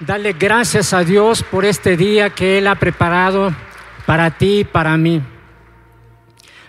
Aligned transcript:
Dale 0.00 0.32
gracias 0.32 0.94
a 0.94 1.04
Dios 1.04 1.42
por 1.42 1.66
este 1.66 1.94
día 1.94 2.30
que 2.30 2.56
Él 2.56 2.68
ha 2.68 2.74
preparado 2.76 3.54
para 4.06 4.30
ti 4.38 4.60
y 4.60 4.64
para 4.64 4.96
mí. 4.96 5.20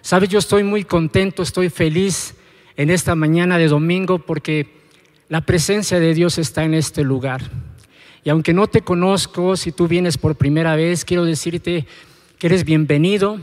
Sabes, 0.02 0.28
yo 0.28 0.40
estoy 0.40 0.64
muy 0.64 0.84
contento, 0.84 1.42
estoy 1.42 1.70
feliz 1.70 2.36
en 2.76 2.90
esta 2.90 3.16
mañana 3.16 3.58
de 3.58 3.70
domingo 3.70 4.20
porque 4.20 4.82
la 5.30 5.40
presencia 5.40 5.98
de 6.02 6.14
Dios 6.14 6.40
está 6.40 6.66
en 6.66 6.74
este 6.74 7.06
lugar. 7.06 7.42
Y 8.26 8.30
aunque 8.32 8.52
no 8.54 8.68
te 8.68 8.82
conozco, 8.82 9.56
si 9.56 9.72
tú 9.72 9.88
vienes 9.88 10.18
por 10.18 10.36
primera 10.36 10.76
vez, 10.76 11.06
quiero 11.06 11.24
decirte 11.24 11.88
que 12.38 12.48
eres 12.48 12.66
bienvenido, 12.66 13.40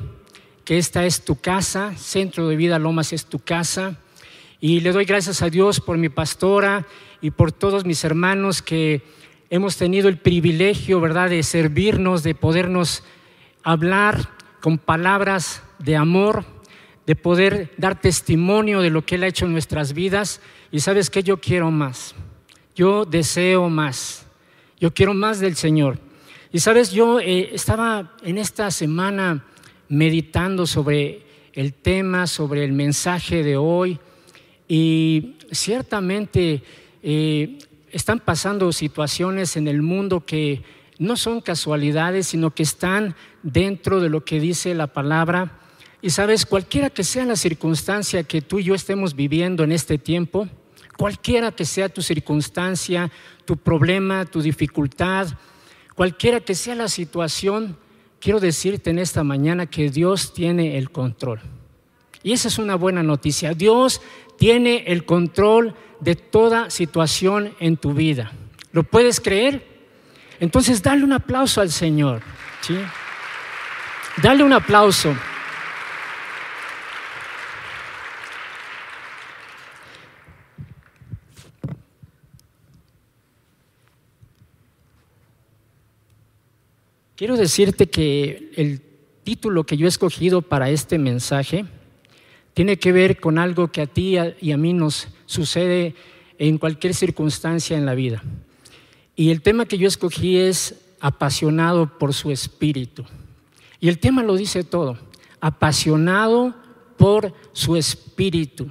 que 0.66 0.76
esta 0.76 1.06
es 1.06 1.24
tu 1.24 1.40
casa, 1.40 1.96
Centro 1.96 2.46
de 2.46 2.56
Vida 2.56 2.78
Lomas 2.78 3.14
es 3.14 3.24
tu 3.24 3.38
casa. 3.38 3.96
Y 4.60 4.80
le 4.80 4.92
doy 4.92 5.06
gracias 5.06 5.40
a 5.40 5.48
Dios 5.48 5.80
por 5.80 5.96
mi 5.96 6.10
pastora 6.10 6.86
y 7.22 7.30
por 7.30 7.52
todos 7.52 7.86
mis 7.86 8.04
hermanos 8.04 8.60
que 8.60 9.16
hemos 9.50 9.76
tenido 9.76 10.08
el 10.08 10.18
privilegio, 10.18 11.00
¿verdad?, 11.00 11.30
de 11.30 11.42
servirnos, 11.42 12.22
de 12.22 12.34
podernos 12.34 13.02
hablar 13.62 14.28
con 14.60 14.78
palabras 14.78 15.62
de 15.78 15.96
amor, 15.96 16.44
de 17.06 17.16
poder 17.16 17.72
dar 17.78 18.00
testimonio 18.00 18.80
de 18.80 18.90
lo 18.90 19.04
que 19.04 19.14
Él 19.14 19.24
ha 19.24 19.28
hecho 19.28 19.46
en 19.46 19.52
nuestras 19.52 19.92
vidas. 19.92 20.40
Y 20.70 20.80
sabes 20.80 21.10
que 21.10 21.22
yo 21.22 21.40
quiero 21.40 21.70
más, 21.70 22.14
yo 22.74 23.04
deseo 23.04 23.68
más, 23.68 24.26
yo 24.78 24.92
quiero 24.92 25.14
más 25.14 25.40
del 25.40 25.56
Señor. 25.56 25.98
Y 26.52 26.60
sabes, 26.60 26.90
yo 26.92 27.20
eh, 27.20 27.50
estaba 27.52 28.14
en 28.22 28.38
esta 28.38 28.70
semana 28.70 29.44
meditando 29.88 30.66
sobre 30.66 31.22
el 31.52 31.74
tema, 31.74 32.26
sobre 32.26 32.64
el 32.64 32.72
mensaje 32.72 33.42
de 33.42 33.56
hoy, 33.56 33.98
y 34.66 35.36
ciertamente 35.50 36.62
eh, 37.02 37.58
están 37.92 38.20
pasando 38.20 38.72
situaciones 38.72 39.56
en 39.56 39.68
el 39.68 39.82
mundo 39.82 40.24
que 40.24 40.62
no 40.98 41.16
son 41.16 41.40
casualidades, 41.40 42.26
sino 42.26 42.54
que 42.54 42.62
están 42.62 43.14
dentro 43.42 44.00
de 44.00 44.08
lo 44.08 44.24
que 44.24 44.40
dice 44.40 44.74
la 44.74 44.88
palabra. 44.88 45.58
Y 46.02 46.10
sabes, 46.10 46.46
cualquiera 46.46 46.90
que 46.90 47.04
sea 47.04 47.24
la 47.24 47.36
circunstancia 47.36 48.22
que 48.24 48.40
tú 48.42 48.58
y 48.58 48.64
yo 48.64 48.74
estemos 48.74 49.14
viviendo 49.14 49.64
en 49.64 49.72
este 49.72 49.98
tiempo, 49.98 50.48
cualquiera 50.96 51.52
que 51.52 51.64
sea 51.64 51.88
tu 51.88 52.02
circunstancia, 52.02 53.10
tu 53.44 53.56
problema, 53.56 54.24
tu 54.24 54.42
dificultad, 54.42 55.28
cualquiera 55.94 56.40
que 56.40 56.54
sea 56.54 56.74
la 56.74 56.88
situación, 56.88 57.76
quiero 58.20 58.40
decirte 58.40 58.90
en 58.90 58.98
esta 58.98 59.24
mañana 59.24 59.66
que 59.66 59.90
Dios 59.90 60.34
tiene 60.34 60.78
el 60.78 60.90
control. 60.90 61.40
Y 62.22 62.32
esa 62.32 62.48
es 62.48 62.58
una 62.58 62.74
buena 62.74 63.02
noticia. 63.02 63.54
Dios 63.54 64.00
tiene 64.38 64.84
el 64.86 65.04
control 65.04 65.74
de 66.00 66.14
toda 66.14 66.70
situación 66.70 67.52
en 67.58 67.76
tu 67.76 67.92
vida. 67.92 68.32
¿Lo 68.72 68.84
puedes 68.84 69.20
creer? 69.20 69.66
Entonces 70.40 70.82
dale 70.82 71.04
un 71.04 71.12
aplauso 71.12 71.60
al 71.60 71.70
Señor. 71.70 72.22
¿sí? 72.62 72.76
Dale 74.22 74.44
un 74.44 74.52
aplauso. 74.52 75.14
Quiero 87.16 87.36
decirte 87.36 87.90
que 87.90 88.52
el 88.54 88.80
título 89.24 89.64
que 89.64 89.76
yo 89.76 89.86
he 89.86 89.88
escogido 89.88 90.40
para 90.40 90.70
este 90.70 90.98
mensaje 90.98 91.64
tiene 92.58 92.76
que 92.76 92.90
ver 92.90 93.20
con 93.20 93.38
algo 93.38 93.70
que 93.70 93.82
a 93.82 93.86
ti 93.86 94.16
y 94.40 94.50
a 94.50 94.56
mí 94.56 94.72
nos 94.72 95.06
sucede 95.26 95.94
en 96.40 96.58
cualquier 96.58 96.92
circunstancia 96.92 97.78
en 97.78 97.86
la 97.86 97.94
vida. 97.94 98.20
Y 99.14 99.30
el 99.30 99.42
tema 99.42 99.64
que 99.64 99.78
yo 99.78 99.86
escogí 99.86 100.38
es 100.38 100.74
apasionado 100.98 101.86
por 102.00 102.12
su 102.12 102.32
espíritu. 102.32 103.04
Y 103.78 103.88
el 103.88 104.00
tema 104.00 104.24
lo 104.24 104.34
dice 104.34 104.64
todo, 104.64 104.98
apasionado 105.40 106.52
por 106.96 107.32
su 107.52 107.76
espíritu. 107.76 108.68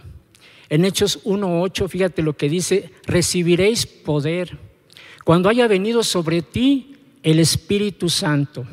En 0.68 0.84
Hechos 0.84 1.24
1.8, 1.24 1.88
fíjate 1.88 2.22
lo 2.24 2.36
que 2.36 2.50
dice, 2.50 2.92
recibiréis 3.06 3.86
poder 3.86 4.58
cuando 5.24 5.48
haya 5.48 5.66
venido 5.66 6.04
sobre 6.04 6.42
ti 6.42 6.98
el 7.24 7.40
Espíritu 7.40 8.10
Santo. 8.10 8.66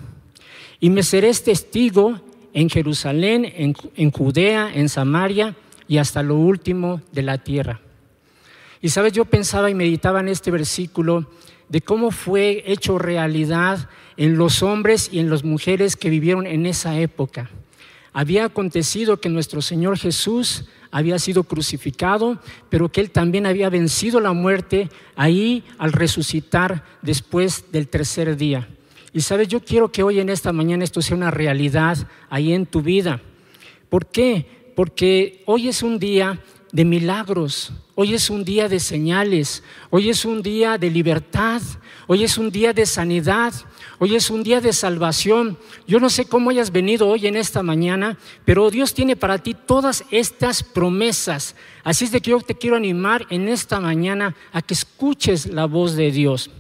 Y 0.81 0.91
me 0.91 1.04
seréis 1.04 1.44
testigo 1.44 2.20
en 2.54 2.70
Jerusalén, 2.70 3.53
en, 3.56 4.10
Judea, 4.12 4.70
en 4.72 4.88
Samaria 4.88 5.56
y 5.87 5.98
hasta 5.98 6.22
lo 6.22 6.37
último 6.37 7.03
de 7.12 7.22
la 7.22 7.38
tierra. 7.38 7.81
Y 8.81 8.88
sabes, 8.88 9.12
yo 9.12 9.25
pensaba 9.25 9.69
y 9.70 9.75
meditaba 9.75 10.20
en 10.20 10.28
este 10.28 10.50
versículo 10.50 11.28
de 11.69 11.81
cómo 11.81 12.10
fue 12.10 12.62
hecho 12.66 12.98
realidad 12.98 13.88
en 14.16 14.38
los 14.38 14.62
hombres 14.62 15.10
y 15.12 15.19
en 15.19 15.31
las 15.31 15.43
mujeres 15.43 15.97
que 15.97 16.10
vivieron 16.10 16.47
en 16.47 16.64
esa 16.64 16.98
época. 16.98 17.50
Había 18.12 18.44
acontecido 18.44 19.20
que 19.20 19.28
nuestro 19.28 19.60
Señor 19.60 19.98
Jesús 19.98 20.66
había 20.93 21.19
sido 21.19 21.43
crucificado, 21.43 22.38
pero 22.69 22.88
que 22.88 23.00
Él 23.00 23.10
también 23.10 23.47
había 23.47 23.69
vencido 23.69 24.20
la 24.20 24.32
muerte 24.32 24.88
ahí 25.16 25.64
al 25.78 25.93
resucitar 25.93 26.84
después 27.03 27.72
del 27.72 27.88
tercer 27.88 28.37
día. 28.37 28.69
Y 29.14 29.20
sabes, 29.20 29.47
yo 29.47 29.60
quiero 29.60 29.92
que 29.92 30.02
hoy 30.02 30.19
en 30.19 30.28
esta 30.28 30.52
mañana 30.52 30.82
esto 30.82 31.00
sea 31.00 31.16
una 31.16 31.30
realidad 31.30 31.97
ahí 32.28 32.52
en 32.52 32.66
tu 32.66 32.82
vida. 32.82 33.22
¿Por 33.88 34.06
qué? 34.06 34.72
Porque 34.75 35.44
hoy 35.47 35.69
es 35.69 35.84
un 35.84 36.00
día 36.00 36.41
de 36.72 36.84
milagros, 36.84 37.72
hoy 37.94 38.14
es 38.14 38.28
un 38.28 38.44
día 38.44 38.69
de 38.69 38.80
señales, 38.80 39.62
hoy 39.91 40.10
es 40.10 40.25
un 40.25 40.42
día 40.42 40.78
de 40.78 40.91
libertad, 40.91 41.62
hoy 42.08 42.25
es 42.25 42.36
un 42.36 42.50
día 42.50 42.72
de 42.72 42.86
sanidad, 42.86 43.54
hoy 44.00 44.16
es 44.16 44.30
un 44.30 44.42
día 44.42 44.60
de 44.60 44.72
salvación. 44.72 45.56
Yo 45.86 46.00
no 46.00 46.10
sé 46.10 46.25
cómo 46.25 46.50
hayas 46.50 46.72
venido 46.72 47.06
hoy 47.06 47.28
en 47.28 47.36
esta 47.36 47.62
mañana, 47.62 48.19
pero 48.44 48.69
Dios 48.69 48.94
tiene 48.94 49.14
para 49.14 49.38
ti 49.38 49.54
todas 49.54 50.04
estas 50.10 50.64
promesas. 50.64 51.54
Así 51.84 52.06
es 52.06 52.10
de 52.10 52.20
que 52.20 52.32
yo 52.32 52.41
te 52.41 52.56
quiero 52.56 52.75
animar 52.75 53.25
en 53.31 53.46
esta 53.46 53.78
mañana 53.78 54.34
a 54.52 54.60
que 54.60 54.75
escuches 54.75 55.46
la 55.46 55.66
voz 55.66 55.94
de 55.94 56.10
Dios. 56.10 56.50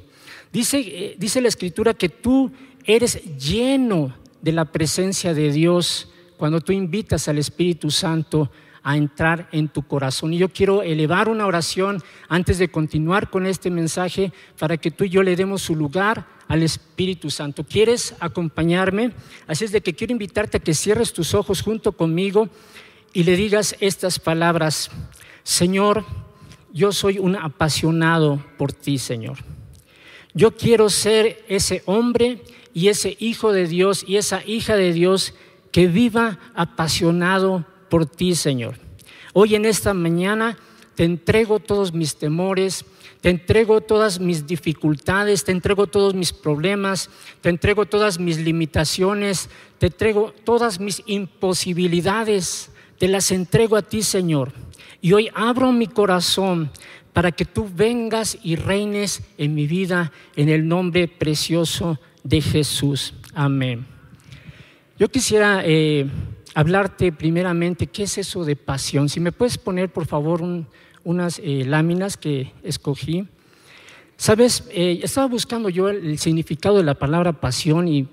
Dice, 0.54 0.78
eh, 0.78 1.16
dice 1.18 1.40
la 1.40 1.48
escritura 1.48 1.94
que 1.94 2.08
tú 2.08 2.52
eres 2.84 3.20
lleno 3.36 4.14
de 4.40 4.52
la 4.52 4.64
presencia 4.66 5.34
de 5.34 5.50
Dios 5.50 6.12
cuando 6.36 6.60
tú 6.60 6.70
invitas 6.70 7.26
al 7.26 7.38
Espíritu 7.38 7.90
Santo 7.90 8.52
a 8.84 8.96
entrar 8.96 9.48
en 9.50 9.66
tu 9.66 9.82
corazón. 9.82 10.32
Y 10.32 10.38
yo 10.38 10.48
quiero 10.48 10.84
elevar 10.84 11.28
una 11.28 11.48
oración 11.48 12.00
antes 12.28 12.58
de 12.58 12.68
continuar 12.68 13.30
con 13.30 13.46
este 13.46 13.68
mensaje 13.68 14.32
para 14.56 14.76
que 14.76 14.92
tú 14.92 15.02
y 15.02 15.08
yo 15.08 15.24
le 15.24 15.34
demos 15.34 15.60
su 15.60 15.74
lugar 15.74 16.28
al 16.46 16.62
Espíritu 16.62 17.30
Santo. 17.30 17.64
¿Quieres 17.64 18.14
acompañarme? 18.20 19.10
Así 19.48 19.64
es 19.64 19.72
de 19.72 19.80
que 19.80 19.94
quiero 19.94 20.12
invitarte 20.12 20.58
a 20.58 20.60
que 20.60 20.74
cierres 20.74 21.12
tus 21.12 21.34
ojos 21.34 21.62
junto 21.62 21.90
conmigo 21.90 22.48
y 23.12 23.24
le 23.24 23.34
digas 23.34 23.74
estas 23.80 24.20
palabras. 24.20 24.88
Señor, 25.42 26.04
yo 26.72 26.92
soy 26.92 27.18
un 27.18 27.34
apasionado 27.34 28.40
por 28.56 28.72
ti, 28.72 28.98
Señor. 28.98 29.38
Yo 30.34 30.56
quiero 30.56 30.90
ser 30.90 31.44
ese 31.48 31.82
hombre 31.86 32.42
y 32.72 32.88
ese 32.88 33.16
hijo 33.20 33.52
de 33.52 33.68
Dios 33.68 34.04
y 34.06 34.16
esa 34.16 34.44
hija 34.44 34.76
de 34.76 34.92
Dios 34.92 35.32
que 35.70 35.86
viva 35.86 36.40
apasionado 36.54 37.64
por 37.88 38.06
ti, 38.06 38.34
Señor. 38.34 38.74
Hoy 39.32 39.54
en 39.54 39.64
esta 39.64 39.94
mañana 39.94 40.58
te 40.96 41.04
entrego 41.04 41.60
todos 41.60 41.92
mis 41.92 42.16
temores, 42.16 42.84
te 43.20 43.30
entrego 43.30 43.80
todas 43.80 44.18
mis 44.18 44.46
dificultades, 44.46 45.44
te 45.44 45.52
entrego 45.52 45.86
todos 45.86 46.14
mis 46.14 46.32
problemas, 46.32 47.10
te 47.40 47.48
entrego 47.48 47.86
todas 47.86 48.18
mis 48.18 48.38
limitaciones, 48.38 49.48
te 49.78 49.86
entrego 49.86 50.34
todas 50.44 50.80
mis 50.80 51.02
imposibilidades, 51.06 52.70
te 52.98 53.06
las 53.06 53.30
entrego 53.30 53.76
a 53.76 53.82
ti, 53.82 54.02
Señor. 54.02 54.52
Y 55.00 55.12
hoy 55.12 55.30
abro 55.34 55.72
mi 55.72 55.86
corazón 55.86 56.70
para 57.14 57.30
que 57.32 57.44
tú 57.46 57.70
vengas 57.72 58.36
y 58.42 58.56
reines 58.56 59.22
en 59.38 59.54
mi 59.54 59.66
vida 59.66 60.12
en 60.36 60.50
el 60.50 60.68
nombre 60.68 61.08
precioso 61.08 61.98
de 62.24 62.42
Jesús. 62.42 63.14
Amén. 63.32 63.86
Yo 64.98 65.08
quisiera 65.08 65.62
eh, 65.64 66.06
hablarte 66.54 67.12
primeramente, 67.12 67.86
¿qué 67.86 68.02
es 68.02 68.18
eso 68.18 68.44
de 68.44 68.56
pasión? 68.56 69.08
Si 69.08 69.20
me 69.20 69.30
puedes 69.30 69.58
poner, 69.58 69.92
por 69.92 70.06
favor, 70.06 70.42
unas 71.04 71.38
eh, 71.38 71.64
láminas 71.64 72.16
que 72.16 72.52
escogí. 72.64 73.28
Sabes, 74.16 74.64
eh, 74.72 75.00
estaba 75.02 75.28
buscando 75.28 75.68
yo 75.68 75.88
el, 75.88 76.18
significado 76.18 76.78
de 76.78 76.84
la 76.84 76.94
palabra 76.94 77.32
pasión 77.32 77.86
y 77.86 78.08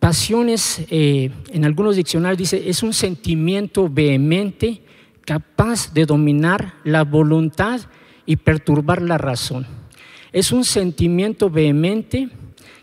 pasión 0.00 0.48
es, 0.48 0.80
en 0.90 1.64
algunos 1.64 1.96
diccionarios 1.96 2.38
dice, 2.38 2.68
es 2.68 2.82
un 2.82 2.92
sentimiento 2.92 3.88
vehemente 3.90 4.80
capaz 5.26 5.92
de 5.92 6.06
dominar 6.06 6.74
la 6.84 7.02
voluntad 7.02 7.80
y 8.26 8.36
perturbar 8.36 9.00
la 9.00 9.16
razón. 9.16 9.66
Es 10.32 10.52
un 10.52 10.64
sentimiento 10.64 11.48
vehemente 11.48 12.28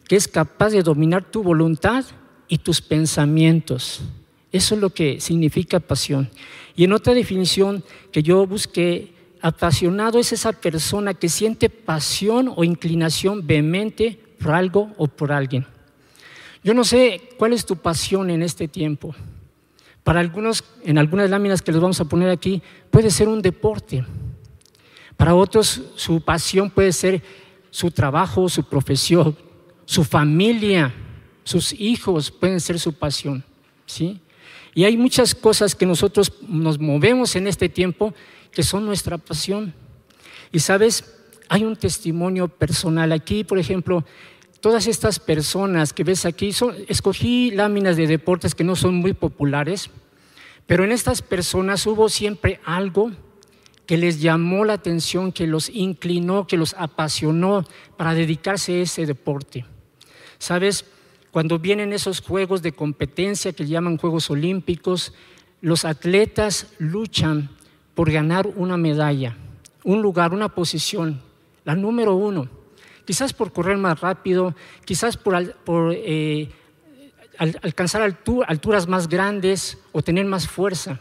que 0.08 0.16
es 0.16 0.28
capaz 0.28 0.72
de 0.72 0.82
dominar 0.82 1.24
tu 1.24 1.44
voluntad 1.44 2.06
y 2.48 2.58
tus 2.58 2.82
pensamientos. 2.82 4.02
Eso 4.52 4.76
es 4.76 4.82
lo 4.82 4.90
que 4.90 5.20
significa 5.20 5.80
pasión. 5.80 6.30
Y 6.76 6.84
en 6.86 6.94
otra 6.94 7.14
definición 7.14 7.84
que 8.12 8.24
yo 8.24 8.46
busqué, 8.48 9.14
apasionado 9.42 10.20
es 10.20 10.32
esa 10.32 10.54
persona 10.54 11.14
que 11.14 11.28
siente 11.28 11.70
pasión 11.70 12.52
o 12.56 12.64
inclinación 12.64 13.46
vehemente 13.46 14.18
por 14.40 14.54
algo 14.54 14.94
o 14.98 15.08
por 15.08 15.32
alguien. 15.32 15.66
Yo 16.64 16.74
no 16.74 16.86
sé 16.86 17.22
cuál 17.38 17.52
es 17.52 17.66
tu 17.66 17.76
pasión 17.76 18.30
en 18.30 18.42
este 18.42 18.70
tiempo. 18.70 19.14
Para 20.04 20.22
algunos, 20.22 20.64
en 20.84 20.98
algunas 20.98 21.30
láminas 21.30 21.62
que 21.62 21.72
les 21.72 21.82
vamos 21.82 22.00
a 22.00 22.06
poner 22.06 22.30
aquí, 22.30 22.62
puede 22.90 23.10
ser 23.10 23.28
un 23.28 23.42
deporte. 23.42 24.06
Para 25.18 25.36
otros, 25.36 25.82
su 25.96 26.22
pasión 26.22 26.70
puede 26.70 26.92
ser 26.92 27.22
su 27.70 27.92
trabajo, 27.92 28.50
su 28.50 28.64
profesión, 28.64 29.38
su 29.86 30.04
familia, 30.04 30.94
sus 31.44 31.74
hijos 31.74 32.32
pueden 32.32 32.60
ser 32.60 32.80
su 32.80 32.94
pasión. 32.94 33.44
¿sí? 33.86 34.20
Y 34.74 34.86
hay 34.86 34.98
muchas 34.98 35.36
cosas 35.36 35.76
que 35.76 35.86
nosotros 35.86 36.34
nos 36.48 36.80
movemos 36.80 37.36
en 37.36 37.48
este 37.48 37.70
tiempo 37.70 38.14
que 38.52 38.64
son 38.64 38.86
nuestra 38.86 39.18
pasión. 39.18 39.74
Y 40.52 40.60
sabes, 40.60 41.16
hay 41.50 41.64
un 41.64 41.76
testimonio 41.76 42.48
personal 42.48 43.12
aquí, 43.12 43.44
por 43.44 43.60
ejemplo, 43.60 44.06
todas 44.60 44.88
estas 44.88 45.20
personas 45.20 45.94
que 45.94 46.04
ves 46.04 46.26
aquí, 46.26 46.54
son, 46.54 46.76
escogí 46.88 47.52
láminas 47.52 47.98
de 47.98 48.08
deportes 48.08 48.56
que 48.56 48.64
no 48.64 48.76
son 48.76 48.96
muy 48.96 49.14
populares, 49.14 49.90
pero 50.66 50.84
en 50.84 50.92
estas 50.92 51.22
personas 51.22 51.86
hubo 51.86 52.08
siempre 52.08 52.60
algo 52.64 53.12
que 53.86 53.98
les 53.98 54.22
llamó 54.22 54.66
la 54.66 54.74
atención, 54.74 55.32
que 55.32 55.48
los 55.48 55.70
inclinó, 55.70 56.48
que 56.48 56.58
los 56.58 56.74
apasionó 56.78 57.66
para 57.98 58.14
dedicarse 58.14 58.74
a 58.74 58.82
ese 58.82 59.06
deporte. 59.06 59.66
Sabes, 60.38 60.86
cuando 61.32 61.60
vienen 61.60 61.94
esos 61.94 62.22
juegos 62.22 62.62
de 62.62 62.74
competencia 62.74 63.54
que 63.54 63.66
llaman 63.66 63.98
Juegos 63.98 64.30
Olímpicos, 64.30 65.14
los 65.62 65.86
atletas 65.86 66.68
luchan 66.78 67.50
por 67.96 68.12
ganar 68.12 68.48
una 68.48 68.78
medalla, 68.78 69.36
un 69.84 70.02
lugar, 70.02 70.34
una 70.34 70.50
posición, 70.50 71.22
la 71.66 71.76
número 71.76 72.16
uno. 72.16 72.50
Quizás 73.06 73.34
por 73.34 73.52
correr 73.52 73.78
más 73.78 74.00
rápido, 74.00 74.56
quizás 74.86 75.18
por, 75.18 75.94
eh, 75.94 76.50
alcanzar 77.38 78.02
alturas 78.02 78.88
más 78.88 79.10
grandes 79.10 79.78
o 79.92 80.02
tener 80.02 80.26
más 80.26 80.48
fuerza. 80.48 81.00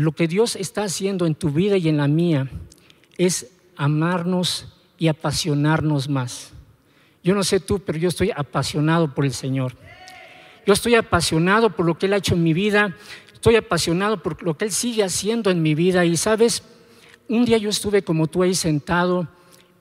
Lo 0.00 0.12
que 0.12 0.26
Dios 0.26 0.56
está 0.56 0.84
haciendo 0.84 1.26
en 1.26 1.34
tu 1.34 1.50
vida 1.50 1.76
y 1.76 1.86
en 1.86 1.98
la 1.98 2.08
mía 2.08 2.48
es 3.18 3.52
amarnos 3.76 4.66
y 4.96 5.08
apasionarnos 5.08 6.08
más. 6.08 6.52
Yo 7.22 7.34
no 7.34 7.44
sé 7.44 7.60
tú, 7.60 7.80
pero 7.80 7.98
yo 7.98 8.08
estoy 8.08 8.30
apasionado 8.34 9.14
por 9.14 9.26
el 9.26 9.34
Señor. 9.34 9.76
Yo 10.66 10.72
estoy 10.72 10.94
apasionado 10.94 11.76
por 11.76 11.84
lo 11.84 11.98
que 11.98 12.06
Él 12.06 12.14
ha 12.14 12.16
hecho 12.16 12.32
en 12.32 12.42
mi 12.42 12.54
vida. 12.54 12.96
Estoy 13.34 13.56
apasionado 13.56 14.22
por 14.22 14.42
lo 14.42 14.56
que 14.56 14.64
Él 14.64 14.72
sigue 14.72 15.04
haciendo 15.04 15.50
en 15.50 15.60
mi 15.60 15.74
vida. 15.74 16.02
Y 16.06 16.16
sabes, 16.16 16.62
un 17.28 17.44
día 17.44 17.58
yo 17.58 17.68
estuve 17.68 18.00
como 18.00 18.26
tú 18.26 18.42
ahí 18.42 18.54
sentado 18.54 19.28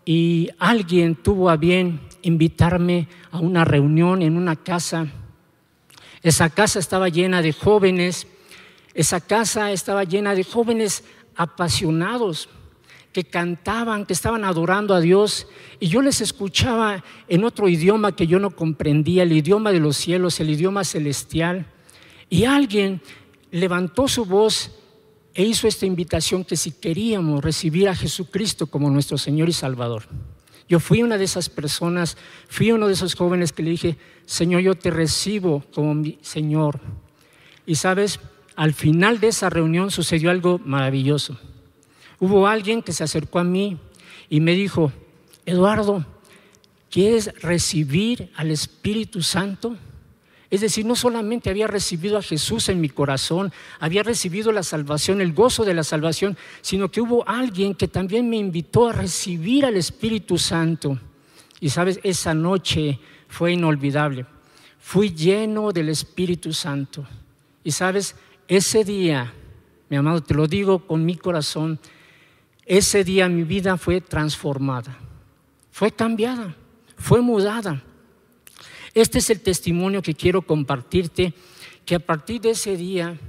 y 0.04 0.50
alguien 0.60 1.16
tuvo 1.16 1.50
a 1.50 1.56
bien 1.56 2.02
invitarme 2.24 3.08
a 3.32 3.40
una 3.40 3.64
reunión 3.64 4.22
en 4.22 4.36
una 4.36 4.58
casa. 4.58 5.08
Esa 6.22 6.50
casa 6.50 6.80
estaba 6.80 7.08
llena 7.08 7.42
de 7.42 7.54
jóvenes. 7.54 8.28
Esa 9.00 9.22
casa 9.22 9.72
estaba 9.72 10.04
llena 10.04 10.36
de 10.36 10.44
jóvenes 10.44 11.06
apasionados 11.34 12.50
que 13.14 13.24
cantaban, 13.24 14.06
que 14.06 14.12
estaban 14.12 14.44
adorando 14.44 14.94
a 14.94 15.00
Dios, 15.00 15.48
y 15.80 15.88
yo 15.88 16.02
les 16.02 16.20
escuchaba 16.20 17.02
en 17.30 17.46
otro 17.46 17.70
idioma 17.70 18.14
que 18.14 18.28
yo 18.28 18.40
no 18.40 18.52
comprendía, 18.52 19.24
el 19.24 19.32
idioma 19.32 19.72
de 19.72 19.80
los 19.80 19.96
cielos, 19.96 20.42
el 20.42 20.50
idioma 20.50 20.84
celestial, 20.84 21.66
y 22.30 22.44
alguien 22.44 23.02
levantó 23.52 24.10
su 24.10 24.26
voz 24.26 24.70
e 25.34 25.44
hizo 25.44 25.70
esta 25.70 25.86
invitación 25.86 26.44
que 26.44 26.58
si 26.58 26.72
queríamos 26.72 27.42
recibir 27.42 27.88
a 27.88 27.96
Jesucristo 27.96 28.68
como 28.68 28.90
nuestro 28.90 29.18
Señor 29.18 29.48
y 29.48 29.54
Salvador. 29.54 30.04
Yo 30.68 30.82
fui 30.82 31.04
una 31.04 31.18
de 31.18 31.24
esas 31.24 31.48
personas, 31.48 32.18
fui 32.50 32.74
uno 32.74 32.88
de 32.88 32.96
esos 32.96 33.16
jóvenes 33.16 33.54
que 33.54 33.64
le 33.64 33.70
dije, 33.70 33.98
Señor, 34.26 34.60
yo 34.60 34.76
te 34.76 34.92
recibo 34.92 35.64
como 35.74 35.94
mi 35.94 36.20
Señor. 36.22 36.82
Y 37.66 37.76
sabes, 37.76 38.20
al 38.60 38.74
final 38.74 39.22
de 39.22 39.30
esa 39.30 39.50
reunión 39.50 39.90
sucedió 39.90 40.30
algo 40.30 40.60
maravilloso. 40.66 41.40
Hubo 42.20 42.46
alguien 42.46 42.82
que 42.82 42.92
se 42.92 43.06
acercó 43.06 43.40
a 43.40 43.46
mí 43.46 43.78
y 44.30 44.42
me 44.42 44.52
dijo, 44.52 44.92
Eduardo, 45.46 46.06
¿quieres 46.92 47.32
recibir 47.42 48.30
al 48.36 48.52
Espíritu 48.52 49.22
Santo? 49.22 49.78
Es 50.50 50.60
decir, 50.60 50.86
no 50.86 50.98
solamente 50.98 51.50
había 51.50 51.68
recibido 51.68 52.18
a 52.18 52.22
Jesús 52.22 52.68
en 52.68 52.82
mi 52.82 52.90
corazón, 52.90 53.54
había 53.80 54.04
recibido 54.04 54.52
la 54.52 54.64
salvación, 54.64 55.22
el 55.22 55.32
gozo 55.32 55.64
de 55.64 55.74
la 55.74 55.86
salvación, 55.86 56.36
sino 56.60 56.92
que 56.92 57.00
hubo 57.00 57.26
alguien 57.30 57.74
que 57.74 57.88
también 57.88 58.30
me 58.30 58.36
invitó 58.36 58.90
a 58.90 58.94
recibir 58.94 59.66
al 59.66 59.78
Espíritu 59.78 60.38
Santo. 60.38 61.00
Y 61.62 61.70
sabes, 61.70 62.02
esa 62.04 62.34
noche 62.34 63.00
fue 63.30 63.54
inolvidable. 63.54 64.26
Fui 64.82 65.12
lleno 65.12 65.72
del 65.72 65.88
Espíritu 65.88 66.52
Santo. 66.52 67.08
Y 67.64 67.72
sabes, 67.72 68.16
ese 68.50 68.84
día, 68.84 69.32
mi 69.90 69.98
amado, 69.98 70.24
te 70.24 70.34
lo 70.34 70.48
digo 70.48 70.80
con 70.88 71.06
mi 71.06 71.16
corazón, 71.16 71.80
ese 72.66 73.04
día 73.04 73.30
mi 73.30 73.44
vida 73.44 73.78
fue 73.78 74.02
transformada, 74.02 74.98
fue 75.72 75.92
cambiada, 75.92 76.56
fue 76.98 77.22
mudada. 77.22 77.84
Este 78.96 79.20
es 79.20 79.30
el 79.30 79.42
testimonio 79.42 80.02
que 80.02 80.16
quiero 80.16 80.42
compartirte, 80.42 81.36
que 81.86 81.94
a 81.94 82.00
partir 82.00 82.42
de 82.42 82.50
ese 82.50 82.76
día 82.76 83.20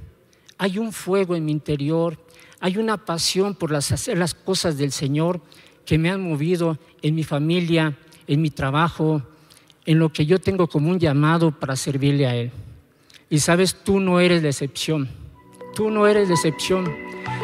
hay 0.57 0.79
un 0.79 0.91
fuego 0.91 1.35
en 1.35 1.45
mi 1.45 1.51
interior, 1.51 2.17
hay 2.59 2.77
una 2.77 3.05
pasión 3.05 3.53
por 3.53 3.75
hacer 3.75 4.17
las 4.17 4.33
cosas 4.33 4.75
del 4.79 4.91
Señor 4.91 5.39
que 5.85 5.99
me 5.99 6.09
han 6.09 6.27
movido 6.27 6.79
en 7.03 7.13
mi 7.13 7.23
familia, 7.23 7.95
en 8.25 8.41
mi 8.41 8.49
trabajo, 8.49 9.21
en 9.85 9.99
lo 9.99 10.11
que 10.11 10.25
yo 10.25 10.39
tengo 10.39 10.67
como 10.67 10.89
un 10.89 10.99
llamado 10.99 11.51
para 11.51 11.75
servirle 11.75 12.25
a 12.25 12.35
Él. 12.35 12.51
Y 13.31 13.39
sabes, 13.39 13.73
tú 13.73 14.01
no 14.01 14.19
eres 14.19 14.43
la 14.43 14.49
excepción, 14.49 15.09
tú 15.73 15.89
no 15.89 16.05
eres 16.05 16.27
la 16.27 16.35
excepción. 16.35 16.93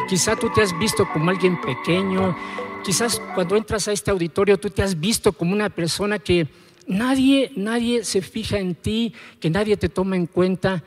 Quizá 0.06 0.36
tú 0.36 0.52
te 0.54 0.60
has 0.60 0.78
visto 0.78 1.08
como 1.10 1.30
alguien 1.30 1.58
pequeño, 1.62 2.36
quizás 2.84 3.18
cuando 3.34 3.56
entras 3.56 3.88
a 3.88 3.92
este 3.92 4.10
auditorio 4.10 4.58
tú 4.58 4.68
te 4.68 4.82
has 4.82 5.00
visto 5.00 5.32
como 5.32 5.54
una 5.54 5.70
persona 5.70 6.18
que 6.18 6.46
nadie, 6.86 7.52
nadie 7.56 8.04
se 8.04 8.20
fija 8.20 8.58
en 8.58 8.74
ti, 8.74 9.14
que 9.40 9.48
nadie 9.48 9.78
te 9.78 9.88
toma 9.88 10.16
en 10.16 10.26
cuenta. 10.26 10.84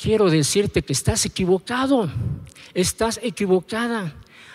Quiero 0.00 0.30
decirte 0.30 0.82
que 0.82 0.92
estás 0.92 1.26
equivocado, 1.26 2.08
estás 2.74 3.18
equivocada. 3.24 4.14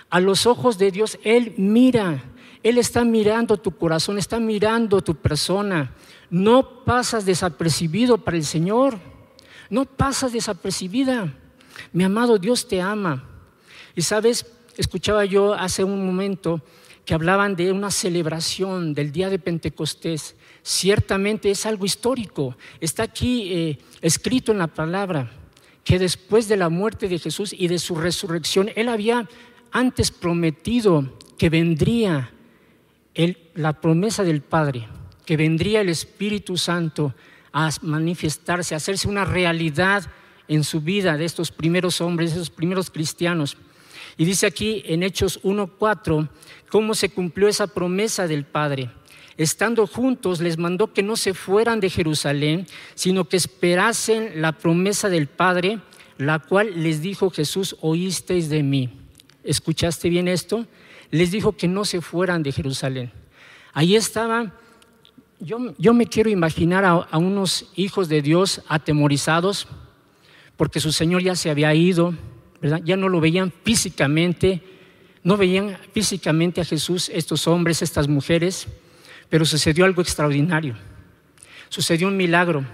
A 0.10 0.22
los 0.22 0.46
ojos 0.46 0.78
de 0.78 0.92
Dios 0.92 1.20
Él 1.26 1.54
mira, 1.58 2.24
Él 2.64 2.78
está 2.78 3.04
mirando 3.04 3.58
tu 3.58 3.72
corazón, 3.72 4.18
está 4.18 4.40
mirando 4.40 5.02
tu 5.02 5.16
persona. 5.16 5.94
No 6.30 6.86
pasas 6.86 7.26
desapercibido 7.26 8.18
para 8.18 8.38
el 8.38 8.46
Señor, 8.46 8.98
no 9.70 9.86
pasas 9.86 10.34
desapercibida. 10.34 11.34
Mi 11.94 12.04
amado 12.04 12.38
Dios 12.38 12.68
te 12.68 12.82
ama. 12.82 13.24
Y 13.96 14.02
sabes, 14.02 14.46
escuchaba 14.78 15.26
yo 15.26 15.54
hace 15.54 15.84
un 15.84 16.06
momento 16.06 16.62
que 17.06 17.14
hablaban 17.14 17.56
de 17.56 17.72
una 17.72 17.92
celebración 17.92 18.94
del 18.94 19.12
día 19.12 19.30
de 19.30 19.40
Pentecostés. 19.40 20.36
Ciertamente 20.62 21.50
es 21.50 21.66
algo 21.66 21.86
histórico. 21.86 22.56
Está 22.80 23.04
aquí 23.04 23.52
eh, 23.52 23.78
escrito 24.02 24.52
en 24.52 24.60
la 24.60 24.68
palabra 24.68 25.32
que 25.84 25.98
después 25.98 26.48
de 26.48 26.58
la 26.58 26.70
muerte 26.70 27.08
de 27.08 27.18
Jesús 27.18 27.54
y 27.58 27.68
de 27.68 27.80
su 27.80 27.96
resurrección, 27.96 28.70
Él 28.76 28.90
había 28.90 29.28
antes 29.72 30.12
prometido 30.12 31.18
que 31.38 31.50
vendría 31.50 32.32
la 33.56 33.82
promesa 33.82 34.24
del 34.24 34.42
Padre, 34.42 34.88
que 35.26 35.36
vendría 35.36 35.82
el 35.82 35.90
Espíritu 35.90 36.58
Santo 36.58 37.16
a 37.52 37.70
manifestarse, 37.82 38.74
a 38.74 38.78
hacerse 38.78 39.08
una 39.08 39.26
realidad 39.26 40.04
en 40.48 40.64
su 40.64 40.82
vida 40.82 41.18
de 41.18 41.26
estos 41.26 41.52
primeros 41.52 42.02
hombres, 42.02 42.32
de 42.32 42.42
estos 42.42 42.56
primeros 42.56 42.90
cristianos. 42.90 43.58
Y 44.18 44.26
dice 44.26 44.48
aquí 44.48 44.84
en 44.86 45.04
Hechos 45.04 45.42
1.4 45.44 46.28
cómo 46.70 46.94
se 46.94 47.10
cumplió 47.10 47.48
esa 47.48 47.68
promesa 47.68 48.28
del 48.28 48.44
Padre. 48.46 48.90
Estando 49.38 49.88
juntos, 49.88 50.42
les 50.42 50.58
mandó 50.58 50.92
que 50.92 51.02
no 51.02 51.16
se 51.16 51.34
fueran 51.34 51.80
de 51.80 51.90
Jerusalén, 51.90 52.68
sino 52.96 53.30
que 53.30 53.38
esperasen 53.38 54.42
la 54.42 54.52
promesa 54.52 55.08
del 55.08 55.28
Padre, 55.28 55.80
la 56.18 56.40
cual 56.40 56.84
les 56.84 57.02
dijo 57.02 57.30
Jesús, 57.30 57.78
oísteis 57.80 58.50
de 58.50 58.64
mí. 58.64 58.90
¿Escuchaste 59.46 60.10
bien 60.10 60.28
esto? 60.28 60.68
Les 61.12 61.32
dijo 61.32 61.54
que 61.54 61.70
no 61.70 61.86
se 61.86 62.02
fueran 62.02 62.44
de 62.44 62.52
Jerusalén. 62.52 63.14
Ahí 63.72 63.96
estaba, 63.96 64.52
yo, 65.40 65.74
yo 65.78 65.94
me 65.94 66.08
quiero 66.08 66.30
imaginar 66.30 66.86
a, 66.86 67.18
unos 67.18 67.72
hijos 67.76 68.10
de 68.10 68.22
Dios 68.22 68.62
atemorizados, 68.68 69.68
porque 70.58 70.80
su 70.80 70.92
Señor 70.92 71.24
ya 71.24 71.36
se 71.36 71.50
había 71.50 71.74
ido, 71.74 72.14
ya 72.84 72.98
no 72.98 73.08
lo 73.08 73.22
veían 73.22 73.54
físicamente, 73.64 74.62
no 75.24 75.38
veían 75.38 75.78
físicamente 75.94 76.62
a 76.62 76.66
Jesús 76.66 77.10
estos 77.14 77.48
hombres, 77.48 77.82
estas 77.82 78.08
mujeres, 78.08 78.68
pero 79.30 79.46
sucedió 79.46 79.86
algo 79.86 80.02
extraordinario. 80.02 80.76
Sucedió 81.70 82.08
un 82.08 82.18
milagro. 82.18 82.66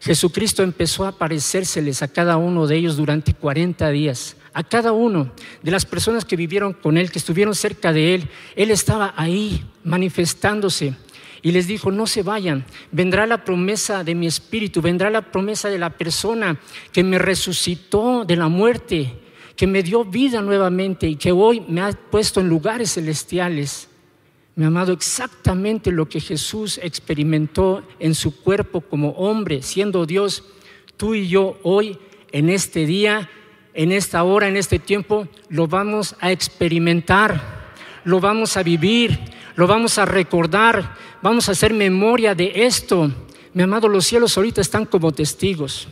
Jesucristo 0.00 0.62
empezó 0.62 1.04
a 1.04 1.08
aparecérseles 1.08 2.02
a 2.02 2.08
cada 2.08 2.36
uno 2.36 2.66
de 2.66 2.76
ellos 2.76 2.96
durante 2.96 3.34
40 3.34 3.90
días. 3.90 4.36
A 4.54 4.62
cada 4.62 4.92
uno 4.92 5.32
de 5.62 5.70
las 5.70 5.84
personas 5.84 6.24
que 6.24 6.36
vivieron 6.36 6.72
con 6.72 6.96
Él, 6.96 7.10
que 7.10 7.18
estuvieron 7.18 7.54
cerca 7.54 7.92
de 7.92 8.14
Él, 8.14 8.28
Él 8.56 8.70
estaba 8.70 9.12
ahí 9.16 9.64
manifestándose. 9.84 10.94
Y 11.42 11.52
les 11.52 11.66
dijo, 11.66 11.90
no 11.90 12.06
se 12.06 12.22
vayan, 12.22 12.64
vendrá 12.90 13.26
la 13.26 13.44
promesa 13.44 14.04
de 14.04 14.14
mi 14.14 14.26
espíritu, 14.26 14.82
vendrá 14.82 15.10
la 15.10 15.22
promesa 15.22 15.68
de 15.68 15.78
la 15.78 15.90
persona 15.90 16.58
que 16.92 17.04
me 17.04 17.18
resucitó 17.18 18.24
de 18.24 18.36
la 18.36 18.48
muerte, 18.48 19.14
que 19.56 19.66
me 19.66 19.82
dio 19.82 20.04
vida 20.04 20.40
nuevamente 20.42 21.06
y 21.08 21.16
que 21.16 21.32
hoy 21.32 21.62
me 21.68 21.80
ha 21.80 21.92
puesto 21.92 22.40
en 22.40 22.48
lugares 22.48 22.94
celestiales. 22.94 23.88
Mi 24.54 24.64
amado, 24.64 24.92
exactamente 24.92 25.92
lo 25.92 26.08
que 26.08 26.20
Jesús 26.20 26.80
experimentó 26.82 27.84
en 28.00 28.14
su 28.14 28.40
cuerpo 28.40 28.80
como 28.80 29.10
hombre, 29.10 29.62
siendo 29.62 30.04
Dios, 30.04 30.44
tú 30.96 31.14
y 31.14 31.28
yo 31.28 31.58
hoy, 31.62 31.98
en 32.32 32.50
este 32.50 32.84
día, 32.84 33.30
en 33.74 33.92
esta 33.92 34.24
hora, 34.24 34.48
en 34.48 34.56
este 34.56 34.80
tiempo, 34.80 35.28
lo 35.48 35.68
vamos 35.68 36.16
a 36.20 36.32
experimentar, 36.32 37.70
lo 38.02 38.18
vamos 38.18 38.56
a 38.56 38.64
vivir, 38.64 39.20
lo 39.58 39.66
vamos 39.66 39.98
a 39.98 40.04
recordar, 40.04 40.94
vamos 41.20 41.48
a 41.48 41.52
hacer 41.52 41.74
memoria 41.74 42.32
de 42.32 42.64
esto. 42.64 43.10
Mi 43.54 43.64
amado, 43.64 43.88
los 43.88 44.06
cielos 44.06 44.36
ahorita 44.36 44.60
están 44.60 44.86
como 44.86 45.10
testigos. 45.10 45.88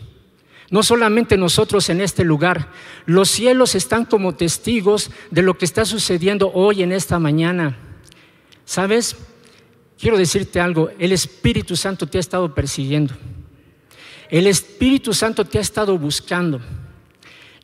No 0.70 0.84
solamente 0.84 1.36
nosotros 1.36 1.88
en 1.88 2.00
este 2.00 2.22
lugar, 2.22 2.70
los 3.06 3.28
cielos 3.28 3.74
están 3.74 4.04
como 4.04 4.36
testigos 4.36 5.10
de 5.32 5.42
lo 5.42 5.58
que 5.58 5.64
está 5.64 5.84
sucediendo 5.84 6.52
hoy 6.54 6.84
en 6.84 6.92
esta 6.92 7.18
mañana. 7.18 7.76
¿Sabes? 8.64 9.16
Quiero 9.98 10.16
decirte 10.16 10.60
algo, 10.60 10.90
el 11.00 11.10
Espíritu 11.10 11.74
Santo 11.74 12.06
te 12.06 12.18
ha 12.18 12.20
estado 12.20 12.54
persiguiendo. 12.54 13.16
El 14.30 14.46
Espíritu 14.46 15.12
Santo 15.12 15.44
te 15.44 15.58
ha 15.58 15.62
estado 15.62 15.98
buscando. 15.98 16.60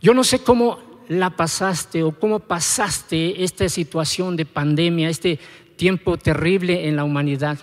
Yo 0.01 0.15
no 0.15 0.25
sé 0.25 0.41
cómo 0.41 0.81
la 1.09 1.31
pasaste 1.31 2.03
o 2.03 2.13
cómo 2.13 2.41
pasaste 2.41 3.45
esta 3.45 3.69
situación 3.69 4.37
de 4.37 4.47
pandemia, 4.47 5.09
este 5.09 5.39
tiempo 5.77 6.17
terrible 6.17 6.89
en 6.89 6.97
la 6.97 7.05
humanidad. 7.05 7.59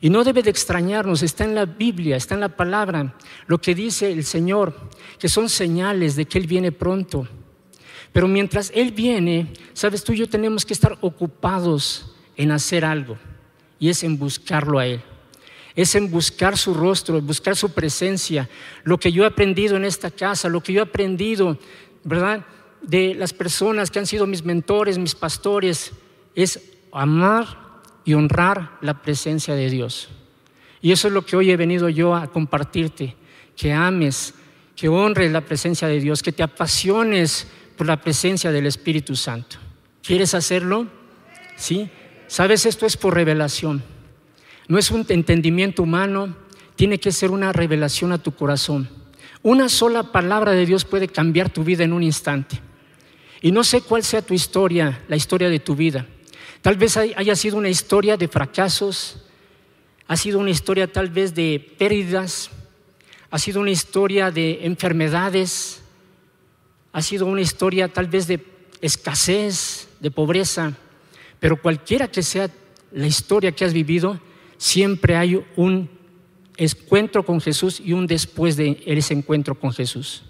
Y 0.00 0.10
no 0.10 0.22
debe 0.22 0.42
de 0.42 0.50
extrañarnos, 0.50 1.22
está 1.22 1.44
en 1.44 1.54
la 1.54 1.64
Biblia, 1.64 2.16
está 2.16 2.34
en 2.34 2.40
la 2.40 2.54
palabra, 2.54 3.14
lo 3.46 3.58
que 3.58 3.74
dice 3.74 4.12
el 4.12 4.24
Señor, 4.24 4.74
que 5.18 5.28
son 5.28 5.48
señales 5.48 6.14
de 6.14 6.26
que 6.26 6.38
Él 6.38 6.46
viene 6.46 6.72
pronto. 6.72 7.26
Pero 8.12 8.28
mientras 8.28 8.70
Él 8.74 8.92
viene, 8.92 9.52
sabes 9.72 10.04
tú 10.04 10.12
y 10.12 10.18
yo 10.18 10.28
tenemos 10.28 10.66
que 10.66 10.74
estar 10.74 10.98
ocupados 11.00 12.14
en 12.36 12.50
hacer 12.50 12.84
algo, 12.84 13.16
y 13.78 13.88
es 13.88 14.04
en 14.04 14.18
buscarlo 14.18 14.78
a 14.78 14.86
Él. 14.86 15.00
Es 15.74 15.94
en 15.94 16.10
buscar 16.10 16.56
su 16.56 16.74
rostro, 16.74 17.20
buscar 17.20 17.56
su 17.56 17.72
presencia. 17.72 18.48
Lo 18.84 18.98
que 18.98 19.10
yo 19.10 19.24
he 19.24 19.26
aprendido 19.26 19.76
en 19.76 19.84
esta 19.84 20.10
casa, 20.10 20.48
lo 20.48 20.60
que 20.60 20.72
yo 20.72 20.80
he 20.80 20.84
aprendido, 20.84 21.58
¿verdad? 22.04 22.44
De 22.82 23.14
las 23.14 23.32
personas 23.32 23.90
que 23.90 23.98
han 23.98 24.06
sido 24.06 24.26
mis 24.26 24.44
mentores, 24.44 24.98
mis 24.98 25.14
pastores, 25.14 25.92
es 26.34 26.73
amar 27.00 27.64
y 28.04 28.14
honrar 28.14 28.78
la 28.80 29.02
presencia 29.02 29.54
de 29.54 29.70
Dios. 29.70 30.08
Y 30.80 30.92
eso 30.92 31.08
es 31.08 31.14
lo 31.14 31.24
que 31.24 31.36
hoy 31.36 31.50
he 31.50 31.56
venido 31.56 31.88
yo 31.88 32.14
a 32.14 32.26
compartirte, 32.26 33.16
que 33.56 33.72
ames, 33.72 34.34
que 34.76 34.88
honres 34.88 35.32
la 35.32 35.40
presencia 35.40 35.88
de 35.88 36.00
Dios, 36.00 36.22
que 36.22 36.32
te 36.32 36.42
apasiones 36.42 37.46
por 37.76 37.86
la 37.86 38.00
presencia 38.00 38.52
del 38.52 38.66
Espíritu 38.66 39.16
Santo. 39.16 39.56
¿Quieres 40.02 40.34
hacerlo? 40.34 40.86
¿Sí? 41.56 41.88
¿Sabes? 42.26 42.66
Esto 42.66 42.84
es 42.84 42.96
por 42.96 43.14
revelación. 43.14 43.82
No 44.68 44.78
es 44.78 44.90
un 44.90 45.06
entendimiento 45.08 45.82
humano, 45.82 46.36
tiene 46.76 46.98
que 46.98 47.12
ser 47.12 47.30
una 47.30 47.52
revelación 47.52 48.12
a 48.12 48.18
tu 48.18 48.32
corazón. 48.32 48.88
Una 49.42 49.68
sola 49.68 50.04
palabra 50.04 50.52
de 50.52 50.66
Dios 50.66 50.84
puede 50.84 51.08
cambiar 51.08 51.50
tu 51.50 51.64
vida 51.64 51.84
en 51.84 51.92
un 51.92 52.02
instante. 52.02 52.60
Y 53.40 53.52
no 53.52 53.62
sé 53.62 53.82
cuál 53.82 54.02
sea 54.02 54.22
tu 54.22 54.34
historia, 54.34 55.02
la 55.08 55.16
historia 55.16 55.50
de 55.50 55.60
tu 55.60 55.76
vida. 55.76 56.06
Tal 56.64 56.76
vez 56.76 56.96
haya 56.96 57.36
sido 57.36 57.58
una 57.58 57.68
historia 57.68 58.16
de 58.16 58.26
fracasos, 58.26 59.18
ha 60.08 60.16
sido 60.16 60.38
una 60.38 60.48
historia 60.48 60.90
tal 60.90 61.10
vez 61.10 61.34
de 61.34 61.74
pérdidas, 61.76 62.48
ha 63.30 63.38
sido 63.38 63.60
una 63.60 63.70
historia 63.70 64.30
de 64.30 64.64
enfermedades, 64.64 65.82
ha 66.90 67.02
sido 67.02 67.26
una 67.26 67.42
historia 67.42 67.88
tal 67.88 68.06
vez 68.06 68.26
de 68.28 68.42
escasez, 68.80 69.90
de 70.00 70.10
pobreza, 70.10 70.72
pero 71.38 71.60
cualquiera 71.60 72.08
que 72.08 72.22
sea 72.22 72.48
la 72.92 73.06
historia 73.06 73.52
que 73.52 73.66
has 73.66 73.74
vivido, 73.74 74.18
siempre 74.56 75.16
hay 75.16 75.44
un 75.56 75.90
encuentro 76.56 77.26
con 77.26 77.42
Jesús 77.42 77.78
y 77.78 77.92
un 77.92 78.06
después 78.06 78.56
de 78.56 78.82
ese 78.86 79.12
encuentro 79.12 79.54
con 79.54 79.70
Jesús. 79.74 80.22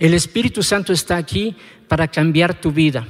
El 0.00 0.14
Espíritu 0.14 0.64
Santo 0.64 0.92
está 0.92 1.16
aquí 1.16 1.54
para 1.86 2.08
cambiar 2.08 2.60
tu 2.60 2.72
vida. 2.72 3.06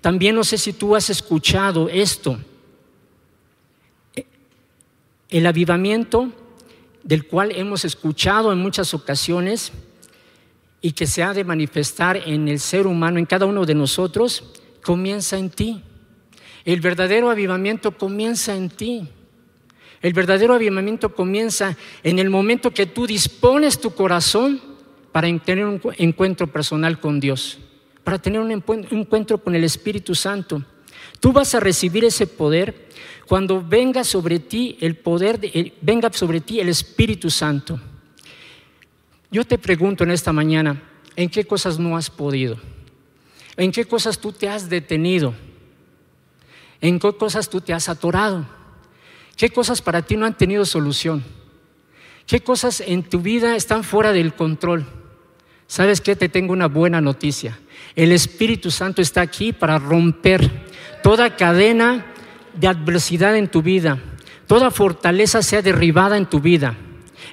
También 0.00 0.34
no 0.34 0.44
sé 0.44 0.56
si 0.56 0.72
tú 0.72 0.96
has 0.96 1.10
escuchado 1.10 1.88
esto. 1.88 2.38
El 5.28 5.46
avivamiento 5.46 6.32
del 7.02 7.26
cual 7.26 7.52
hemos 7.52 7.84
escuchado 7.84 8.52
en 8.52 8.58
muchas 8.58 8.94
ocasiones 8.94 9.72
y 10.80 10.92
que 10.92 11.06
se 11.06 11.22
ha 11.22 11.34
de 11.34 11.44
manifestar 11.44 12.16
en 12.16 12.48
el 12.48 12.58
ser 12.58 12.86
humano, 12.86 13.18
en 13.18 13.26
cada 13.26 13.46
uno 13.46 13.66
de 13.66 13.74
nosotros, 13.74 14.44
comienza 14.82 15.36
en 15.36 15.50
ti. 15.50 15.82
El 16.64 16.80
verdadero 16.80 17.30
avivamiento 17.30 17.96
comienza 17.96 18.56
en 18.56 18.70
ti. 18.70 19.08
El 20.00 20.14
verdadero 20.14 20.54
avivamiento 20.54 21.14
comienza 21.14 21.76
en 22.02 22.18
el 22.18 22.30
momento 22.30 22.70
que 22.70 22.86
tú 22.86 23.06
dispones 23.06 23.78
tu 23.78 23.94
corazón 23.94 24.60
para 25.12 25.28
tener 25.40 25.66
un 25.66 25.80
encuentro 25.98 26.46
personal 26.46 26.98
con 26.98 27.20
Dios 27.20 27.58
para 28.04 28.18
tener 28.18 28.40
un 28.40 28.50
encuentro 28.50 29.38
con 29.38 29.54
el 29.54 29.64
Espíritu 29.64 30.14
Santo. 30.14 30.62
Tú 31.20 31.32
vas 31.32 31.54
a 31.54 31.60
recibir 31.60 32.04
ese 32.04 32.26
poder 32.26 32.88
cuando 33.26 33.62
venga 33.62 34.04
sobre 34.04 34.38
ti 34.38 34.76
el 34.80 34.96
poder, 34.96 35.38
de, 35.38 35.74
venga 35.80 36.12
sobre 36.12 36.40
ti 36.40 36.60
el 36.60 36.68
Espíritu 36.68 37.30
Santo. 37.30 37.78
Yo 39.30 39.44
te 39.44 39.58
pregunto 39.58 40.02
en 40.02 40.10
esta 40.10 40.32
mañana, 40.32 40.82
¿en 41.14 41.28
qué 41.28 41.44
cosas 41.44 41.78
no 41.78 41.96
has 41.96 42.10
podido? 42.10 42.58
¿En 43.56 43.70
qué 43.70 43.84
cosas 43.84 44.18
tú 44.18 44.32
te 44.32 44.48
has 44.48 44.68
detenido? 44.68 45.34
¿En 46.80 46.98
qué 46.98 47.12
cosas 47.12 47.48
tú 47.48 47.60
te 47.60 47.72
has 47.72 47.88
atorado? 47.88 48.46
¿Qué 49.36 49.50
cosas 49.50 49.82
para 49.82 50.02
ti 50.02 50.16
no 50.16 50.26
han 50.26 50.36
tenido 50.36 50.64
solución? 50.64 51.22
¿Qué 52.26 52.40
cosas 52.40 52.80
en 52.80 53.02
tu 53.02 53.20
vida 53.20 53.54
están 53.56 53.84
fuera 53.84 54.12
del 54.12 54.34
control? 54.34 54.86
¿Sabes 55.66 56.00
qué? 56.00 56.16
Te 56.16 56.28
tengo 56.28 56.52
una 56.52 56.66
buena 56.66 57.00
noticia. 57.00 57.58
El 57.94 58.12
Espíritu 58.12 58.70
Santo 58.70 59.02
está 59.02 59.20
aquí 59.20 59.52
para 59.52 59.78
romper 59.78 60.50
toda 61.02 61.36
cadena 61.36 62.06
de 62.54 62.68
adversidad 62.68 63.36
en 63.36 63.48
tu 63.48 63.62
vida, 63.62 63.98
toda 64.46 64.70
fortaleza 64.70 65.42
sea 65.42 65.62
derribada 65.62 66.16
en 66.16 66.26
tu 66.26 66.40
vida. 66.40 66.76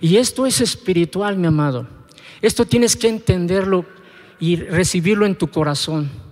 Y 0.02 0.18
esto 0.18 0.46
es 0.46 0.62
espiritual, 0.62 1.38
mi 1.38 1.48
amado. 1.48 1.88
Esto 2.42 2.66
tienes 2.66 2.96
que 2.96 3.08
entenderlo 3.08 3.86
y 4.40 4.58
recibirlo 4.58 5.26
en 5.26 5.36
tu 5.36 5.48
corazón 5.48 6.27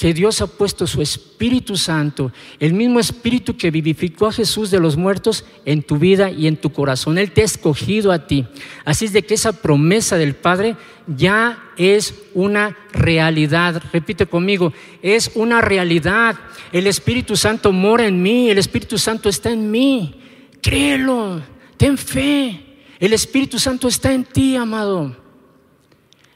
que 0.00 0.14
Dios 0.14 0.40
ha 0.40 0.46
puesto 0.46 0.86
su 0.86 1.02
Espíritu 1.02 1.76
Santo, 1.76 2.32
el 2.58 2.72
mismo 2.72 3.00
Espíritu 3.00 3.58
que 3.58 3.70
vivificó 3.70 4.28
a 4.28 4.32
Jesús 4.32 4.70
de 4.70 4.80
los 4.80 4.96
muertos 4.96 5.44
en 5.66 5.82
tu 5.82 5.98
vida 5.98 6.30
y 6.30 6.46
en 6.46 6.56
tu 6.56 6.72
corazón. 6.72 7.18
Él 7.18 7.32
te 7.32 7.42
ha 7.42 7.44
escogido 7.44 8.10
a 8.10 8.26
ti. 8.26 8.46
Así 8.86 9.04
es 9.04 9.12
de 9.12 9.22
que 9.22 9.34
esa 9.34 9.52
promesa 9.52 10.16
del 10.16 10.34
Padre 10.34 10.76
ya 11.06 11.62
es 11.76 12.14
una 12.32 12.78
realidad. 12.94 13.82
Repite 13.92 14.24
conmigo, 14.24 14.72
es 15.02 15.32
una 15.34 15.60
realidad. 15.60 16.34
El 16.72 16.86
Espíritu 16.86 17.36
Santo 17.36 17.70
mora 17.70 18.06
en 18.06 18.22
mí, 18.22 18.48
el 18.48 18.56
Espíritu 18.56 18.96
Santo 18.96 19.28
está 19.28 19.50
en 19.50 19.70
mí. 19.70 20.18
Créelo, 20.62 21.42
ten 21.76 21.98
fe. 21.98 22.58
El 22.98 23.12
Espíritu 23.12 23.58
Santo 23.58 23.86
está 23.86 24.14
en 24.14 24.24
ti, 24.24 24.56
amado. 24.56 25.14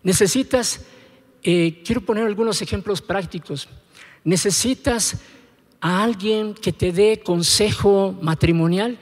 Necesitas 0.02 0.84
eh, 1.44 1.82
quiero 1.84 2.00
poner 2.00 2.26
algunos 2.26 2.60
ejemplos 2.62 3.02
prácticos. 3.02 3.68
¿Necesitas 4.24 5.18
a 5.78 6.02
alguien 6.02 6.54
que 6.54 6.72
te 6.72 6.90
dé 6.90 7.20
consejo 7.22 8.18
matrimonial? 8.22 8.98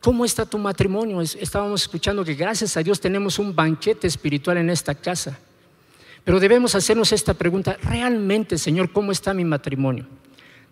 ¿Cómo 0.00 0.24
está 0.24 0.46
tu 0.46 0.56
matrimonio? 0.56 1.20
Estábamos 1.20 1.82
escuchando 1.82 2.24
que 2.24 2.34
gracias 2.34 2.76
a 2.76 2.82
Dios 2.84 3.00
tenemos 3.00 3.40
un 3.40 3.54
banquete 3.54 4.06
espiritual 4.06 4.58
en 4.58 4.70
esta 4.70 4.94
casa. 4.94 5.36
Pero 6.22 6.38
debemos 6.38 6.76
hacernos 6.76 7.10
esta 7.12 7.34
pregunta, 7.34 7.76
¿realmente, 7.82 8.56
Señor, 8.56 8.92
cómo 8.92 9.10
está 9.10 9.34
mi 9.34 9.44
matrimonio? 9.44 10.06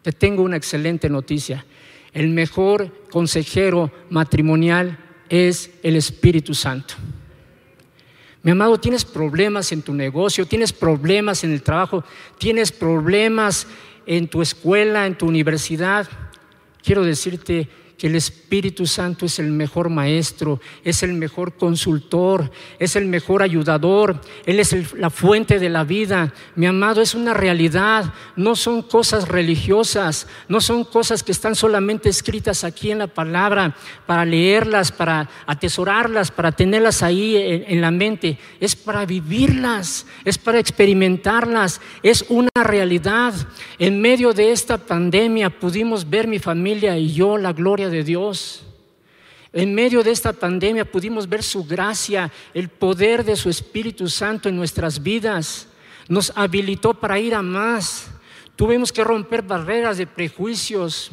Te 0.03 0.13
tengo 0.13 0.45
una 0.45 0.57
excelente 0.57 1.09
noticia. 1.09 1.67
El 2.13 2.29
mejor 2.29 3.07
consejero 3.11 3.91
matrimonial 4.11 4.99
es 5.29 5.71
el 5.83 5.97
Espíritu 5.97 6.55
Santo. 6.55 6.95
Mi 8.45 8.51
amado, 8.51 8.79
tienes 8.79 9.07
problemas 9.07 9.73
en 9.73 9.81
tu 9.81 9.95
negocio, 9.95 10.45
tienes 10.45 10.71
problemas 10.71 11.45
en 11.45 11.53
el 11.53 11.63
trabajo, 11.63 12.05
tienes 12.37 12.71
problemas 12.71 13.67
en 14.05 14.29
tu 14.29 14.43
escuela, 14.43 15.07
en 15.07 15.17
tu 15.17 15.27
universidad. 15.27 16.07
Quiero 16.83 17.03
decirte 17.05 17.71
que 17.99 18.09
el 18.09 18.17
Espíritu 18.17 18.87
Santo 18.87 19.27
es 19.27 19.39
el 19.39 19.51
mejor 19.51 19.89
maestro, 19.89 20.61
es 20.83 21.03
el 21.03 21.15
mejor 21.15 21.55
consultor, 21.55 22.51
es 22.79 22.97
el 22.97 23.07
mejor 23.07 23.43
ayudador, 23.43 24.21
Él 24.47 24.59
es 24.59 24.95
la 24.95 25.11
fuente 25.11 25.59
de 25.59 25.69
la 25.69 25.85
vida. 25.85 26.33
Mi 26.57 26.67
amado, 26.67 27.01
es 27.01 27.15
una 27.15 27.35
realidad, 27.35 28.13
no 28.37 28.57
son 28.57 28.83
cosas 28.83 29.29
religiosas, 29.29 30.27
no 30.49 30.61
son 30.61 30.85
cosas 30.85 31.23
que 31.23 31.33
están 31.33 31.55
solamente 31.55 32.09
escritas 32.09 32.65
aquí 32.65 32.91
en 32.91 32.99
la 32.99 33.07
palabra 33.07 33.77
para 34.07 34.25
leerlas, 34.25 34.91
para 34.91 35.29
atesorarlas, 35.47 36.31
para 36.31 36.53
tenerlas 36.53 37.03
ahí 37.03 37.37
en, 37.37 37.65
en 37.69 37.81
la 37.81 37.91
mente, 37.91 38.39
es 38.59 38.75
para 38.75 39.07
vivirlas, 39.07 40.07
es 40.25 40.37
para 40.37 40.59
experimentarlas, 40.59 41.81
es 42.03 42.25
una 42.29 42.51
realidad. 42.63 43.35
En 43.79 44.01
medio 44.01 44.33
de 44.33 44.51
esta 44.51 44.79
pandemia 44.79 45.51
pudimos 45.51 46.09
ver 46.09 46.27
mi 46.27 46.39
familia 46.39 46.97
y 46.99 47.13
yo 47.13 47.39
la 47.39 47.53
gloria 47.53 47.84
de 47.91 48.05
Dios. 48.05 48.63
En 49.53 49.75
medio 49.75 50.03
de 50.03 50.11
esta 50.11 50.33
pandemia 50.33 50.85
pudimos 50.85 51.29
ver 51.29 51.43
su 51.43 51.65
gracia, 51.65 52.33
el 52.55 52.69
poder 52.69 53.25
de 53.25 53.37
su 53.37 53.49
Espíritu 53.49 54.09
Santo 54.09 54.49
en 54.49 54.57
nuestras 54.57 55.03
vidas. 55.03 55.69
Nos 56.09 56.33
habilitó 56.35 56.95
para 56.95 57.21
ir 57.21 57.35
a 57.35 57.43
más. 57.43 58.11
Tuvimos 58.57 58.93
que 58.93 59.05
romper 59.05 59.43
barreras 59.43 59.97
de 59.97 60.07
prejuicios, 60.07 61.13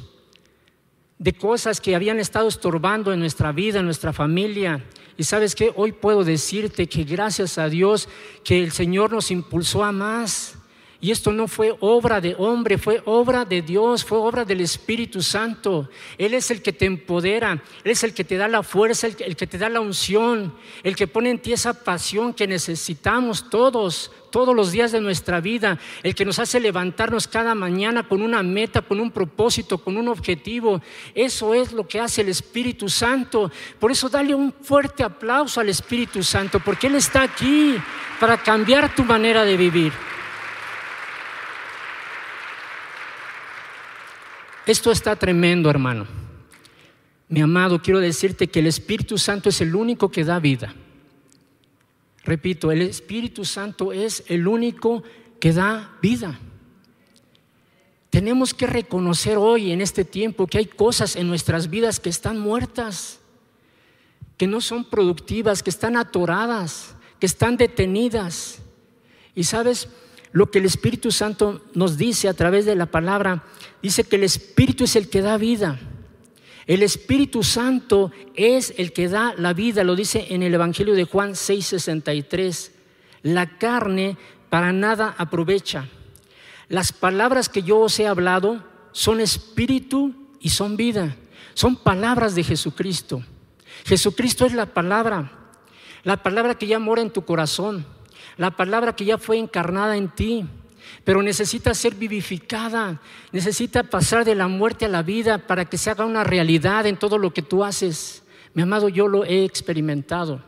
de 1.20 1.34
cosas 1.34 1.80
que 1.80 1.96
habían 1.96 2.20
estado 2.20 2.48
estorbando 2.48 3.14
en 3.14 3.20
nuestra 3.20 3.52
vida, 3.52 3.80
en 3.80 3.86
nuestra 3.86 4.12
familia. 4.12 4.84
Y 5.18 5.24
sabes 5.24 5.54
que 5.54 5.72
hoy 5.76 5.92
puedo 5.92 6.24
decirte 6.24 6.88
que 6.88 7.04
gracias 7.04 7.60
a 7.60 7.70
Dios 7.70 8.10
que 8.44 8.64
el 8.64 8.72
Señor 8.72 9.12
nos 9.12 9.30
impulsó 9.30 9.84
a 9.84 9.92
más. 9.92 10.56
Y 11.04 11.10
esto 11.10 11.34
no 11.34 11.48
fue 11.48 11.76
obra 11.80 12.22
de 12.22 12.36
hombre, 12.38 12.78
fue 12.78 13.02
obra 13.06 13.44
de 13.44 13.64
Dios, 13.64 14.06
fue 14.06 14.20
obra 14.20 14.46
del 14.46 14.62
Espíritu 14.62 15.24
Santo. 15.24 15.90
Él 16.16 16.36
es 16.36 16.52
el 16.52 16.62
que 16.62 16.74
te 16.74 16.86
empodera, 16.86 17.54
Él 17.84 17.92
es 17.92 18.04
el 18.04 18.14
que 18.14 18.24
te 18.24 18.38
da 18.38 18.48
la 18.48 18.62
fuerza, 18.62 19.08
el 19.08 19.16
que, 19.16 19.48
te 19.48 19.58
da 19.58 19.68
la 19.68 19.80
unción, 19.80 20.54
el 20.84 20.96
que 20.96 21.08
pone 21.08 21.32
en 21.32 21.40
ti 21.40 21.54
esa 21.54 21.84
pasión 21.84 22.36
que 22.36 22.46
necesitamos 22.46 23.50
todos, 23.50 24.12
todos 24.30 24.56
los 24.56 24.72
días 24.72 24.92
de 24.92 25.02
nuestra 25.02 25.42
vida, 25.42 25.80
el 26.04 26.14
que 26.14 26.24
nos 26.24 26.38
hace 26.38 26.60
levantarnos 26.60 27.28
cada 27.28 27.56
mañana 27.56 28.08
con 28.08 28.22
una 28.22 28.44
meta, 28.44 28.84
con 28.84 29.00
un 29.00 29.10
propósito, 29.10 29.80
con 29.80 29.98
un 29.98 30.08
objetivo. 30.08 30.84
Eso 31.16 31.56
es 31.56 31.72
lo 31.74 31.88
que 31.88 32.00
hace 32.00 32.22
el 32.22 32.30
Espíritu 32.30 32.88
Santo. 32.90 33.52
Por 33.80 33.92
eso 33.92 34.08
dale 34.08 34.36
un 34.36 34.54
fuerte 34.54 35.04
aplauso 35.04 35.60
al 35.60 35.70
Espíritu 35.70 36.22
Santo, 36.22 36.60
porque 36.60 36.86
Él 36.86 36.94
está 36.94 37.24
aquí 37.24 37.76
para 38.20 38.38
cambiar 38.38 38.94
tu 38.94 39.04
manera 39.04 39.44
de 39.44 39.58
vivir. 39.58 40.11
Esto 44.72 44.90
está 44.90 45.18
tremendo, 45.18 45.70
hermano. 45.70 46.08
Mi 47.28 47.42
amado, 47.42 47.82
quiero 47.82 48.00
decirte 48.00 48.48
que 48.48 48.60
el 48.60 48.68
Espíritu 48.68 49.18
Santo 49.18 49.50
es 49.50 49.60
el 49.60 49.76
único 49.76 50.10
que 50.10 50.24
da 50.24 50.40
vida. 50.40 50.74
Repito, 52.24 52.72
el 52.72 52.82
Espíritu 52.82 53.44
Santo 53.44 53.92
es 53.92 54.24
el 54.28 54.48
único 54.48 55.04
que 55.42 55.52
da 55.52 55.98
vida. 56.02 56.40
Tenemos 58.10 58.54
que 58.54 58.66
reconocer 58.66 59.38
hoy, 59.38 59.74
en 59.74 59.82
este 59.82 60.06
tiempo, 60.06 60.48
que 60.48 60.60
hay 60.60 60.68
cosas 60.68 61.18
en 61.18 61.28
nuestras 61.28 61.70
vidas 61.70 62.00
que 62.00 62.10
están 62.10 62.40
muertas, 62.40 63.20
que 64.38 64.48
no 64.48 64.62
son 64.62 64.86
productivas, 64.86 65.64
que 65.64 65.70
están 65.70 65.98
atoradas, 65.98 66.96
que 67.20 67.26
están 67.26 67.58
detenidas. 67.58 68.60
Y 69.36 69.44
sabes, 69.44 69.90
lo 70.32 70.50
que 70.50 70.60
el 70.60 70.66
Espíritu 70.66 71.12
Santo 71.12 71.62
nos 71.74 71.98
dice 71.98 72.30
a 72.30 72.34
través 72.34 72.66
de 72.66 72.76
la 72.76 72.86
palabra, 72.86 73.44
dice 73.82 74.04
que 74.04 74.16
el 74.16 74.24
Espíritu 74.24 74.86
es 74.86 74.96
el 74.96 75.10
que 75.10 75.22
da 75.22 75.38
vida. 75.38 75.80
El 76.68 76.84
Espíritu 76.84 77.44
Santo 77.44 78.12
es 78.36 78.74
el 78.78 78.94
que 78.94 79.10
da 79.10 79.34
la 79.38 79.54
vida, 79.54 79.84
lo 79.84 79.96
dice 79.96 80.28
en 80.30 80.44
el 80.44 80.54
Evangelio 80.54 80.94
de 80.94 81.06
Juan 81.06 81.32
6:63. 81.32 82.72
La 83.24 83.58
carne 83.58 84.18
para 84.50 84.72
nada 84.72 85.16
aprovecha. 85.18 85.90
Las 86.70 86.94
palabras 86.94 87.50
que 87.50 87.64
yo 87.64 87.80
os 87.80 88.00
he 88.00 88.08
hablado 88.08 88.64
son 88.94 89.20
espíritu 89.20 90.14
y 90.40 90.50
son 90.50 90.78
vida. 90.78 91.16
Son 91.54 91.76
palabras 91.76 92.36
de 92.36 92.44
Jesucristo. 92.44 93.22
Jesucristo 93.86 94.46
es 94.46 94.54
la 94.54 94.68
palabra, 94.68 95.32
la 96.04 96.24
palabra 96.24 96.56
que 96.56 96.68
ya 96.68 96.80
mora 96.80 97.02
en 97.02 97.12
tu 97.12 97.26
corazón 97.26 97.86
la 98.38 98.52
palabra 98.52 98.96
que 98.96 99.06
ya 99.06 99.18
fue 99.18 99.38
encarnada 99.38 99.98
en 99.98 100.10
ti, 100.10 100.46
pero 101.04 101.22
necesita 101.22 101.74
ser 101.74 101.96
vivificada, 101.96 103.02
necesita 103.32 103.84
pasar 103.84 104.26
de 104.26 104.36
la 104.36 104.48
muerte 104.48 104.86
a 104.86 104.90
la 104.90 105.04
vida 105.04 105.38
para 105.40 105.66
que 105.66 105.78
se 105.78 105.90
haga 105.90 106.06
una 106.06 106.24
realidad 106.24 106.86
en 106.86 106.98
todo 106.98 107.18
lo 107.18 107.34
que 107.34 107.42
tú 107.42 107.64
haces. 107.64 108.24
Mi 108.54 108.62
amado, 108.62 108.90
yo 108.90 109.08
lo 109.08 109.24
he 109.24 109.46
experimentado. 109.46 110.42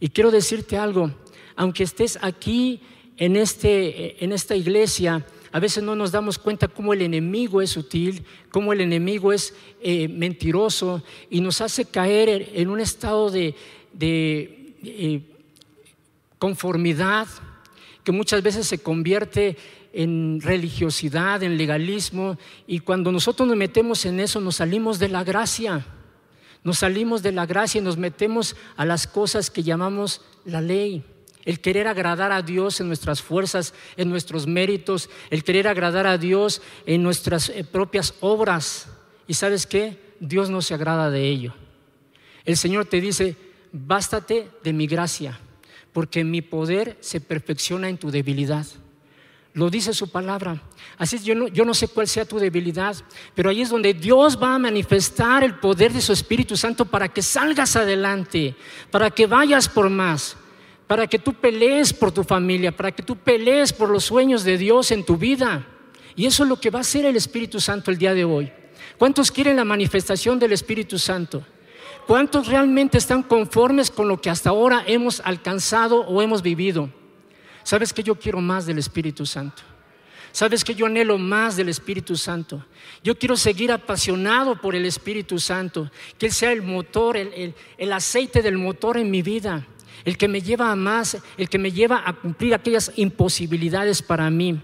Y 0.00 0.08
quiero 0.08 0.30
decirte 0.30 0.76
algo, 0.76 1.12
aunque 1.54 1.84
estés 1.84 2.18
aquí 2.22 2.80
en, 3.16 3.36
este, 3.36 4.22
en 4.24 4.32
esta 4.32 4.56
iglesia, 4.56 5.24
a 5.52 5.60
veces 5.60 5.84
no 5.84 5.94
nos 5.94 6.10
damos 6.10 6.38
cuenta 6.38 6.66
cómo 6.66 6.94
el 6.94 7.02
enemigo 7.02 7.60
es 7.60 7.70
sutil, 7.70 8.24
cómo 8.50 8.72
el 8.72 8.80
enemigo 8.80 9.32
es 9.32 9.54
eh, 9.82 10.08
mentiroso 10.08 11.02
y 11.30 11.40
nos 11.40 11.60
hace 11.60 11.84
caer 11.84 12.50
en 12.54 12.70
un 12.70 12.80
estado 12.80 13.30
de, 13.30 13.54
eh, 14.00 15.20
conformidad 16.42 17.28
que 18.02 18.10
muchas 18.10 18.42
veces 18.42 18.66
se 18.66 18.82
convierte 18.82 19.56
en 19.92 20.40
religiosidad, 20.40 21.40
en 21.44 21.56
legalismo, 21.56 22.36
y 22.66 22.80
cuando 22.80 23.12
nosotros 23.12 23.46
nos 23.46 23.56
metemos 23.56 24.04
en 24.06 24.18
eso 24.18 24.40
nos 24.40 24.56
salimos 24.56 24.98
de 24.98 25.08
la 25.08 25.22
gracia, 25.22 25.86
nos 26.64 26.80
salimos 26.80 27.22
de 27.22 27.30
la 27.30 27.46
gracia 27.46 27.78
y 27.78 27.84
nos 27.84 27.96
metemos 27.96 28.56
a 28.76 28.84
las 28.84 29.06
cosas 29.06 29.50
que 29.50 29.62
llamamos 29.62 30.20
la 30.44 30.60
ley. 30.60 31.04
El 31.44 31.60
querer 31.60 31.86
agradar 31.86 32.32
a 32.32 32.42
Dios 32.42 32.80
en 32.80 32.88
nuestras 32.88 33.22
fuerzas, 33.22 33.72
en 33.96 34.10
nuestros 34.10 34.48
méritos, 34.48 35.10
el 35.30 35.44
querer 35.44 35.68
agradar 35.68 36.08
a 36.08 36.18
Dios 36.18 36.60
en 36.86 37.04
nuestras 37.04 37.50
eh, 37.50 37.62
propias 37.62 38.14
obras. 38.18 38.88
¿Y 39.28 39.34
sabes 39.34 39.64
qué? 39.64 39.96
Dios 40.18 40.50
no 40.50 40.60
se 40.60 40.74
agrada 40.74 41.08
de 41.08 41.28
ello. 41.28 41.54
El 42.44 42.56
Señor 42.56 42.86
te 42.86 43.00
dice, 43.00 43.36
bástate 43.70 44.48
de 44.64 44.72
mi 44.72 44.88
gracia 44.88 45.38
porque 45.92 46.24
mi 46.24 46.42
poder 46.42 46.96
se 47.00 47.20
perfecciona 47.20 47.88
en 47.88 47.98
tu 47.98 48.10
debilidad. 48.10 48.66
Lo 49.54 49.68
dice 49.68 49.92
su 49.92 50.10
palabra. 50.10 50.62
Así 50.96 51.18
yo 51.18 51.34
no, 51.34 51.48
yo 51.48 51.64
no 51.64 51.74
sé 51.74 51.88
cuál 51.88 52.08
sea 52.08 52.24
tu 52.24 52.38
debilidad, 52.38 52.96
pero 53.34 53.50
ahí 53.50 53.60
es 53.60 53.68
donde 53.68 53.92
Dios 53.92 54.40
va 54.42 54.54
a 54.54 54.58
manifestar 54.58 55.44
el 55.44 55.56
poder 55.56 55.92
de 55.92 56.00
su 56.00 56.12
Espíritu 56.12 56.56
Santo 56.56 56.86
para 56.86 57.08
que 57.08 57.20
salgas 57.20 57.76
adelante, 57.76 58.54
para 58.90 59.10
que 59.10 59.26
vayas 59.26 59.68
por 59.68 59.90
más, 59.90 60.36
para 60.86 61.06
que 61.06 61.18
tú 61.18 61.34
pelees 61.34 61.92
por 61.92 62.12
tu 62.12 62.24
familia, 62.24 62.74
para 62.74 62.92
que 62.92 63.02
tú 63.02 63.16
pelees 63.16 63.72
por 63.72 63.90
los 63.90 64.04
sueños 64.04 64.42
de 64.44 64.56
Dios 64.56 64.90
en 64.90 65.04
tu 65.04 65.18
vida. 65.18 65.66
Y 66.16 66.26
eso 66.26 66.44
es 66.44 66.48
lo 66.48 66.58
que 66.60 66.70
va 66.70 66.78
a 66.78 66.82
hacer 66.82 67.04
el 67.04 67.16
Espíritu 67.16 67.60
Santo 67.60 67.90
el 67.90 67.98
día 67.98 68.14
de 68.14 68.24
hoy. 68.24 68.50
¿Cuántos 68.96 69.30
quieren 69.30 69.56
la 69.56 69.64
manifestación 69.64 70.38
del 70.38 70.52
Espíritu 70.52 70.98
Santo? 70.98 71.44
¿Cuántos 72.06 72.48
realmente 72.48 72.98
están 72.98 73.22
conformes 73.22 73.90
con 73.90 74.08
lo 74.08 74.20
que 74.20 74.30
hasta 74.30 74.50
ahora 74.50 74.82
hemos 74.86 75.20
alcanzado 75.20 76.00
o 76.00 76.20
hemos 76.20 76.42
vivido? 76.42 76.90
¿Sabes 77.62 77.92
que 77.92 78.02
yo 78.02 78.16
quiero 78.16 78.40
más 78.40 78.66
del 78.66 78.78
Espíritu 78.78 79.24
Santo? 79.24 79.62
¿Sabes 80.32 80.64
que 80.64 80.74
yo 80.74 80.86
anhelo 80.86 81.18
más 81.18 81.56
del 81.56 81.68
Espíritu 81.68 82.16
Santo? 82.16 82.64
Yo 83.04 83.18
quiero 83.18 83.36
seguir 83.36 83.70
apasionado 83.70 84.60
por 84.60 84.74
el 84.74 84.86
Espíritu 84.86 85.38
Santo, 85.38 85.90
que 86.18 86.26
Él 86.26 86.32
sea 86.32 86.52
el 86.52 86.62
motor, 86.62 87.18
el, 87.18 87.54
el, 87.76 87.92
aceite 87.92 88.40
del 88.40 88.56
motor 88.56 88.96
en 88.96 89.10
mi 89.10 89.20
vida, 89.20 89.66
el 90.04 90.16
que 90.16 90.28
me 90.28 90.40
lleva 90.40 90.72
a 90.72 90.76
más, 90.76 91.18
el 91.36 91.50
que 91.50 91.58
me 91.58 91.70
lleva 91.70 92.02
a 92.04 92.14
cumplir 92.14 92.54
aquellas 92.54 92.92
imposibilidades 92.96 94.00
para 94.00 94.30
mí. 94.30 94.58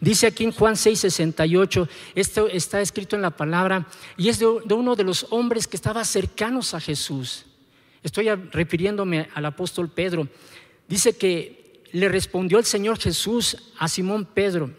Dice 0.00 0.26
aquí 0.26 0.44
en 0.44 0.52
Juan 0.52 0.74
6:68, 0.74 1.88
esto 2.14 2.48
está 2.48 2.80
escrito 2.80 3.16
en 3.16 3.22
la 3.22 3.30
palabra, 3.30 3.86
y 4.16 4.28
es 4.28 4.38
de, 4.38 4.46
uno 4.46 4.96
de 4.96 5.04
los 5.04 5.26
hombres 5.30 5.66
que 5.66 5.76
estaba 5.76 6.04
cercanos 6.04 6.74
a 6.74 6.80
Jesús. 6.80 7.46
Estoy 8.02 8.28
refiriéndome 8.30 9.28
al 9.34 9.46
apóstol 9.46 9.88
Pedro. 9.88 10.28
Dice 10.88 11.16
que 11.16 11.82
le 11.92 12.08
respondió 12.08 12.58
el 12.58 12.64
Señor 12.64 12.98
Jesús 12.98 13.56
a 13.78 13.88
Simón 13.88 14.26
Pedro. 14.26 14.70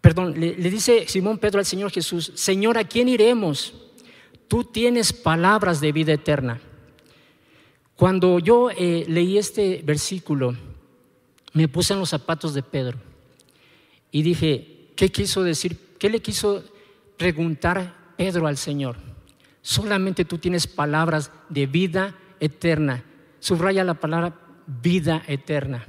Perdón, 0.00 0.34
le, 0.38 0.54
dice 0.54 1.06
Simón 1.06 1.38
Pedro 1.38 1.60
al 1.60 1.66
Señor 1.66 1.90
Jesús, 1.90 2.32
Señor, 2.34 2.78
¿a 2.78 2.84
quién 2.84 3.08
iremos? 3.08 3.74
Tú 4.48 4.64
tienes 4.64 5.12
palabras 5.12 5.80
de 5.80 5.92
vida 5.92 6.12
eterna. 6.12 6.60
Cuando 7.94 8.38
yo 8.38 8.70
eh, 8.70 9.04
leí 9.06 9.36
este 9.38 9.82
versículo, 9.84 10.56
me 11.52 11.68
puse 11.68 11.92
en 11.92 12.00
los 12.00 12.08
zapatos 12.08 12.54
de 12.54 12.62
Pedro 12.62 13.09
y 14.12 14.22
dije, 14.22 14.92
¿qué 14.96 15.10
quiso 15.10 15.42
decir? 15.42 15.78
¿Qué 15.98 16.08
le 16.10 16.20
quiso 16.20 16.64
preguntar 17.16 18.14
Pedro 18.16 18.46
al 18.46 18.56
Señor? 18.56 18.96
Solamente 19.62 20.24
tú 20.24 20.38
tienes 20.38 20.66
palabras 20.66 21.30
de 21.48 21.66
vida 21.66 22.16
eterna. 22.40 23.04
Subraya 23.38 23.84
la 23.84 23.94
palabra 23.94 24.34
vida 24.66 25.22
eterna. 25.26 25.86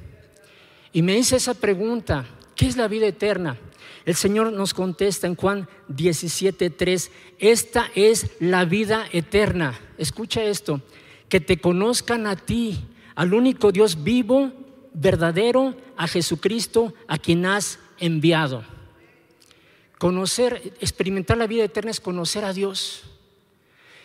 Y 0.94 1.02
me 1.02 1.18
hice 1.18 1.38
esa 1.38 1.54
pregunta, 1.54 2.26
¿qué 2.56 2.68
es 2.68 2.78
la 2.78 2.88
vida 2.88 3.08
eterna? 3.08 3.58
El 4.06 4.16
Señor 4.16 4.52
nos 4.52 4.74
contesta 4.74 5.28
en 5.28 5.36
Juan 5.36 5.68
17:3, 5.90 7.12
esta 7.40 7.90
es 7.96 8.32
la 8.40 8.66
vida 8.66 9.06
eterna. 9.12 9.80
Escucha 9.98 10.44
esto, 10.44 10.82
que 11.30 11.40
te 11.40 11.58
conozcan 11.62 12.28
a 12.28 12.36
ti, 12.36 12.84
al 13.16 13.34
único 13.34 13.72
Dios 13.72 14.04
vivo, 14.04 14.52
verdadero, 14.94 15.76
a 15.96 16.08
Jesucristo, 16.08 16.94
a 17.08 17.18
quien 17.18 17.46
has 17.46 17.80
enviado. 18.02 18.64
Conocer, 19.98 20.74
experimentar 20.82 21.38
la 21.38 21.48
vida 21.48 21.64
eterna 21.64 21.92
es 21.92 22.02
conocer 22.02 22.44
a 22.44 22.52
Dios. 22.52 23.04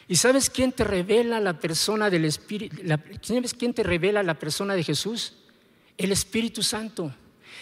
¿Y 0.07 0.17
sabes 0.17 0.51
quién 0.51 0.71
te 0.71 0.85
revela 0.85 1.41
la 1.41 1.59
persona 1.59 2.11
del 2.11 2.27
Espíritu? 2.27 2.77
¿Sabes 3.23 3.55
quién 3.55 3.75
te 3.75 3.83
revela 3.83 4.23
la 4.23 4.35
persona 4.35 4.75
de 4.75 4.85
Jesús? 4.85 5.35
El 5.97 6.13
Espíritu 6.13 6.63
Santo. 6.63 7.13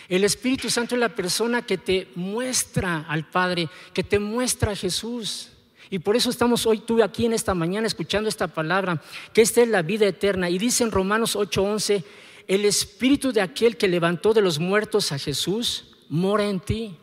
El 0.08 0.24
Espíritu 0.24 0.68
Santo 0.68 0.94
es 0.94 1.00
la 1.00 1.14
persona 1.14 1.62
que 1.62 1.78
te 1.78 2.08
muestra 2.16 3.06
al 3.08 3.26
Padre, 3.30 3.68
que 3.94 4.02
te 4.02 4.18
muestra 4.18 4.72
a 4.72 4.76
Jesús. 4.76 5.50
Y 5.88 6.00
por 6.00 6.16
eso 6.16 6.28
estamos 6.28 6.66
hoy 6.66 6.80
tú 6.80 7.02
aquí 7.02 7.24
en 7.24 7.32
esta 7.32 7.54
mañana 7.54 7.86
escuchando 7.86 8.28
esta 8.28 8.48
palabra, 8.48 9.00
que 9.32 9.42
esta 9.42 9.62
es 9.62 9.68
la 9.68 9.82
vida 9.82 10.06
eterna. 10.06 10.50
Y 10.50 10.58
dice 10.58 10.82
en 10.82 10.90
Romanos 10.90 11.36
8:11, 11.36 12.04
el 12.48 12.64
Espíritu 12.64 13.32
de 13.32 13.40
aquel 13.40 13.76
que 13.76 13.88
levantó 13.88 14.34
de 14.34 14.42
los 14.42 14.58
muertos 14.58 15.12
a 15.12 15.18
Jesús 15.18 15.93
mora 16.14 16.44
en 16.44 16.60
ti. 16.60 16.96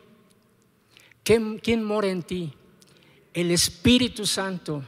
¿Quién 1.22 1.84
mora 1.84 2.08
en 2.08 2.22
ti? 2.22 2.54
El 3.34 3.50
Espíritu 3.50 4.24
Santo. 4.24 4.82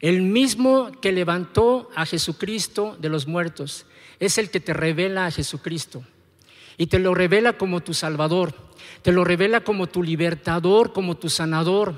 El 0.00 0.20
mismo 0.20 0.92
que 1.00 1.10
levantó 1.10 1.88
a 1.94 2.04
Jesucristo 2.04 2.98
de 3.00 3.08
los 3.08 3.26
muertos 3.26 3.86
es 4.20 4.36
el 4.36 4.50
que 4.50 4.60
te 4.60 4.74
revela 4.74 5.24
a 5.24 5.30
Jesucristo. 5.30 6.04
Y 6.76 6.88
te 6.88 6.98
lo 6.98 7.14
revela 7.14 7.54
como 7.54 7.80
tu 7.80 7.94
Salvador, 7.94 8.54
te 9.00 9.10
lo 9.10 9.24
revela 9.24 9.62
como 9.64 9.86
tu 9.86 10.02
libertador, 10.02 10.92
como 10.92 11.16
tu 11.16 11.30
sanador. 11.30 11.94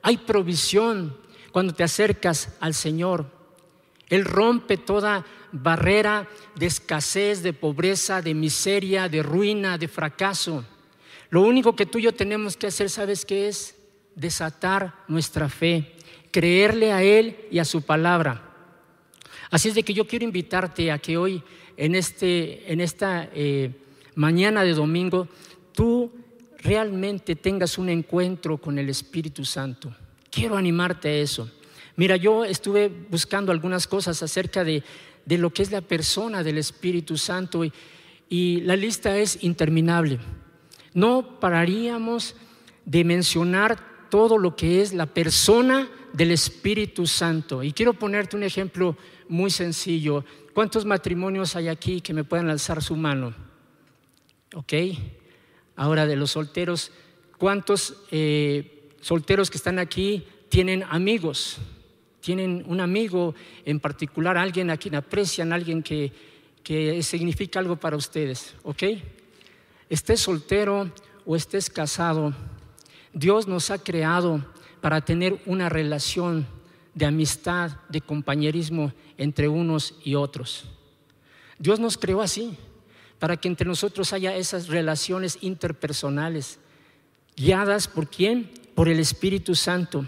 Hay 0.00 0.16
provisión 0.16 1.14
cuando 1.52 1.74
te 1.74 1.84
acercas 1.84 2.56
al 2.58 2.72
Señor. 2.72 3.26
Él 4.08 4.24
rompe 4.24 4.78
toda 4.78 5.26
barrera 5.52 6.26
de 6.54 6.66
escasez, 6.66 7.42
de 7.42 7.52
pobreza, 7.52 8.22
de 8.22 8.32
miseria, 8.32 9.10
de 9.10 9.22
ruina, 9.22 9.76
de 9.76 9.88
fracaso. 9.88 10.64
Lo 11.30 11.42
único 11.42 11.76
que 11.76 11.86
tú 11.86 11.98
y 11.98 12.02
yo 12.02 12.14
tenemos 12.14 12.56
que 12.56 12.68
hacer, 12.68 12.90
¿sabes 12.90 13.24
qué 13.24 13.48
es? 13.48 13.74
Desatar 14.14 14.94
nuestra 15.08 15.48
fe 15.48 15.96
creerle 16.36 16.92
a 16.92 17.02
Él 17.02 17.34
y 17.50 17.60
a 17.60 17.64
su 17.64 17.80
palabra. 17.80 18.42
Así 19.50 19.70
es 19.70 19.74
de 19.74 19.82
que 19.82 19.94
yo 19.94 20.06
quiero 20.06 20.26
invitarte 20.26 20.92
a 20.92 20.98
que 20.98 21.16
hoy, 21.16 21.42
en, 21.78 21.94
este, 21.94 22.70
en 22.70 22.82
esta 22.82 23.30
eh, 23.34 23.70
mañana 24.16 24.62
de 24.62 24.74
domingo, 24.74 25.28
tú 25.72 26.12
realmente 26.58 27.36
tengas 27.36 27.78
un 27.78 27.88
encuentro 27.88 28.58
con 28.58 28.78
el 28.78 28.90
Espíritu 28.90 29.46
Santo. 29.46 29.96
Quiero 30.30 30.58
animarte 30.58 31.08
a 31.08 31.14
eso. 31.14 31.50
Mira, 31.96 32.16
yo 32.16 32.44
estuve 32.44 32.88
buscando 32.88 33.50
algunas 33.50 33.86
cosas 33.86 34.22
acerca 34.22 34.62
de, 34.62 34.82
de 35.24 35.38
lo 35.38 35.48
que 35.54 35.62
es 35.62 35.70
la 35.70 35.80
persona 35.80 36.42
del 36.42 36.58
Espíritu 36.58 37.16
Santo 37.16 37.64
y, 37.64 37.72
y 38.28 38.60
la 38.60 38.76
lista 38.76 39.16
es 39.16 39.42
interminable. 39.42 40.18
No 40.96 41.38
pararíamos 41.40 42.36
de 42.86 43.04
mencionar 43.04 44.08
todo 44.08 44.38
lo 44.38 44.56
que 44.56 44.80
es 44.80 44.94
la 44.94 45.04
persona 45.04 45.90
del 46.14 46.30
Espíritu 46.30 47.06
Santo. 47.06 47.62
Y 47.62 47.72
quiero 47.72 47.92
ponerte 47.92 48.34
un 48.34 48.42
ejemplo 48.42 48.96
muy 49.28 49.50
sencillo. 49.50 50.24
¿Cuántos 50.54 50.86
matrimonios 50.86 51.54
hay 51.54 51.68
aquí 51.68 52.00
que 52.00 52.14
me 52.14 52.24
puedan 52.24 52.48
alzar 52.48 52.82
su 52.82 52.96
mano? 52.96 53.34
¿Ok? 54.54 54.72
Ahora 55.76 56.06
de 56.06 56.16
los 56.16 56.30
solteros, 56.30 56.90
¿cuántos 57.36 58.02
eh, 58.10 58.88
solteros 59.02 59.50
que 59.50 59.58
están 59.58 59.78
aquí 59.78 60.24
tienen 60.48 60.82
amigos? 60.88 61.58
Tienen 62.22 62.64
un 62.66 62.80
amigo 62.80 63.34
en 63.66 63.80
particular, 63.80 64.38
alguien 64.38 64.70
a 64.70 64.78
quien 64.78 64.94
aprecian, 64.94 65.52
alguien 65.52 65.82
que, 65.82 66.10
que 66.62 67.02
significa 67.02 67.58
algo 67.58 67.76
para 67.76 67.98
ustedes. 67.98 68.54
¿Ok? 68.62 68.82
Estés 69.88 70.20
soltero 70.20 70.90
o 71.24 71.36
estés 71.36 71.70
casado, 71.70 72.34
Dios 73.12 73.46
nos 73.46 73.70
ha 73.70 73.78
creado 73.78 74.44
para 74.80 75.00
tener 75.00 75.40
una 75.46 75.68
relación 75.68 76.46
de 76.94 77.06
amistad, 77.06 77.72
de 77.88 78.00
compañerismo 78.00 78.92
entre 79.16 79.48
unos 79.48 79.94
y 80.04 80.14
otros. 80.14 80.64
Dios 81.58 81.80
nos 81.80 81.96
creó 81.96 82.20
así, 82.20 82.56
para 83.18 83.36
que 83.36 83.48
entre 83.48 83.66
nosotros 83.66 84.12
haya 84.12 84.36
esas 84.36 84.68
relaciones 84.68 85.38
interpersonales, 85.40 86.58
guiadas 87.36 87.88
por 87.88 88.08
quién? 88.08 88.50
Por 88.74 88.88
el 88.88 88.98
Espíritu 88.98 89.54
Santo, 89.54 90.06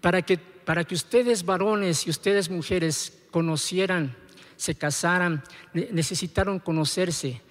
para 0.00 0.22
que, 0.22 0.38
para 0.38 0.84
que 0.84 0.94
ustedes 0.94 1.44
varones 1.44 2.06
y 2.06 2.10
ustedes 2.10 2.48
mujeres 2.48 3.18
conocieran, 3.30 4.16
se 4.56 4.74
casaran, 4.74 5.42
necesitaron 5.74 6.58
conocerse, 6.58 7.42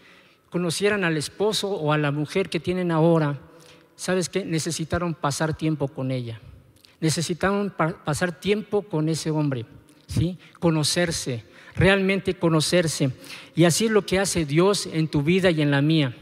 conocieran 0.50 1.04
al 1.04 1.18
esposo 1.18 1.70
o 1.70 1.92
a 1.92 1.98
la 1.98 2.12
mujer 2.12 2.50
que 2.50 2.60
tienen 2.60 2.92
ahora, 2.92 3.40
¿sabes 3.96 4.30
qué? 4.30 4.46
Necesitaron 4.46 5.14
pasar 5.14 5.56
tiempo 5.56 5.88
con 5.88 6.12
ella. 6.12 6.40
Necesitaron 7.00 7.74
pasar 8.06 8.40
tiempo 8.40 8.84
con 8.84 9.10
ese 9.10 9.30
hombre, 9.32 9.66
¿sí? 10.08 10.38
Conocerse, 10.60 11.44
realmente 11.76 12.36
conocerse. 12.36 13.12
Y 13.56 13.66
así 13.66 13.86
es 13.86 13.92
lo 13.92 14.06
que 14.06 14.20
hace 14.20 14.46
Dios 14.46 14.88
en 14.88 15.08
tu 15.08 15.22
vida 15.22 15.52
y 15.52 15.62
en 15.62 15.72
la 15.72 15.82
mía. 15.82 16.16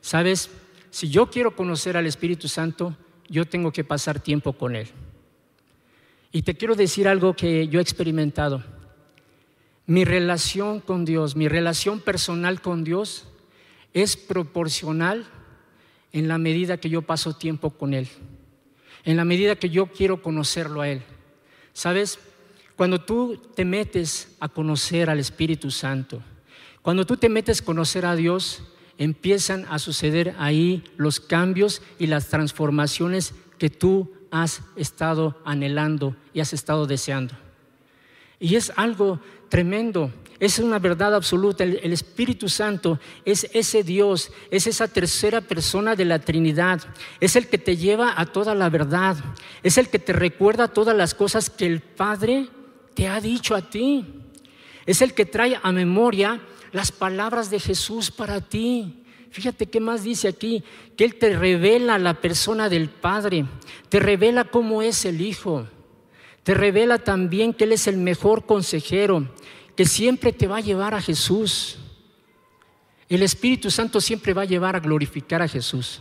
¿Sabes? 0.00 0.50
Si 0.90 1.10
yo 1.10 1.30
quiero 1.30 1.54
conocer 1.54 1.96
al 1.96 2.06
Espíritu 2.06 2.48
Santo, 2.48 2.96
yo 3.28 3.44
tengo 3.44 3.72
que 3.72 3.84
pasar 3.84 4.20
tiempo 4.20 4.52
con 4.54 4.76
Él. 4.76 4.88
Y 6.32 6.42
te 6.42 6.54
quiero 6.54 6.74
decir 6.74 7.08
algo 7.08 7.34
que 7.34 7.68
yo 7.68 7.78
he 7.78 7.82
experimentado. 7.82 8.64
Mi 9.86 10.04
relación 10.04 10.80
con 10.80 11.04
Dios, 11.04 11.36
mi 11.36 11.48
relación 11.48 12.00
personal 12.00 12.60
con 12.60 12.84
Dios 12.84 13.28
es 13.96 14.14
proporcional 14.14 15.24
en 16.12 16.28
la 16.28 16.36
medida 16.36 16.76
que 16.76 16.90
yo 16.90 17.00
paso 17.00 17.34
tiempo 17.34 17.70
con 17.70 17.94
Él, 17.94 18.06
en 19.04 19.16
la 19.16 19.24
medida 19.24 19.56
que 19.56 19.70
yo 19.70 19.86
quiero 19.86 20.20
conocerlo 20.20 20.82
a 20.82 20.90
Él. 20.90 21.00
¿Sabes? 21.72 22.18
Cuando 22.76 23.00
tú 23.00 23.40
te 23.54 23.64
metes 23.64 24.36
a 24.38 24.50
conocer 24.50 25.08
al 25.08 25.18
Espíritu 25.18 25.70
Santo, 25.70 26.22
cuando 26.82 27.06
tú 27.06 27.16
te 27.16 27.30
metes 27.30 27.62
a 27.62 27.64
conocer 27.64 28.04
a 28.04 28.16
Dios, 28.16 28.64
empiezan 28.98 29.64
a 29.70 29.78
suceder 29.78 30.34
ahí 30.38 30.84
los 30.98 31.18
cambios 31.18 31.80
y 31.98 32.06
las 32.06 32.28
transformaciones 32.28 33.32
que 33.56 33.70
tú 33.70 34.12
has 34.30 34.60
estado 34.76 35.40
anhelando 35.46 36.14
y 36.34 36.40
has 36.40 36.52
estado 36.52 36.86
deseando. 36.86 37.34
Y 38.38 38.56
es 38.56 38.74
algo 38.76 39.20
tremendo. 39.48 40.12
Es 40.38 40.58
una 40.58 40.78
verdad 40.78 41.14
absoluta. 41.14 41.64
El, 41.64 41.92
Espíritu 41.92 42.48
Santo 42.48 42.98
es 43.24 43.48
ese 43.52 43.82
Dios, 43.82 44.30
es 44.50 44.66
esa 44.66 44.88
tercera 44.88 45.40
persona 45.40 45.96
de 45.96 46.04
la 46.04 46.18
Trinidad. 46.18 46.82
Es 47.20 47.36
el 47.36 47.48
que 47.48 47.58
te 47.58 47.76
lleva 47.76 48.14
a 48.16 48.26
toda 48.26 48.54
la 48.54 48.68
verdad. 48.68 49.16
Es 49.62 49.78
el 49.78 49.88
que 49.88 49.98
te 49.98 50.12
recuerda 50.12 50.68
todas 50.68 50.96
las 50.96 51.14
cosas 51.14 51.48
que 51.48 51.66
el 51.66 51.80
Padre 51.80 52.48
te 52.94 53.08
ha 53.08 53.20
dicho 53.20 53.54
a 53.54 53.62
ti. 53.62 54.04
Es 54.84 55.02
el 55.02 55.14
que 55.14 55.26
trae 55.26 55.58
a 55.62 55.72
memoria 55.72 56.40
las 56.72 56.92
palabras 56.92 57.50
de 57.50 57.58
Jesús 57.58 58.10
para 58.10 58.40
ti. 58.40 59.02
Fíjate 59.30 59.66
qué 59.66 59.80
más 59.80 60.02
dice 60.02 60.28
aquí, 60.28 60.62
que 60.96 61.04
Él 61.04 61.16
te 61.16 61.36
revela 61.36 61.98
la 61.98 62.14
persona 62.14 62.68
del 62.68 62.88
Padre, 62.88 63.44
te 63.88 64.00
revela 64.00 64.44
cómo 64.44 64.80
es 64.80 65.04
el 65.04 65.20
Hijo, 65.20 65.66
te 66.42 66.54
revela 66.54 66.98
también 66.98 67.52
que 67.52 67.64
Él 67.64 67.72
es 67.72 67.86
el 67.86 67.98
mejor 67.98 68.46
consejero, 68.46 69.28
que 69.76 69.84
siempre 69.84 70.32
te 70.32 70.46
va 70.46 70.56
a 70.56 70.60
llevar 70.60 70.94
a 70.94 71.00
Jesús. 71.00 71.78
El 73.08 73.22
Espíritu 73.22 73.70
Santo 73.70 74.00
siempre 74.00 74.32
va 74.32 74.42
a 74.42 74.46
llevar 74.46 74.74
a 74.74 74.80
glorificar 74.80 75.42
a 75.42 75.48
Jesús. 75.48 76.00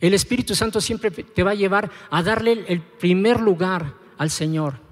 El 0.00 0.14
Espíritu 0.14 0.54
Santo 0.54 0.80
siempre 0.80 1.10
te 1.10 1.42
va 1.42 1.52
a 1.52 1.54
llevar 1.54 1.90
a 2.10 2.22
darle 2.22 2.64
el 2.68 2.80
primer 2.80 3.40
lugar 3.40 3.94
al 4.18 4.30
Señor. 4.30 4.90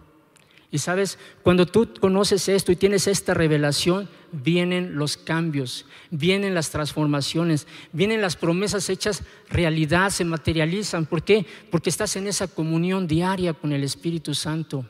Y 0.71 0.79
sabes, 0.79 1.19
cuando 1.43 1.65
tú 1.65 1.89
conoces 1.99 2.47
esto 2.49 2.73
y 2.73 2.77
tienes 2.77 3.07
esta 3.07 3.33
revelación, 3.33 4.09
vienen 4.33 4.97
los 4.97 5.17
cambios, 5.17 5.87
vienen 6.11 6.55
las 6.55 6.71
transformaciones, 6.71 7.67
vienen 7.93 8.21
las 8.21 8.37
promesas 8.37 8.91
hechas 8.91 9.23
realidad, 9.49 10.11
se 10.11 10.27
materializan. 10.27 11.07
¿Por 11.07 11.23
qué? 11.23 11.47
Porque 11.71 11.89
estás 11.89 12.17
en 12.17 12.27
esa 12.27 12.49
comunión 12.49 13.07
diaria 13.07 13.55
con 13.55 13.73
el 13.73 13.83
Espíritu 13.83 14.35
Santo. 14.35 14.85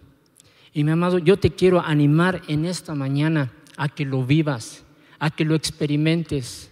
Y 0.73 0.85
mi 0.85 0.93
amado, 0.93 1.19
yo 1.19 1.37
te 1.37 1.51
quiero 1.51 1.81
animar 1.81 2.43
en 2.49 2.65
esta 2.65 2.95
mañana 2.95 3.53
a 3.77 3.89
que 3.89 4.05
lo 4.05 4.25
vivas, 4.25 4.85
a 5.19 5.31
que 5.31 5.45
lo 5.45 5.55
experimentes. 5.55 6.71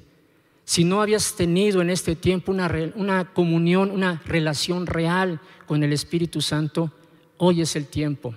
Si 0.64 0.85
no 0.85 1.00
habías 1.00 1.37
tenido 1.37 1.80
en 1.80 1.90
este 1.90 2.16
tiempo 2.16 2.52
una, 2.52 2.70
una 2.94 3.32
comunión, 3.32 3.90
una 3.90 4.22
relación 4.26 4.87
real 4.87 5.40
con 5.66 5.82
el 5.82 5.92
Espíritu 5.92 6.40
Santo, 6.40 6.92
hoy 7.38 7.61
es 7.61 7.76
el 7.76 7.87
tiempo. 7.87 8.35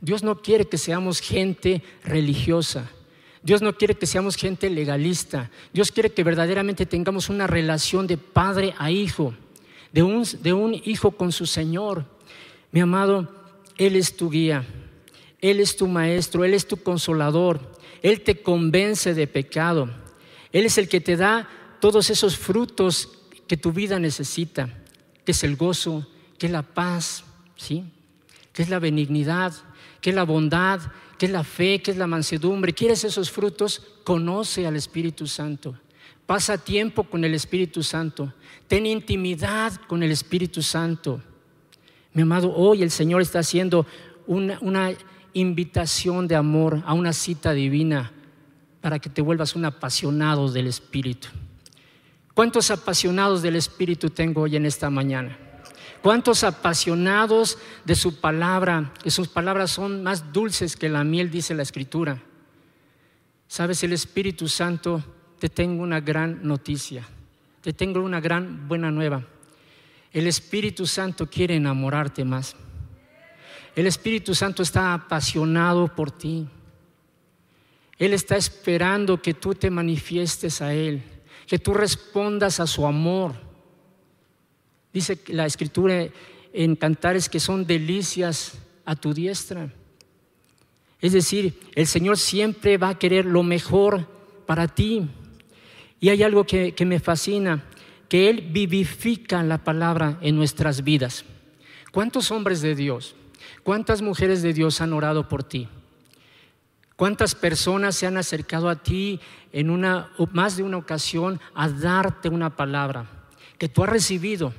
Dios 0.00 0.22
no 0.22 0.40
quiere 0.42 0.66
que 0.66 0.78
seamos 0.78 1.20
gente 1.20 1.82
religiosa. 2.04 2.90
Dios 3.42 3.62
no 3.62 3.76
quiere 3.76 3.94
que 3.94 4.06
seamos 4.06 4.36
gente 4.36 4.70
legalista. 4.70 5.50
Dios 5.72 5.92
quiere 5.92 6.10
que 6.10 6.24
verdaderamente 6.24 6.86
tengamos 6.86 7.28
una 7.28 7.46
relación 7.46 8.06
de 8.06 8.16
padre 8.16 8.74
a 8.78 8.90
hijo 8.90 9.34
de 9.96 10.02
un, 10.02 10.24
de 10.42 10.52
un 10.52 10.74
hijo 10.74 11.12
con 11.12 11.32
su 11.32 11.46
Señor. 11.46 12.04
Mi 12.70 12.80
amado, 12.80 13.32
Él 13.78 13.96
es 13.96 14.14
tu 14.14 14.28
guía, 14.28 14.62
Él 15.40 15.60
es 15.60 15.76
tu 15.76 15.86
maestro, 15.86 16.44
Él 16.44 16.54
es 16.54 16.66
tu 16.66 16.76
consolador, 16.78 17.60
Él 18.02 18.22
te 18.22 18.42
convence 18.42 19.14
de 19.14 19.26
pecado, 19.26 19.90
Él 20.52 20.66
es 20.66 20.78
el 20.78 20.88
que 20.88 21.00
te 21.00 21.16
da 21.16 21.48
todos 21.80 22.10
esos 22.10 22.36
frutos 22.36 23.10
que 23.46 23.56
tu 23.56 23.72
vida 23.72 23.98
necesita, 23.98 24.68
que 25.24 25.32
es 25.32 25.44
el 25.44 25.56
gozo, 25.56 26.06
que 26.38 26.46
es 26.46 26.52
la 26.52 26.62
paz, 26.62 27.24
¿sí? 27.56 27.84
que 28.52 28.62
es 28.62 28.70
la 28.70 28.78
benignidad, 28.78 29.52
que 30.00 30.10
es 30.10 30.16
la 30.16 30.24
bondad, 30.24 30.80
que 31.18 31.26
es 31.26 31.32
la 31.32 31.44
fe, 31.44 31.80
que 31.80 31.90
es 31.90 31.96
la 31.96 32.06
mansedumbre. 32.06 32.72
¿Quieres 32.72 33.04
esos 33.04 33.30
frutos? 33.30 33.82
Conoce 34.04 34.66
al 34.66 34.76
Espíritu 34.76 35.26
Santo. 35.26 35.78
Pasa 36.26 36.58
tiempo 36.58 37.04
con 37.04 37.24
el 37.24 37.34
Espíritu 37.34 37.82
Santo. 37.82 38.32
Ten 38.66 38.86
intimidad 38.86 39.74
con 39.86 40.02
el 40.02 40.10
Espíritu 40.10 40.62
Santo. 40.62 41.22
Mi 42.12 42.22
amado, 42.22 42.52
hoy 42.54 42.82
el 42.82 42.90
Señor 42.90 43.22
está 43.22 43.40
haciendo 43.40 43.86
una, 44.26 44.58
una 44.60 44.92
invitación 45.36 46.26
de 46.28 46.34
amor 46.34 46.82
a 46.86 46.94
una 46.94 47.12
cita 47.12 47.52
divina 47.52 48.10
para 48.80 48.98
que 48.98 49.10
te 49.10 49.20
vuelvas 49.20 49.54
un 49.54 49.66
apasionado 49.66 50.50
del 50.50 50.66
Espíritu. 50.66 51.28
¿Cuántos 52.32 52.70
apasionados 52.70 53.42
del 53.42 53.56
Espíritu 53.56 54.08
tengo 54.08 54.42
hoy 54.42 54.56
en 54.56 54.64
esta 54.64 54.88
mañana? 54.88 55.36
¿Cuántos 56.02 56.42
apasionados 56.42 57.58
de 57.84 57.94
su 57.94 58.18
palabra, 58.18 58.94
que 59.02 59.10
sus 59.10 59.28
palabras 59.28 59.70
son 59.72 60.02
más 60.02 60.32
dulces 60.32 60.74
que 60.74 60.88
la 60.88 61.04
miel, 61.04 61.30
dice 61.30 61.54
la 61.54 61.64
Escritura? 61.64 62.22
Sabes, 63.46 63.82
el 63.82 63.92
Espíritu 63.92 64.48
Santo, 64.48 65.04
te 65.38 65.50
tengo 65.50 65.82
una 65.82 66.00
gran 66.00 66.40
noticia, 66.42 67.06
te 67.60 67.74
tengo 67.74 68.00
una 68.00 68.20
gran 68.20 68.68
buena 68.68 68.90
nueva. 68.90 69.22
El 70.12 70.26
Espíritu 70.26 70.86
Santo 70.86 71.28
quiere 71.28 71.56
enamorarte 71.56 72.24
más. 72.24 72.56
El 73.76 73.86
Espíritu 73.86 74.34
Santo 74.34 74.64
está 74.64 74.92
apasionado 74.92 75.86
por 75.86 76.10
ti. 76.10 76.48
Él 77.96 78.12
está 78.12 78.36
esperando 78.36 79.22
que 79.22 79.34
tú 79.34 79.54
te 79.54 79.70
manifiestes 79.70 80.60
a 80.60 80.74
Él 80.74 81.04
que 81.46 81.58
tú 81.58 81.72
respondas 81.72 82.60
a 82.60 82.66
su 82.66 82.86
amor. 82.86 83.34
Dice 84.92 85.18
la 85.28 85.46
escritura 85.46 86.08
en 86.52 86.76
cantares 86.76 87.28
que 87.28 87.40
son 87.40 87.66
delicias 87.66 88.58
a 88.84 88.96
tu 88.96 89.14
diestra. 89.14 89.72
Es 91.00 91.12
decir, 91.12 91.58
el 91.74 91.86
Señor 91.86 92.18
siempre 92.18 92.78
va 92.78 92.90
a 92.90 92.98
querer 92.98 93.26
lo 93.26 93.42
mejor 93.42 94.08
para 94.46 94.66
ti. 94.66 95.08
Y 96.00 96.08
hay 96.08 96.22
algo 96.22 96.44
que, 96.44 96.72
que 96.72 96.84
me 96.84 96.98
fascina, 96.98 97.64
que 98.08 98.28
Él 98.28 98.48
vivifica 98.50 99.42
la 99.42 99.62
palabra 99.62 100.18
en 100.20 100.36
nuestras 100.36 100.82
vidas. 100.82 101.24
¿Cuántos 101.92 102.30
hombres 102.30 102.60
de 102.60 102.74
Dios, 102.74 103.14
cuántas 103.66 104.00
mujeres 104.00 104.42
de 104.42 104.52
Dios 104.52 104.80
han 104.80 104.92
orado 104.92 105.28
por 105.28 105.42
ti? 105.42 105.66
¿Cuántas 106.94 107.34
personas 107.34 107.96
se 107.96 108.06
han 108.06 108.16
acercado 108.16 108.68
a 108.68 108.76
ti 108.76 109.18
en 109.52 109.70
una 109.70 110.12
más 110.32 110.56
de 110.56 110.62
una 110.62 110.76
ocasión 110.76 111.40
a 111.52 111.68
darte 111.68 112.28
una 112.28 112.54
palabra 112.54 113.06
que 113.58 113.68
tú 113.68 113.82
has 113.82 113.90
recibido? 113.90 114.54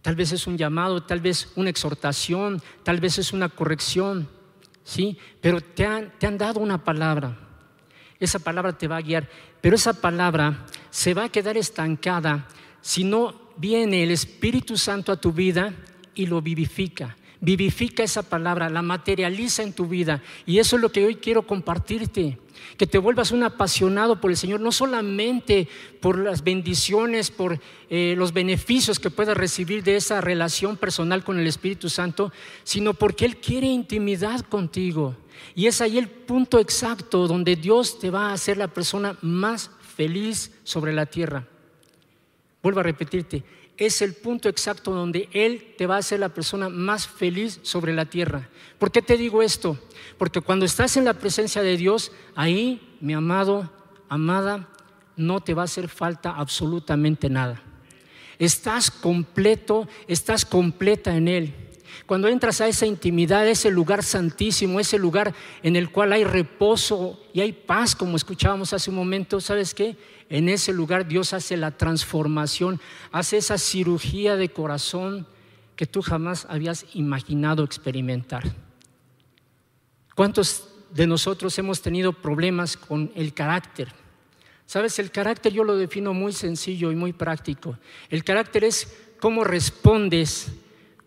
Tal 0.00 0.16
vez 0.16 0.32
es 0.32 0.46
un 0.46 0.56
llamado, 0.56 1.02
tal 1.02 1.20
vez 1.20 1.52
una 1.54 1.68
exhortación, 1.68 2.62
tal 2.82 2.98
vez 2.98 3.18
es 3.18 3.34
una 3.34 3.50
corrección, 3.50 4.26
¿sí? 4.84 5.18
Pero 5.42 5.60
te 5.60 5.84
han, 5.84 6.10
te 6.18 6.26
han 6.26 6.38
dado 6.38 6.60
una 6.60 6.82
palabra. 6.82 7.36
Esa 8.18 8.38
palabra 8.38 8.72
te 8.72 8.88
va 8.88 8.96
a 8.96 9.02
guiar, 9.02 9.28
pero 9.60 9.76
esa 9.76 9.92
palabra 9.92 10.64
se 10.88 11.12
va 11.12 11.24
a 11.24 11.28
quedar 11.28 11.58
estancada 11.58 12.48
si 12.80 13.04
no 13.04 13.34
viene 13.58 14.02
el 14.02 14.12
Espíritu 14.12 14.78
Santo 14.78 15.12
a 15.12 15.20
tu 15.20 15.30
vida 15.30 15.74
y 16.14 16.24
lo 16.24 16.40
vivifica 16.40 17.17
vivifica 17.40 18.02
esa 18.02 18.22
palabra, 18.22 18.68
la 18.68 18.82
materializa 18.82 19.62
en 19.62 19.72
tu 19.72 19.86
vida. 19.86 20.22
Y 20.46 20.58
eso 20.58 20.76
es 20.76 20.82
lo 20.82 20.90
que 20.90 21.04
hoy 21.04 21.16
quiero 21.16 21.46
compartirte. 21.46 22.38
Que 22.76 22.86
te 22.86 22.98
vuelvas 22.98 23.32
un 23.32 23.42
apasionado 23.42 24.20
por 24.20 24.30
el 24.30 24.36
Señor, 24.36 24.60
no 24.60 24.72
solamente 24.72 25.68
por 26.00 26.18
las 26.18 26.42
bendiciones, 26.42 27.30
por 27.30 27.60
eh, 27.90 28.14
los 28.16 28.32
beneficios 28.32 28.98
que 28.98 29.10
puedas 29.10 29.36
recibir 29.36 29.82
de 29.82 29.96
esa 29.96 30.20
relación 30.20 30.76
personal 30.76 31.24
con 31.24 31.38
el 31.38 31.46
Espíritu 31.46 31.88
Santo, 31.88 32.32
sino 32.64 32.94
porque 32.94 33.24
Él 33.24 33.36
quiere 33.36 33.66
intimidad 33.66 34.40
contigo. 34.40 35.16
Y 35.54 35.66
es 35.66 35.80
ahí 35.80 35.98
el 35.98 36.08
punto 36.08 36.58
exacto 36.58 37.26
donde 37.26 37.56
Dios 37.56 37.98
te 37.98 38.10
va 38.10 38.30
a 38.30 38.32
hacer 38.32 38.56
la 38.56 38.68
persona 38.68 39.16
más 39.22 39.70
feliz 39.96 40.52
sobre 40.64 40.92
la 40.92 41.06
tierra. 41.06 41.46
Vuelvo 42.62 42.80
a 42.80 42.84
repetirte, 42.84 43.44
es 43.78 44.02
el 44.02 44.14
punto 44.14 44.48
exacto 44.48 44.90
donde 44.90 45.28
Él 45.32 45.74
te 45.78 45.86
va 45.86 45.94
a 45.94 45.98
hacer 45.98 46.20
la 46.20 46.28
persona 46.28 46.68
más 46.68 47.06
feliz 47.06 47.60
sobre 47.62 47.94
la 47.94 48.04
tierra. 48.04 48.48
¿Por 48.78 48.90
qué 48.90 49.00
te 49.00 49.16
digo 49.16 49.40
esto? 49.40 49.78
Porque 50.18 50.40
cuando 50.40 50.66
estás 50.66 50.96
en 50.96 51.04
la 51.04 51.14
presencia 51.14 51.62
de 51.62 51.76
Dios, 51.76 52.12
ahí, 52.34 52.96
mi 53.00 53.14
amado, 53.14 53.70
amada, 54.08 54.68
no 55.16 55.40
te 55.40 55.54
va 55.54 55.62
a 55.62 55.64
hacer 55.66 55.88
falta 55.88 56.30
absolutamente 56.30 57.30
nada. 57.30 57.62
Estás 58.38 58.90
completo, 58.90 59.88
estás 60.08 60.44
completa 60.44 61.16
en 61.16 61.28
Él. 61.28 61.54
Cuando 62.06 62.28
entras 62.28 62.60
a 62.60 62.68
esa 62.68 62.86
intimidad, 62.86 63.46
ese 63.46 63.70
lugar 63.70 64.02
santísimo, 64.02 64.80
ese 64.80 64.98
lugar 64.98 65.34
en 65.62 65.76
el 65.76 65.90
cual 65.90 66.12
hay 66.12 66.24
reposo 66.24 67.20
y 67.32 67.40
hay 67.40 67.52
paz, 67.52 67.94
como 67.94 68.16
escuchábamos 68.16 68.72
hace 68.72 68.90
un 68.90 68.96
momento, 68.96 69.40
¿sabes 69.40 69.74
qué? 69.74 69.96
En 70.28 70.48
ese 70.48 70.72
lugar 70.72 71.08
Dios 71.08 71.32
hace 71.32 71.56
la 71.56 71.70
transformación, 71.70 72.80
hace 73.12 73.38
esa 73.38 73.58
cirugía 73.58 74.36
de 74.36 74.50
corazón 74.50 75.26
que 75.76 75.86
tú 75.86 76.02
jamás 76.02 76.46
habías 76.48 76.86
imaginado 76.94 77.64
experimentar. 77.64 78.44
¿Cuántos 80.14 80.68
de 80.92 81.06
nosotros 81.06 81.58
hemos 81.58 81.80
tenido 81.80 82.12
problemas 82.12 82.76
con 82.76 83.12
el 83.14 83.32
carácter? 83.32 83.88
Sabes, 84.66 84.98
el 84.98 85.10
carácter 85.10 85.52
yo 85.52 85.64
lo 85.64 85.76
defino 85.76 86.12
muy 86.12 86.32
sencillo 86.32 86.92
y 86.92 86.96
muy 86.96 87.12
práctico. 87.12 87.78
El 88.10 88.22
carácter 88.24 88.64
es 88.64 88.92
cómo 89.18 89.44
respondes 89.44 90.48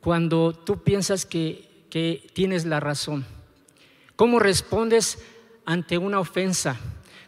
cuando 0.02 0.54
tú 0.54 0.84
piensas 0.84 1.26
que, 1.26 1.86
que 1.90 2.28
tienes 2.34 2.66
la 2.66 2.80
razón. 2.80 3.26
¿Cómo 4.16 4.40
respondes 4.40 5.20
ante 5.66 5.98
una 5.98 6.20
ofensa? 6.20 6.80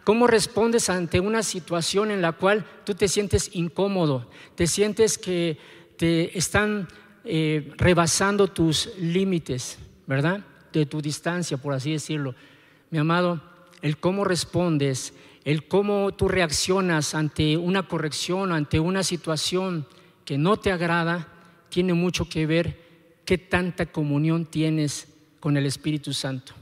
¿Cómo 0.03 0.27
respondes 0.27 0.89
ante 0.89 1.19
una 1.21 1.43
situación 1.43 2.11
en 2.11 2.21
la 2.21 2.33
cual 2.33 2.65
tú 2.83 2.93
te 2.93 3.07
sientes 3.07 3.51
incómodo, 3.53 4.29
te 4.55 4.67
sientes 4.67 5.17
que 5.17 5.57
te 5.97 6.37
están 6.37 6.89
eh, 7.23 7.71
rebasando 7.77 8.49
tus 8.49 8.89
límites, 8.97 9.79
¿verdad? 10.05 10.41
De 10.73 10.85
tu 10.85 11.01
distancia, 11.01 11.55
por 11.55 11.73
así 11.73 11.93
decirlo. 11.93 12.35
Mi 12.89 12.97
amado, 12.97 13.41
el 13.81 13.97
cómo 13.97 14.25
respondes, 14.25 15.13
el 15.45 15.67
cómo 15.67 16.13
tú 16.13 16.27
reaccionas 16.27 17.15
ante 17.15 17.55
una 17.55 17.87
corrección, 17.87 18.51
ante 18.51 18.81
una 18.81 19.03
situación 19.03 19.87
que 20.25 20.37
no 20.37 20.57
te 20.57 20.71
agrada, 20.71 21.32
tiene 21.73 21.95
mucho 21.95 22.29
que 22.29 22.45
ver 22.45 22.77
qué 23.25 23.39
tanta 23.39 23.87
comunión 23.87 24.45
tienes 24.45 25.07
con 25.39 25.57
el 25.57 25.65
Espíritu 25.65 26.13
Santo. 26.13 26.53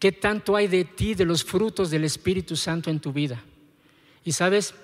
¿Qué 0.00 0.10
tanto 0.10 0.56
hay 0.56 0.66
de 0.66 0.84
ti, 0.84 1.14
de 1.14 1.24
los 1.24 1.44
frutos 1.44 1.90
del 1.90 2.02
Espíritu 2.02 2.56
Santo 2.56 2.90
en 2.90 2.98
tu 2.98 3.12
vida? 3.12 3.40
Y 4.24 4.32
sabes, 4.32 4.74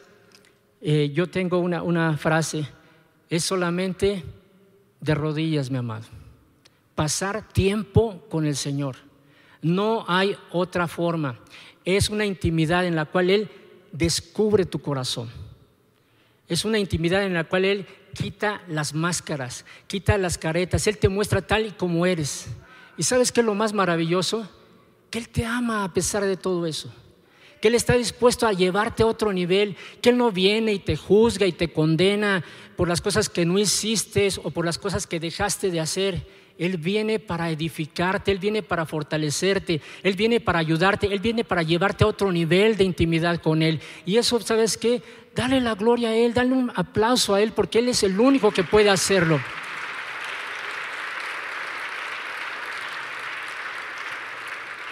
eh, 0.81 1.11
yo 1.13 1.29
tengo 1.29 1.59
una, 1.59 1.83
una 1.83 2.17
frase, 2.17 2.69
es 3.29 3.43
solamente 3.43 4.23
de 5.01 5.15
rodillas, 5.17 5.73
mi 5.73 5.79
amado. 5.79 6.07
Pasar 6.95 7.49
tiempo 7.49 8.25
con 8.31 8.47
el 8.47 8.55
Señor. 8.55 8.95
No 9.61 10.05
hay 10.07 10.37
otra 10.53 10.87
forma. 10.87 11.41
Es 11.85 12.11
una 12.11 12.25
intimidad 12.25 12.87
en 12.87 12.95
la 12.95 13.07
cual 13.07 13.29
Él 13.29 13.51
descubre 13.91 14.67
tu 14.67 14.79
corazón. 14.79 15.31
Es 16.49 16.65
una 16.65 16.79
intimidad 16.79 17.25
en 17.25 17.35
la 17.35 17.43
cual 17.43 17.65
Él 17.65 17.87
quita 18.15 18.63
las 18.69 18.95
máscaras, 18.95 19.65
quita 19.87 20.17
las 20.17 20.39
caretas. 20.39 20.87
Él 20.87 20.99
te 20.99 21.09
muestra 21.09 21.43
tal 21.43 21.67
y 21.67 21.71
como 21.73 22.07
eres. 22.07 22.47
¿Y 22.97 23.03
sabes 23.03 23.33
qué 23.33 23.41
es 23.41 23.47
lo 23.47 23.55
más 23.55 23.73
maravilloso? 23.73 24.49
que 25.15 25.21
Él 25.21 25.29
te 25.29 25.47
ama 25.47 25.85
a 25.85 25.95
pesar 25.95 26.25
de 26.25 26.37
todo 26.37 26.67
eso, 26.67 26.93
que 27.63 27.69
Él 27.69 27.77
está 27.77 27.93
dispuesto 27.95 28.49
a 28.49 28.53
llevarte 28.53 29.05
a 29.05 29.07
otro 29.07 29.33
nivel, 29.33 29.77
que 30.03 30.09
Él 30.09 30.17
no 30.17 30.33
viene 30.33 30.73
y 30.73 30.81
te 30.81 30.97
juzga 30.97 31.47
y 31.47 31.53
te 31.53 31.73
condena 31.73 32.45
por 32.77 32.89
las 32.89 33.01
cosas 33.01 33.29
que 33.29 33.45
no 33.45 33.57
hiciste 33.57 34.29
o 34.43 34.51
por 34.51 34.65
las 34.65 34.77
cosas 34.77 35.07
que 35.07 35.21
dejaste 35.21 35.71
de 35.71 35.79
hacer. 35.79 36.27
Él 36.57 36.77
viene 36.77 37.19
para 37.19 37.51
edificarte, 37.51 38.31
Él 38.31 38.39
viene 38.39 38.63
para 38.63 38.87
fortalecerte, 38.87 39.81
Él 40.03 40.15
viene 40.15 40.41
para 40.41 40.61
ayudarte, 40.61 41.13
Él 41.13 41.19
viene 41.19 41.43
para 41.43 41.63
llevarte 41.63 42.05
a 42.05 42.07
otro 42.07 42.31
nivel 42.31 42.77
de 42.77 42.85
intimidad 42.85 43.41
con 43.41 43.63
Él. 43.63 43.81
Y 44.05 44.19
eso, 44.19 44.41
¿sabes 44.41 44.77
qué? 44.77 45.03
Dale 45.35 45.61
la 45.61 45.75
gloria 45.75 46.11
a 46.11 46.15
Él, 46.15 46.33
dale 46.33 46.53
un 46.53 46.71
aplauso 46.75 47.35
a 47.35 47.43
Él, 47.43 47.53
porque 47.53 47.81
Él 47.81 47.89
es 47.89 48.05
el 48.05 48.19
único 48.21 48.53
que 48.53 48.63
puede 48.63 48.89
hacerlo. 48.89 49.41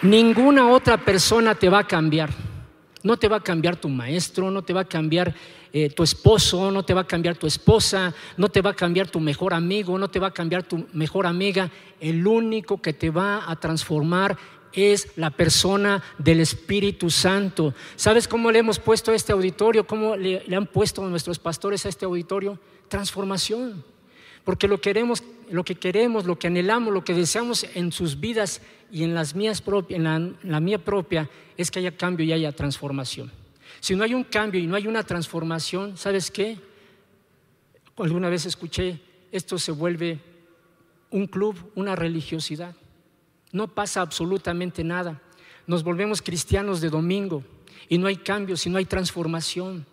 Ninguna 0.01 0.67
otra 0.67 0.97
persona 0.97 1.55
te 1.55 1.69
va 1.69 1.79
a 1.79 1.87
cambiar. 1.87 2.29
No 3.03 3.15
te 3.15 3.29
va 3.29 3.37
a 3.37 3.43
cambiar 3.43 3.77
tu 3.77 3.87
maestro, 3.87 4.51
no 4.51 4.61
te 4.61 4.73
va 4.73 4.81
a 4.81 4.85
cambiar 4.85 5.33
eh, 5.75 5.89
tu 5.89 6.03
esposo, 6.03 6.69
no 6.69 6.85
te 6.85 6.93
va 6.93 7.01
a 7.01 7.07
cambiar 7.07 7.35
tu 7.35 7.47
esposa, 7.47 8.13
no 8.37 8.47
te 8.47 8.61
va 8.61 8.69
a 8.69 8.75
cambiar 8.75 9.09
tu 9.09 9.19
mejor 9.19 9.55
amigo, 9.55 9.97
no 9.97 10.07
te 10.07 10.19
va 10.19 10.27
a 10.27 10.33
cambiar 10.33 10.61
tu 10.61 10.85
mejor 10.93 11.25
amiga. 11.25 11.71
El 11.99 12.27
único 12.27 12.79
que 12.79 12.93
te 12.93 13.09
va 13.09 13.49
a 13.49 13.55
transformar 13.55 14.37
es 14.71 15.07
la 15.15 15.31
persona 15.31 16.03
del 16.19 16.41
Espíritu 16.41 17.09
Santo. 17.09 17.73
¿Sabes 17.95 18.27
cómo 18.27 18.51
le 18.51 18.59
hemos 18.59 18.77
puesto 18.77 19.09
a 19.09 19.15
este 19.15 19.31
auditorio? 19.31 19.87
¿Cómo 19.87 20.15
le, 20.15 20.43
han 20.55 20.67
puesto 20.67 21.01
nuestros 21.09 21.39
pastores 21.39 21.87
a 21.87 21.89
este 21.89 22.05
auditorio? 22.05 22.59
Transformación. 22.87 23.83
Porque 24.43 24.67
lo 24.67 24.79
queremos, 24.79 25.23
lo 25.49 25.63
que 25.63 25.73
queremos, 25.73 26.25
lo 26.25 26.37
que 26.37 26.47
anhelamos, 26.47 26.93
lo 26.93 27.03
que 27.03 27.15
deseamos 27.15 27.65
en 27.73 27.91
sus 27.91 28.19
vidas 28.19 28.61
y 28.91 29.03
en 29.03 29.15
las 29.15 29.33
mías 29.33 29.61
propias, 29.61 29.99
en 29.99 30.37
la 30.43 30.59
mía 30.59 30.77
propia, 30.77 31.31
es 31.57 31.71
que 31.71 31.79
haya 31.79 31.97
cambio 31.97 32.27
y 32.27 32.33
haya 32.33 32.51
transformación. 32.51 33.42
Si 33.83 33.97
no 33.97 34.05
hay 34.05 34.13
un 34.13 34.23
cambio 34.23 34.61
y 34.61 34.65
no 34.65 34.77
hay 34.77 34.87
una 34.87 35.03
transformación, 35.03 35.97
¿sabes 35.97 36.31
qué? 36.31 36.57
Alguna 37.97 38.29
vez 38.29 38.45
escuché, 38.45 39.01
esto 39.29 39.57
se 39.57 39.73
vuelve 39.73 40.21
un 41.09 41.27
club, 41.27 41.57
una 41.75 41.93
religiosidad. 41.93 42.77
No 43.51 43.67
pasa 43.67 43.99
absolutamente 43.99 44.85
nada. 44.85 45.21
Nos 45.67 45.83
volvemos 45.83 46.21
cristianos 46.21 46.79
de 46.79 46.89
domingo 46.89 47.43
y 47.89 47.97
no 47.97 48.07
hay 48.07 48.15
cambio 48.15 48.55
si 48.55 48.69
no 48.69 48.77
hay 48.77 48.85
transformación. 48.85 49.85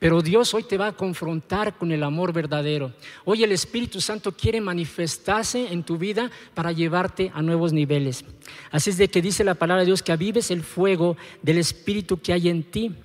Pero 0.00 0.20
Dios 0.20 0.52
hoy 0.52 0.64
te 0.64 0.76
va 0.76 0.88
a 0.88 0.96
confrontar 0.96 1.78
con 1.78 1.92
el 1.92 2.02
amor 2.02 2.32
verdadero. 2.32 2.92
Hoy 3.24 3.44
el 3.44 3.52
Espíritu 3.52 4.00
Santo 4.00 4.32
quiere 4.32 4.60
manifestarse 4.60 5.72
en 5.72 5.84
tu 5.84 5.96
vida 5.96 6.28
para 6.54 6.72
llevarte 6.72 7.30
a 7.32 7.40
nuevos 7.40 7.72
niveles. 7.72 8.24
Así 8.72 8.90
es 8.90 8.98
de 8.98 9.06
que 9.06 9.22
dice 9.22 9.44
la 9.44 9.54
palabra 9.54 9.82
de 9.82 9.86
Dios 9.86 10.02
que 10.02 10.10
avives 10.10 10.50
el 10.50 10.64
fuego 10.64 11.16
del 11.40 11.58
Espíritu 11.58 12.20
que 12.20 12.32
hay 12.32 12.48
en 12.48 12.64
ti. 12.64 12.96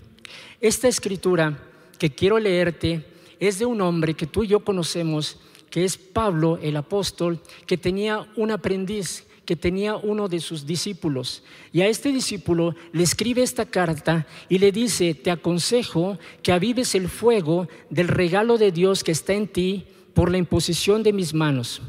Esta 0.64 0.88
escritura 0.88 1.60
que 2.00 2.10
quiero 2.10 2.40
leerte 2.40 3.06
es 3.38 3.60
de 3.60 3.66
un 3.66 3.82
hombre 3.82 4.14
que 4.14 4.26
tú 4.26 4.46
y 4.46 4.48
yo 4.48 4.62
conocemos, 4.62 5.38
que 5.70 5.84
es 5.84 5.98
Pablo 5.98 6.58
el 6.62 6.78
apóstol, 6.78 7.42
que 7.68 7.78
tenía 7.78 8.26
un 8.38 8.50
aprendiz 8.50 9.26
que 9.46 9.58
tenía 9.58 9.98
uno 9.98 10.30
de 10.30 10.40
sus 10.40 10.66
discípulos. 10.66 11.44
Y 11.74 11.82
a 11.82 11.88
este 11.88 12.14
discípulo 12.14 12.76
le 12.94 13.04
escribe 13.04 13.44
esta 13.44 13.66
carta 13.66 14.26
y 14.48 14.58
le 14.58 14.72
dice, 14.72 15.14
te 15.16 15.32
aconsejo 15.32 16.18
que 16.42 16.54
avives 16.54 16.96
el 16.96 17.10
fuego 17.10 17.68
del 17.90 18.08
regalo 18.08 18.58
de 18.58 18.72
Dios 18.72 19.04
que 19.04 19.12
está 19.12 19.34
en 19.34 19.50
ti 19.50 19.86
por 20.14 20.32
la 20.32 20.38
imposición 20.38 21.04
de 21.04 21.12
mis 21.12 21.34
manos. 21.34 21.82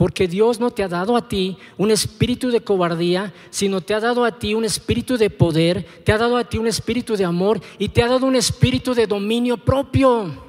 Porque 0.00 0.26
Dios 0.26 0.58
no 0.60 0.70
te 0.70 0.82
ha 0.82 0.88
dado 0.88 1.14
a 1.14 1.28
ti 1.28 1.58
un 1.76 1.90
espíritu 1.90 2.50
de 2.50 2.62
cobardía, 2.62 3.34
sino 3.50 3.82
te 3.82 3.92
ha 3.92 4.00
dado 4.00 4.24
a 4.24 4.38
ti 4.38 4.54
un 4.54 4.64
espíritu 4.64 5.18
de 5.18 5.28
poder, 5.28 5.84
te 6.06 6.10
ha 6.10 6.16
dado 6.16 6.38
a 6.38 6.44
ti 6.44 6.56
un 6.56 6.66
espíritu 6.66 7.18
de 7.18 7.26
amor 7.26 7.60
y 7.78 7.90
te 7.90 8.02
ha 8.02 8.08
dado 8.08 8.24
un 8.24 8.34
espíritu 8.34 8.94
de 8.94 9.06
dominio 9.06 9.58
propio. 9.58 10.42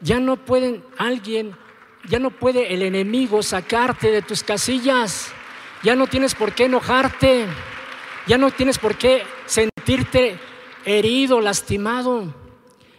Ya 0.00 0.20
no 0.20 0.36
pueden 0.36 0.84
alguien, 0.98 1.56
ya 2.08 2.20
no 2.20 2.30
puede 2.30 2.72
el 2.72 2.82
enemigo 2.82 3.42
sacarte 3.42 4.12
de 4.12 4.22
tus 4.22 4.44
casillas. 4.44 5.32
Ya 5.82 5.96
no 5.96 6.06
tienes 6.06 6.36
por 6.36 6.52
qué 6.52 6.66
enojarte. 6.66 7.44
Ya 8.28 8.38
no 8.38 8.52
tienes 8.52 8.78
por 8.78 8.96
qué 8.96 9.24
sentirte 9.46 10.38
herido, 10.84 11.40
lastimado. 11.40 12.32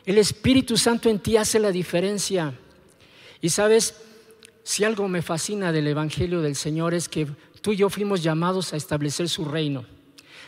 El 0.05 0.17
Espíritu 0.17 0.75
Santo 0.75 1.07
en 1.07 1.19
ti 1.19 1.37
hace 1.37 1.59
la 1.59 1.71
diferencia. 1.71 2.53
Y 3.39 3.47
sabes, 3.47 3.95
si 4.69 4.83
algo 4.83 5.07
me 5.07 5.23
fascina 5.23 5.71
del 5.71 5.87
Evangelio 5.87 6.41
del 6.41 6.55
Señor 6.55 6.93
es 6.93 7.09
que 7.09 7.25
tú 7.59 7.73
y 7.73 7.77
yo 7.77 7.89
fuimos 7.89 8.21
llamados 8.21 8.71
a 8.71 8.77
establecer 8.77 9.27
su 9.27 9.43
reino. 9.43 9.83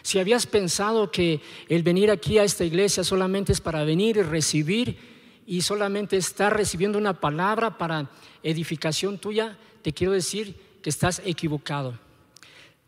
Si 0.04 0.20
habías 0.20 0.46
pensado 0.46 1.10
que 1.10 1.42
el 1.68 1.82
venir 1.82 2.12
aquí 2.12 2.38
a 2.38 2.44
esta 2.44 2.64
iglesia 2.64 3.04
solamente 3.04 3.52
es 3.52 3.60
para 3.60 3.84
venir 3.84 4.18
y 4.18 4.22
recibir 4.22 5.42
y 5.48 5.64
solamente 5.64 6.18
estar 6.18 6.56
recibiendo 6.56 7.00
una 7.00 7.20
palabra 7.20 7.80
para 7.80 8.12
edificación 8.44 9.18
tuya, 9.18 9.58
te 9.82 9.92
quiero 9.92 10.14
decir 10.14 10.56
que 10.84 10.92
estás 10.92 11.20
equivocado. 11.26 11.98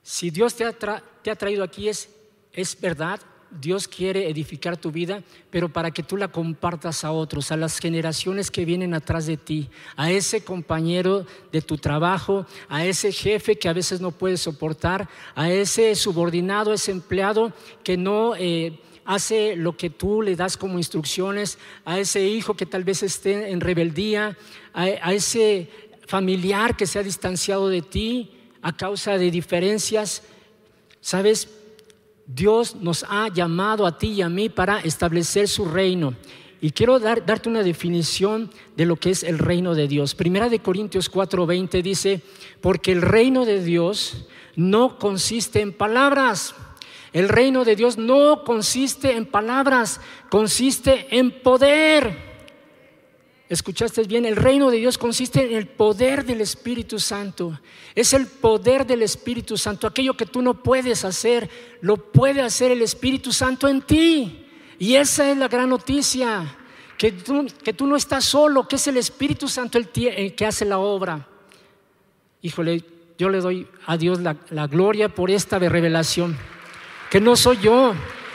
Si 0.04 0.30
Dios 0.30 0.54
te 0.54 0.66
ha, 0.66 1.36
traído 1.36 1.64
aquí 1.64 1.90
es, 1.90 2.10
es 2.52 2.80
verdad, 2.80 3.20
Dios 3.60 3.88
quiere 3.88 4.30
edificar 4.30 4.78
tu 4.78 4.92
vida, 4.92 5.24
pero 5.50 5.70
para 5.70 5.92
que 5.92 6.04
tú 6.04 6.18
la 6.18 6.28
compartas 6.28 7.04
a 7.04 7.12
otros, 7.12 7.52
a 7.52 7.58
las 7.58 7.80
generaciones 7.80 8.52
que 8.52 8.66
vienen 8.66 8.94
atrás 8.94 9.26
de 9.26 9.38
ti, 9.38 9.70
a 9.96 10.12
ese 10.12 10.44
compañero 10.44 11.26
de 11.52 11.62
tu 11.62 11.78
trabajo, 11.78 12.46
a 12.70 12.86
ese 12.86 13.12
jefe 13.12 13.58
que 13.58 13.70
a 13.70 13.74
veces 13.74 14.02
no 14.02 14.12
puedes 14.12 14.42
soportar, 14.42 15.08
a 15.36 15.50
ese 15.50 15.96
subordinado, 15.96 16.74
ese 16.74 16.92
empleado 16.92 17.54
que 17.84 17.98
no 17.98 18.36
eh, 18.36 18.80
hace 19.06 19.56
lo 19.56 19.78
que 19.78 19.90
tú 19.90 20.22
le 20.22 20.36
das 20.36 20.58
como 20.58 20.78
instrucciones, 20.78 21.58
a 21.86 22.00
ese 22.00 22.26
hijo 22.26 22.56
que 22.56 22.66
tal 22.66 22.84
vez 22.84 23.04
esté 23.04 23.52
en 23.52 23.62
rebeldía, 23.62 24.38
a 24.74 25.14
ese 25.14 25.70
familiar 26.08 26.76
que 26.76 26.88
se 26.88 27.00
ha 27.00 27.04
distanciado 27.04 27.70
de 27.70 27.82
ti, 27.82 28.32
a 28.62 28.76
causa 28.76 29.18
de 29.18 29.30
diferencias. 29.30 30.24
Sabes, 31.02 31.50
Dios 32.26 32.76
nos 32.76 33.06
ha 33.10 33.28
llamado 33.28 33.86
a 33.86 33.98
ti 33.98 34.12
y 34.12 34.22
a 34.22 34.30
mí 34.30 34.50
para 34.50 34.80
establecer 34.80 35.48
su 35.48 35.66
reino. 35.66 36.16
Y 36.62 36.72
quiero 36.72 36.98
darte 37.00 37.50
una 37.50 37.62
definición 37.62 38.50
de 38.78 38.86
lo 38.86 38.96
que 38.96 39.10
es 39.10 39.24
el 39.24 39.38
reino 39.38 39.76
de 39.76 39.88
Dios. 39.90 40.16
Primera 40.16 40.48
de 40.48 40.60
Corintios 40.60 41.12
4:20 41.12 41.82
dice, 41.82 42.22
porque 42.62 42.94
el 42.94 43.02
reino 43.02 43.46
de 43.46 43.64
Dios 43.64 44.26
no 44.56 44.98
consiste 44.98 45.60
en 45.60 45.74
palabras. 45.74 46.56
El 47.12 47.28
reino 47.30 47.66
de 47.66 47.76
Dios 47.76 47.98
no 47.98 48.44
consiste 48.44 49.16
en 49.18 49.26
palabras, 49.26 50.00
consiste 50.30 51.18
en 51.18 51.32
poder. 51.32 52.33
Escuchaste 53.50 54.04
bien, 54.04 54.26
el 54.26 54.38
reino 54.38 54.72
de 54.72 54.78
Dios 54.78 54.98
consiste 54.98 55.46
en 55.46 55.56
el 55.56 55.68
poder 55.68 56.26
del 56.26 56.42
Espíritu 56.42 56.98
Santo. 56.98 57.60
Es 57.94 58.14
el 58.14 58.28
poder 58.28 58.86
del 58.88 59.02
Espíritu 59.02 59.58
Santo. 59.58 59.86
Aquello 59.86 60.16
que 60.16 60.26
tú 60.26 60.42
no 60.42 60.64
puedes 60.64 61.04
hacer, 61.04 61.50
lo 61.82 61.98
puede 61.98 62.42
hacer 62.42 62.72
el 62.72 62.82
Espíritu 62.82 63.34
Santo 63.34 63.68
en 63.68 63.82
ti. 63.82 64.48
Y 64.80 64.96
esa 64.96 65.30
es 65.30 65.38
la 65.38 65.50
gran 65.50 65.70
noticia, 65.70 66.56
que 66.98 67.12
tú, 67.12 67.46
que 67.64 67.74
tú 67.74 67.86
no 67.86 67.96
estás 67.96 68.26
solo, 68.26 68.68
que 68.68 68.78
es 68.78 68.88
el 68.88 68.98
Espíritu 68.98 69.48
Santo 69.48 69.78
el, 69.78 69.90
que 69.90 70.46
hace 70.46 70.66
la 70.66 70.80
obra. 70.80 71.28
Híjole, 72.42 72.84
yo 73.18 73.30
le 73.30 73.40
doy 73.40 73.68
a 73.86 73.98
Dios 73.98 74.20
la, 74.20 74.38
la 74.50 74.68
gloria 74.68 75.10
por 75.10 75.30
esta 75.30 75.60
revelación, 75.60 76.38
que 77.10 77.22
no 77.22 77.36
soy 77.36 77.60
yo, 77.60 77.94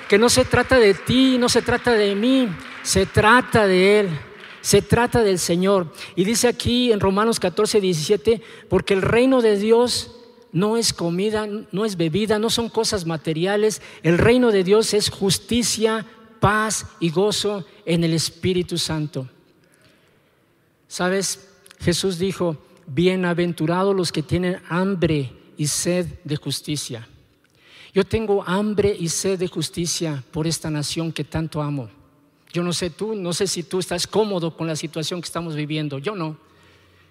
que 0.08 0.18
no 0.18 0.28
se 0.28 0.44
trata 0.44 0.78
de 0.78 0.94
ti, 0.94 1.38
no 1.38 1.48
se 1.48 1.62
trata 1.62 1.92
de 1.92 2.14
mí, 2.14 2.48
se 2.82 3.06
trata 3.06 3.66
de 3.66 4.00
Él. 4.00 4.08
Se 4.68 4.82
trata 4.82 5.22
del 5.22 5.38
Señor. 5.38 5.94
Y 6.14 6.24
dice 6.24 6.46
aquí 6.46 6.92
en 6.92 7.00
Romanos 7.00 7.40
14, 7.40 7.80
17, 7.80 8.42
porque 8.68 8.92
el 8.92 9.00
reino 9.00 9.40
de 9.40 9.56
Dios 9.56 10.14
no 10.52 10.76
es 10.76 10.92
comida, 10.92 11.48
no 11.72 11.86
es 11.86 11.96
bebida, 11.96 12.38
no 12.38 12.50
son 12.50 12.68
cosas 12.68 13.06
materiales. 13.06 13.80
El 14.02 14.18
reino 14.18 14.52
de 14.52 14.64
Dios 14.64 14.92
es 14.92 15.08
justicia, 15.08 16.04
paz 16.38 16.84
y 17.00 17.08
gozo 17.08 17.64
en 17.86 18.04
el 18.04 18.12
Espíritu 18.12 18.76
Santo. 18.76 19.26
¿Sabes? 20.86 21.48
Jesús 21.80 22.18
dijo, 22.18 22.58
bienaventurados 22.86 23.96
los 23.96 24.12
que 24.12 24.22
tienen 24.22 24.60
hambre 24.68 25.32
y 25.56 25.66
sed 25.66 26.04
de 26.24 26.36
justicia. 26.36 27.08
Yo 27.94 28.04
tengo 28.04 28.44
hambre 28.46 28.94
y 29.00 29.08
sed 29.08 29.38
de 29.38 29.48
justicia 29.48 30.22
por 30.30 30.46
esta 30.46 30.70
nación 30.70 31.10
que 31.10 31.24
tanto 31.24 31.62
amo. 31.62 31.88
Yo 32.58 32.64
no 32.64 32.72
sé 32.72 32.90
tú, 32.90 33.14
no 33.14 33.32
sé 33.32 33.46
si 33.46 33.62
tú 33.62 33.78
estás 33.78 34.08
cómodo 34.08 34.56
con 34.56 34.66
la 34.66 34.74
situación 34.74 35.20
que 35.20 35.26
estamos 35.26 35.54
viviendo. 35.54 36.00
Yo 36.00 36.16
no. 36.16 36.36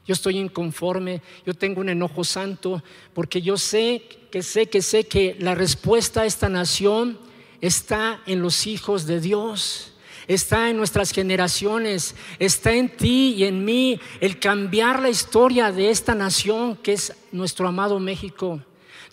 Yo 0.05 0.11
estoy 0.11 0.37
inconforme, 0.37 1.21
yo 1.45 1.53
tengo 1.53 1.79
un 1.79 1.87
enojo 1.87 2.25
santo, 2.25 2.83
porque 3.13 3.41
yo 3.41 3.57
sé 3.57 4.03
que 4.29 4.43
sé 4.43 4.67
que 4.67 4.81
sé 4.81 5.05
que 5.05 5.37
la 5.39 5.55
respuesta 5.55 6.23
a 6.23 6.25
esta 6.25 6.49
nación 6.49 7.17
está 7.61 8.21
en 8.25 8.41
los 8.41 8.67
hijos 8.67 9.05
de 9.05 9.21
Dios 9.21 9.93
está 10.27 10.69
en 10.69 10.75
nuestras 10.75 11.11
generaciones, 11.11 12.13
está 12.39 12.73
en 12.73 12.89
ti 12.89 13.35
y 13.37 13.45
en 13.45 13.63
mí 13.63 14.01
el 14.19 14.37
cambiar 14.37 15.01
la 15.01 15.07
historia 15.07 15.71
de 15.71 15.89
esta 15.89 16.13
nación 16.13 16.75
que 16.75 16.91
es 16.91 17.15
nuestro 17.31 17.69
amado 17.69 18.01
México. 18.01 18.61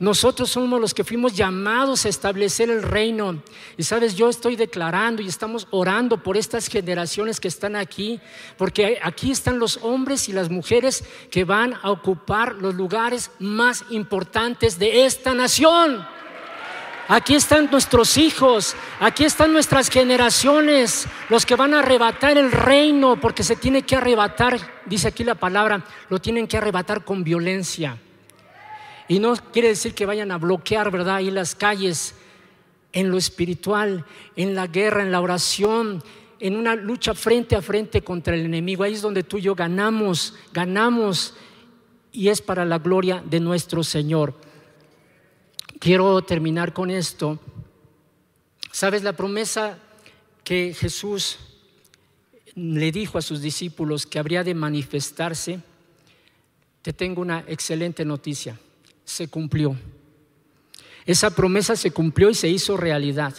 Nosotros 0.01 0.51
somos 0.51 0.81
los 0.81 0.93
que 0.93 1.05
fuimos 1.05 1.35
llamados 1.35 2.05
a 2.05 2.09
establecer 2.09 2.69
el 2.69 2.83
reino. 2.83 3.41
Y 3.77 3.85
sabes, 3.85 4.17
yo 4.17 4.29
estoy 4.29 4.57
declarando 4.57 5.23
y 5.23 5.29
estamos 5.29 5.69
orando 5.71 6.23
por 6.23 6.37
estas 6.37 6.67
generaciones 6.69 7.39
que 7.39 7.49
están 7.49 7.77
aquí, 7.77 8.21
porque 8.59 8.99
aquí 9.03 9.31
están 9.31 9.59
los 9.59 9.79
hombres 9.83 10.29
y 10.29 10.33
las 10.33 10.51
mujeres 10.51 11.05
que 11.31 11.45
van 11.45 11.75
a 11.83 11.91
ocupar 11.91 12.57
los 12.57 12.75
lugares 12.75 13.31
más 13.39 13.85
importantes 13.91 14.79
de 14.79 15.07
esta 15.07 15.33
nación. 15.33 16.05
Aquí 17.07 17.35
están 17.35 17.69
nuestros 17.71 18.17
hijos, 18.17 18.75
aquí 18.99 19.25
están 19.25 19.53
nuestras 19.53 19.91
generaciones, 19.91 21.07
los 21.29 21.45
que 21.45 21.55
van 21.55 21.75
a 21.75 21.81
arrebatar 21.81 22.39
el 22.39 22.51
reino, 22.51 23.21
porque 23.21 23.43
se 23.43 23.57
tiene 23.57 23.83
que 23.83 23.95
arrebatar, 23.95 24.59
dice 24.87 25.09
aquí 25.09 25.23
la 25.23 25.35
palabra, 25.35 25.85
lo 26.09 26.19
tienen 26.19 26.49
que 26.49 26.57
arrebatar 26.57 27.05
con 27.05 27.23
violencia. 27.23 27.99
Y 29.09 29.19
no 29.19 29.35
quiere 29.53 29.69
decir 29.69 29.95
que 29.95 30.07
vayan 30.07 30.31
a 30.31 30.39
bloquear, 30.39 30.91
¿verdad? 30.91 31.17
Ahí 31.17 31.31
las 31.31 31.55
calles, 31.55 32.15
en 32.93 33.11
lo 33.11 33.19
espiritual, 33.19 34.05
en 34.37 34.55
la 34.55 34.67
guerra, 34.67 35.03
en 35.03 35.13
la 35.13 35.21
oración, 35.21 36.03
en 36.41 36.57
una 36.57 36.75
lucha 36.75 37.15
frente 37.15 37.57
a 37.57 37.63
frente 37.63 38.03
contra 38.03 38.35
el 38.35 38.45
enemigo. 38.45 38.83
Ahí 38.83 38.95
es 38.95 39.03
donde 39.03 39.23
tú 39.23 39.39
y 39.39 39.43
yo 39.43 39.55
ganamos, 39.55 40.35
ganamos 40.53 41.35
y 42.13 42.29
es 42.29 42.41
para 42.41 42.65
la 42.65 42.79
gloria 42.79 43.23
de 43.25 43.41
nuestro 43.41 43.83
Señor. 43.83 44.35
Quiero 45.81 46.23
terminar 46.23 46.73
con 46.73 46.91
esto. 46.91 47.39
¿Sabes 48.71 49.03
la 49.03 49.15
promesa 49.15 49.79
que 50.45 50.73
Jesús 50.73 51.39
le 52.55 52.93
dijo 52.93 53.19
a 53.19 53.23
sus 53.23 53.41
discípulos 53.41 54.07
que 54.07 54.19
habría 54.19 54.45
de 54.45 54.55
manifestarse? 54.55 55.61
Te 56.83 56.93
tengo 56.93 57.21
una 57.21 57.45
excelente 57.49 58.05
noticia. 58.05 58.59
Se 59.05 59.29
cumplió. 59.29 59.77
Esa 61.07 61.31
promesa 61.31 61.77
se 61.77 61.91
cumplió 61.91 62.31
y 62.31 62.35
se 62.35 62.49
hizo 62.49 62.77
realidad. 62.77 63.35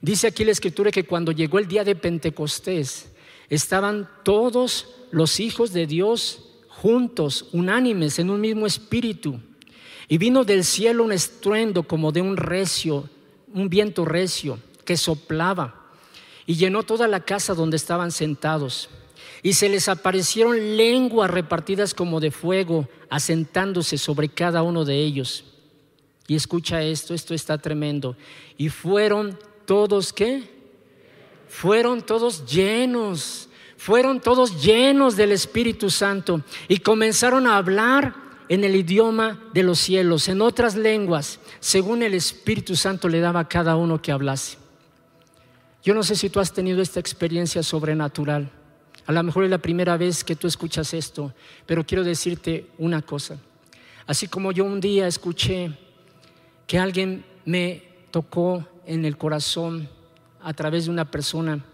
Dice 0.00 0.26
aquí 0.26 0.44
la 0.44 0.52
escritura 0.52 0.90
que 0.90 1.04
cuando 1.04 1.32
llegó 1.32 1.58
el 1.58 1.68
día 1.68 1.84
de 1.84 1.94
Pentecostés, 1.94 3.08
estaban 3.48 4.08
todos 4.24 4.94
los 5.10 5.40
hijos 5.40 5.72
de 5.72 5.86
Dios 5.86 6.44
juntos, 6.68 7.48
unánimes, 7.52 8.18
en 8.18 8.30
un 8.30 8.40
mismo 8.40 8.66
espíritu. 8.66 9.40
Y 10.08 10.18
vino 10.18 10.44
del 10.44 10.64
cielo 10.64 11.04
un 11.04 11.12
estruendo 11.12 11.82
como 11.82 12.12
de 12.12 12.22
un 12.22 12.36
recio, 12.36 13.08
un 13.52 13.68
viento 13.68 14.04
recio 14.04 14.58
que 14.84 14.96
soplaba 14.96 15.78
y 16.46 16.54
llenó 16.54 16.82
toda 16.82 17.08
la 17.08 17.20
casa 17.20 17.54
donde 17.54 17.76
estaban 17.76 18.10
sentados. 18.10 18.88
Y 19.42 19.52
se 19.52 19.68
les 19.68 19.88
aparecieron 19.88 20.78
lenguas 20.78 21.30
repartidas 21.30 21.92
como 21.92 22.20
de 22.20 22.30
fuego, 22.30 22.88
asentándose 23.10 23.98
sobre 23.98 24.28
cada 24.28 24.62
uno 24.62 24.84
de 24.84 24.96
ellos. 24.96 25.44
Y 26.26 26.34
escucha 26.34 26.82
esto, 26.82 27.14
esto 27.14 27.34
está 27.34 27.58
tremendo. 27.58 28.16
Y 28.56 28.68
fueron 28.68 29.38
todos, 29.64 30.12
¿qué? 30.12 30.58
Fueron 31.48 32.02
todos 32.02 32.44
llenos, 32.44 33.48
fueron 33.76 34.20
todos 34.20 34.62
llenos 34.62 35.16
del 35.16 35.32
Espíritu 35.32 35.88
Santo 35.88 36.42
y 36.68 36.78
comenzaron 36.78 37.46
a 37.46 37.56
hablar 37.56 38.14
en 38.48 38.64
el 38.64 38.76
idioma 38.76 39.40
de 39.52 39.62
los 39.62 39.78
cielos, 39.78 40.28
en 40.28 40.40
otras 40.40 40.74
lenguas, 40.74 41.38
según 41.60 42.02
el 42.02 42.14
Espíritu 42.14 42.76
Santo 42.76 43.08
le 43.08 43.20
daba 43.20 43.40
a 43.40 43.48
cada 43.48 43.76
uno 43.76 44.00
que 44.00 44.12
hablase. 44.12 44.58
Yo 45.82 45.94
no 45.94 46.02
sé 46.02 46.16
si 46.16 46.28
tú 46.28 46.40
has 46.40 46.52
tenido 46.52 46.82
esta 46.82 47.00
experiencia 47.00 47.62
sobrenatural. 47.62 48.50
A 49.08 49.12
lo 49.12 49.22
mejor 49.22 49.44
es 49.44 49.50
la 49.50 49.56
primera 49.56 49.96
vez 49.96 50.22
que 50.22 50.36
tú 50.36 50.46
escuchas 50.46 50.92
esto, 50.92 51.32
pero 51.64 51.82
quiero 51.82 52.04
decirte 52.04 52.66
una 52.76 53.00
cosa. 53.00 53.38
Así 54.06 54.28
como 54.28 54.52
yo 54.52 54.66
un 54.66 54.82
día 54.82 55.06
escuché 55.06 55.72
que 56.66 56.78
alguien 56.78 57.24
me 57.46 57.84
tocó 58.10 58.68
en 58.84 59.06
el 59.06 59.16
corazón 59.16 59.88
a 60.42 60.52
través 60.52 60.84
de 60.84 60.90
una 60.90 61.10
persona, 61.10 61.64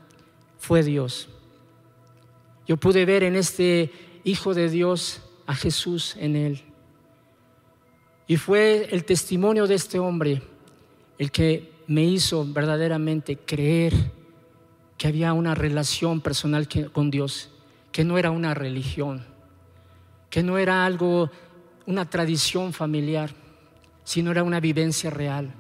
fue 0.59 0.85
Dios. 0.85 1.29
Yo 2.69 2.77
pude 2.77 3.05
ver 3.05 3.25
en 3.25 3.35
este 3.35 3.91
Hijo 4.23 4.55
de 4.55 4.71
Dios 4.71 5.21
a 5.45 5.57
Jesús 5.57 6.15
en 6.21 6.37
él. 6.37 6.63
Y 8.29 8.37
fue 8.37 8.89
el 8.93 9.05
testimonio 9.05 9.67
de 9.67 9.75
este 9.75 9.99
hombre 9.99 10.41
el 11.19 11.33
que 11.33 11.73
me 11.89 12.05
hizo 12.05 12.47
verdaderamente 12.47 13.37
creer 13.37 13.93
que 14.97 15.09
había 15.09 15.33
una 15.33 15.55
relación 15.55 16.21
personal 16.21 16.69
con 16.93 17.11
Dios, 17.11 17.51
que 17.93 18.05
no 18.05 18.19
era 18.19 18.31
una 18.31 18.55
religión, 18.55 19.25
que 20.31 20.43
no 20.43 20.59
era 20.59 20.85
algo, 20.85 21.31
una 21.87 22.09
tradición 22.09 22.73
familiar, 22.73 23.31
sino 24.05 24.31
era 24.31 24.43
una 24.43 24.61
vivencia 24.61 25.11
real. 25.11 25.53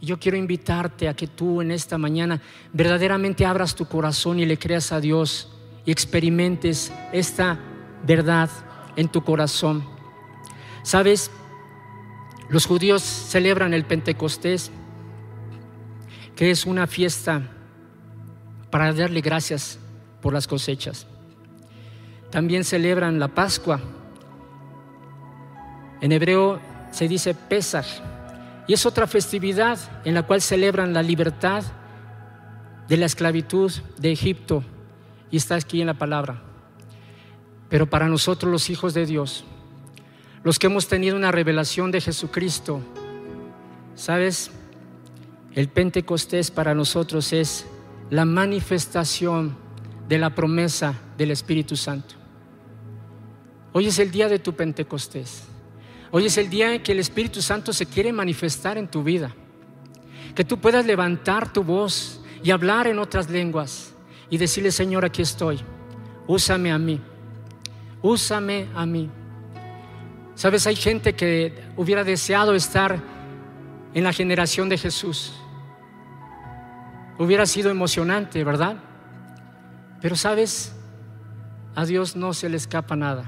Y 0.00 0.06
yo 0.06 0.18
quiero 0.18 0.36
invitarte 0.36 1.08
a 1.08 1.14
que 1.14 1.26
tú 1.26 1.62
en 1.62 1.70
esta 1.70 1.98
mañana 1.98 2.40
verdaderamente 2.72 3.46
abras 3.46 3.74
tu 3.74 3.86
corazón 3.86 4.38
y 4.38 4.46
le 4.46 4.58
creas 4.58 4.92
a 4.92 5.00
Dios 5.00 5.50
y 5.86 5.92
experimentes 5.92 6.92
esta 7.12 7.58
verdad 8.04 8.50
en 8.96 9.08
tu 9.08 9.22
corazón. 9.22 9.84
¿Sabes? 10.82 11.30
Los 12.50 12.66
judíos 12.66 13.02
celebran 13.02 13.72
el 13.74 13.84
Pentecostés 13.84 14.70
que 16.36 16.50
es 16.50 16.66
una 16.66 16.86
fiesta 16.86 17.42
para 18.74 18.92
darle 18.92 19.20
gracias 19.20 19.78
por 20.20 20.32
las 20.32 20.48
cosechas. 20.48 21.06
También 22.28 22.64
celebran 22.64 23.20
la 23.20 23.28
Pascua. 23.28 23.78
En 26.00 26.10
hebreo 26.10 26.58
se 26.90 27.06
dice 27.06 27.34
Pesach 27.34 27.86
y 28.66 28.72
es 28.72 28.84
otra 28.84 29.06
festividad 29.06 29.78
en 30.04 30.14
la 30.14 30.24
cual 30.24 30.42
celebran 30.42 30.92
la 30.92 31.04
libertad 31.04 31.62
de 32.88 32.96
la 32.96 33.06
esclavitud 33.06 33.70
de 33.96 34.10
Egipto 34.10 34.64
y 35.30 35.36
está 35.36 35.54
aquí 35.54 35.80
en 35.80 35.86
la 35.86 35.94
palabra. 35.94 36.42
Pero 37.68 37.88
para 37.88 38.08
nosotros 38.08 38.50
los 38.50 38.70
hijos 38.70 38.92
de 38.92 39.06
Dios, 39.06 39.44
los 40.42 40.58
que 40.58 40.66
hemos 40.66 40.88
tenido 40.88 41.14
una 41.14 41.30
revelación 41.30 41.92
de 41.92 42.00
Jesucristo, 42.00 42.80
¿sabes? 43.94 44.50
El 45.52 45.68
Pentecostés 45.68 46.50
para 46.50 46.74
nosotros 46.74 47.32
es 47.32 47.68
la 48.10 48.24
manifestación 48.24 49.56
de 50.08 50.18
la 50.18 50.30
promesa 50.34 50.94
del 51.16 51.30
Espíritu 51.30 51.76
Santo. 51.76 52.14
Hoy 53.72 53.86
es 53.86 53.98
el 53.98 54.10
día 54.10 54.28
de 54.28 54.38
tu 54.38 54.54
Pentecostés. 54.54 55.44
Hoy 56.10 56.26
es 56.26 56.38
el 56.38 56.48
día 56.48 56.74
en 56.74 56.82
que 56.82 56.92
el 56.92 57.00
Espíritu 57.00 57.42
Santo 57.42 57.72
se 57.72 57.86
quiere 57.86 58.12
manifestar 58.12 58.78
en 58.78 58.88
tu 58.88 59.02
vida. 59.02 59.34
Que 60.34 60.44
tú 60.44 60.58
puedas 60.58 60.86
levantar 60.86 61.52
tu 61.52 61.64
voz 61.64 62.20
y 62.42 62.50
hablar 62.50 62.86
en 62.86 62.98
otras 62.98 63.30
lenguas 63.30 63.94
y 64.30 64.38
decirle, 64.38 64.70
Señor, 64.70 65.04
aquí 65.04 65.22
estoy. 65.22 65.58
Úsame 66.26 66.70
a 66.70 66.78
mí. 66.78 67.00
Úsame 68.02 68.68
a 68.74 68.86
mí. 68.86 69.10
Sabes, 70.34 70.66
hay 70.66 70.76
gente 70.76 71.14
que 71.14 71.54
hubiera 71.76 72.04
deseado 72.04 72.54
estar 72.54 73.00
en 73.94 74.04
la 74.04 74.12
generación 74.12 74.68
de 74.68 74.78
Jesús 74.78 75.32
Hubiera 77.18 77.46
sido 77.46 77.70
emocionante, 77.70 78.42
¿verdad? 78.44 78.76
Pero 80.00 80.16
sabes, 80.16 80.74
a 81.74 81.84
Dios 81.84 82.16
no 82.16 82.34
se 82.34 82.48
le 82.48 82.56
escapa 82.56 82.96
nada. 82.96 83.24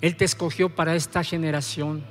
Él 0.00 0.16
te 0.16 0.24
escogió 0.24 0.68
para 0.68 0.94
esta 0.94 1.24
generación. 1.24 2.04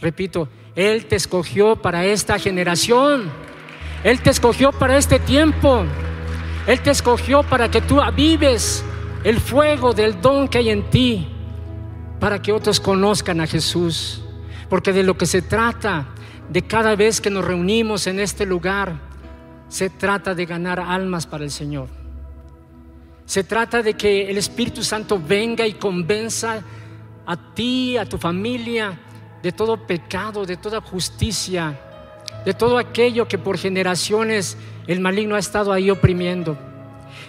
Repito, 0.00 0.48
Él 0.74 1.06
te 1.06 1.16
escogió 1.16 1.76
para 1.76 2.04
esta 2.04 2.38
generación. 2.38 3.30
Él 4.04 4.20
te 4.20 4.30
escogió 4.30 4.72
para 4.72 4.96
este 4.96 5.18
tiempo. 5.18 5.84
Él 6.66 6.80
te 6.80 6.90
escogió 6.90 7.42
para 7.42 7.70
que 7.70 7.80
tú 7.80 8.00
avives 8.00 8.84
el 9.24 9.40
fuego 9.40 9.92
del 9.92 10.20
don 10.20 10.48
que 10.48 10.58
hay 10.58 10.70
en 10.70 10.88
ti, 10.90 11.28
para 12.18 12.40
que 12.40 12.52
otros 12.52 12.80
conozcan 12.80 13.40
a 13.40 13.46
Jesús. 13.46 14.22
Porque 14.68 14.92
de 14.92 15.02
lo 15.02 15.16
que 15.16 15.26
se 15.26 15.42
trata 15.42 16.08
de 16.48 16.62
cada 16.62 16.96
vez 16.96 17.20
que 17.20 17.30
nos 17.30 17.44
reunimos 17.44 18.06
en 18.06 18.20
este 18.20 18.46
lugar, 18.46 19.09
se 19.70 19.88
trata 19.88 20.34
de 20.34 20.44
ganar 20.46 20.80
almas 20.80 21.26
para 21.26 21.44
el 21.44 21.50
Señor. 21.50 21.88
Se 23.24 23.44
trata 23.44 23.82
de 23.82 23.94
que 23.94 24.28
el 24.28 24.36
Espíritu 24.36 24.82
Santo 24.82 25.22
venga 25.24 25.64
y 25.64 25.74
convenza 25.74 26.60
a 27.24 27.54
ti, 27.54 27.96
a 27.96 28.04
tu 28.04 28.18
familia, 28.18 28.98
de 29.40 29.52
todo 29.52 29.86
pecado, 29.86 30.44
de 30.44 30.56
toda 30.56 30.80
justicia, 30.80 31.78
de 32.44 32.52
todo 32.52 32.78
aquello 32.78 33.28
que 33.28 33.38
por 33.38 33.56
generaciones 33.56 34.56
el 34.88 34.98
maligno 34.98 35.36
ha 35.36 35.38
estado 35.38 35.72
ahí 35.72 35.88
oprimiendo. 35.88 36.58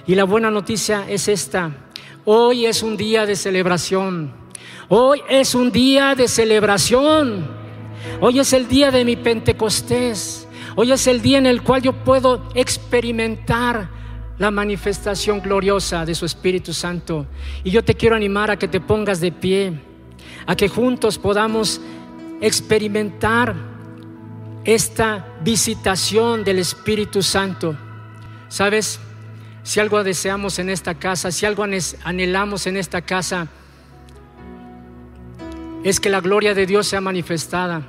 Y 0.07 0.15
la 0.15 0.23
buena 0.23 0.49
noticia 0.49 1.05
es 1.07 1.27
esta. 1.27 1.71
Hoy 2.25 2.65
es 2.65 2.81
un 2.81 2.97
día 2.97 3.27
de 3.27 3.35
celebración. 3.35 4.33
Hoy 4.89 5.21
es 5.29 5.53
un 5.53 5.71
día 5.71 6.15
de 6.15 6.27
celebración. 6.27 7.45
Hoy 8.19 8.39
es 8.39 8.51
el 8.53 8.67
día 8.67 8.89
de 8.89 9.05
mi 9.05 9.15
Pentecostés. 9.15 10.47
Hoy 10.75 10.91
es 10.91 11.05
el 11.07 11.21
día 11.21 11.37
en 11.37 11.45
el 11.45 11.63
cual 11.63 11.81
yo 11.81 11.91
puedo 11.91 12.47
experimentar 12.55 13.89
la 14.37 14.51
manifestación 14.51 15.41
gloriosa 15.41 16.05
de 16.05 16.15
su 16.15 16.25
Espíritu 16.25 16.73
Santo. 16.73 17.27
Y 17.63 17.71
yo 17.71 17.83
te 17.83 17.95
quiero 17.95 18.15
animar 18.15 18.49
a 18.49 18.57
que 18.57 18.69
te 18.69 18.79
pongas 18.79 19.19
de 19.19 19.31
pie, 19.31 19.73
a 20.45 20.55
que 20.55 20.69
juntos 20.69 21.17
podamos 21.17 21.81
experimentar 22.39 23.53
esta 24.63 25.27
visitación 25.43 26.43
del 26.43 26.59
Espíritu 26.59 27.21
Santo. 27.21 27.75
¿Sabes? 28.47 28.99
Si 29.63 29.79
algo 29.79 30.03
deseamos 30.03 30.57
en 30.57 30.69
esta 30.69 30.95
casa, 30.95 31.31
si 31.31 31.45
algo 31.45 31.65
anhelamos 32.03 32.65
en 32.65 32.77
esta 32.77 33.01
casa, 33.01 33.47
es 35.83 35.99
que 35.99 36.09
la 36.09 36.21
gloria 36.21 36.53
de 36.53 36.65
Dios 36.65 36.87
sea 36.87 37.01
manifestada 37.01 37.83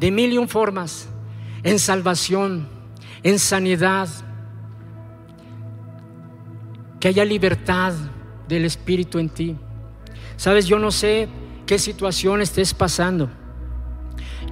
de 0.00 0.10
mil 0.10 0.32
y 0.32 0.38
un 0.38 0.48
formas, 0.48 1.09
en 1.62 1.78
salvación, 1.78 2.68
en 3.22 3.38
sanidad, 3.38 4.08
que 6.98 7.08
haya 7.08 7.24
libertad 7.24 7.94
del 8.46 8.64
Espíritu 8.64 9.18
en 9.18 9.28
ti. 9.30 9.56
Sabes, 10.36 10.66
yo 10.66 10.78
no 10.78 10.90
sé 10.90 11.28
qué 11.66 11.78
situación 11.78 12.42
estés 12.42 12.74
pasando. 12.74 13.30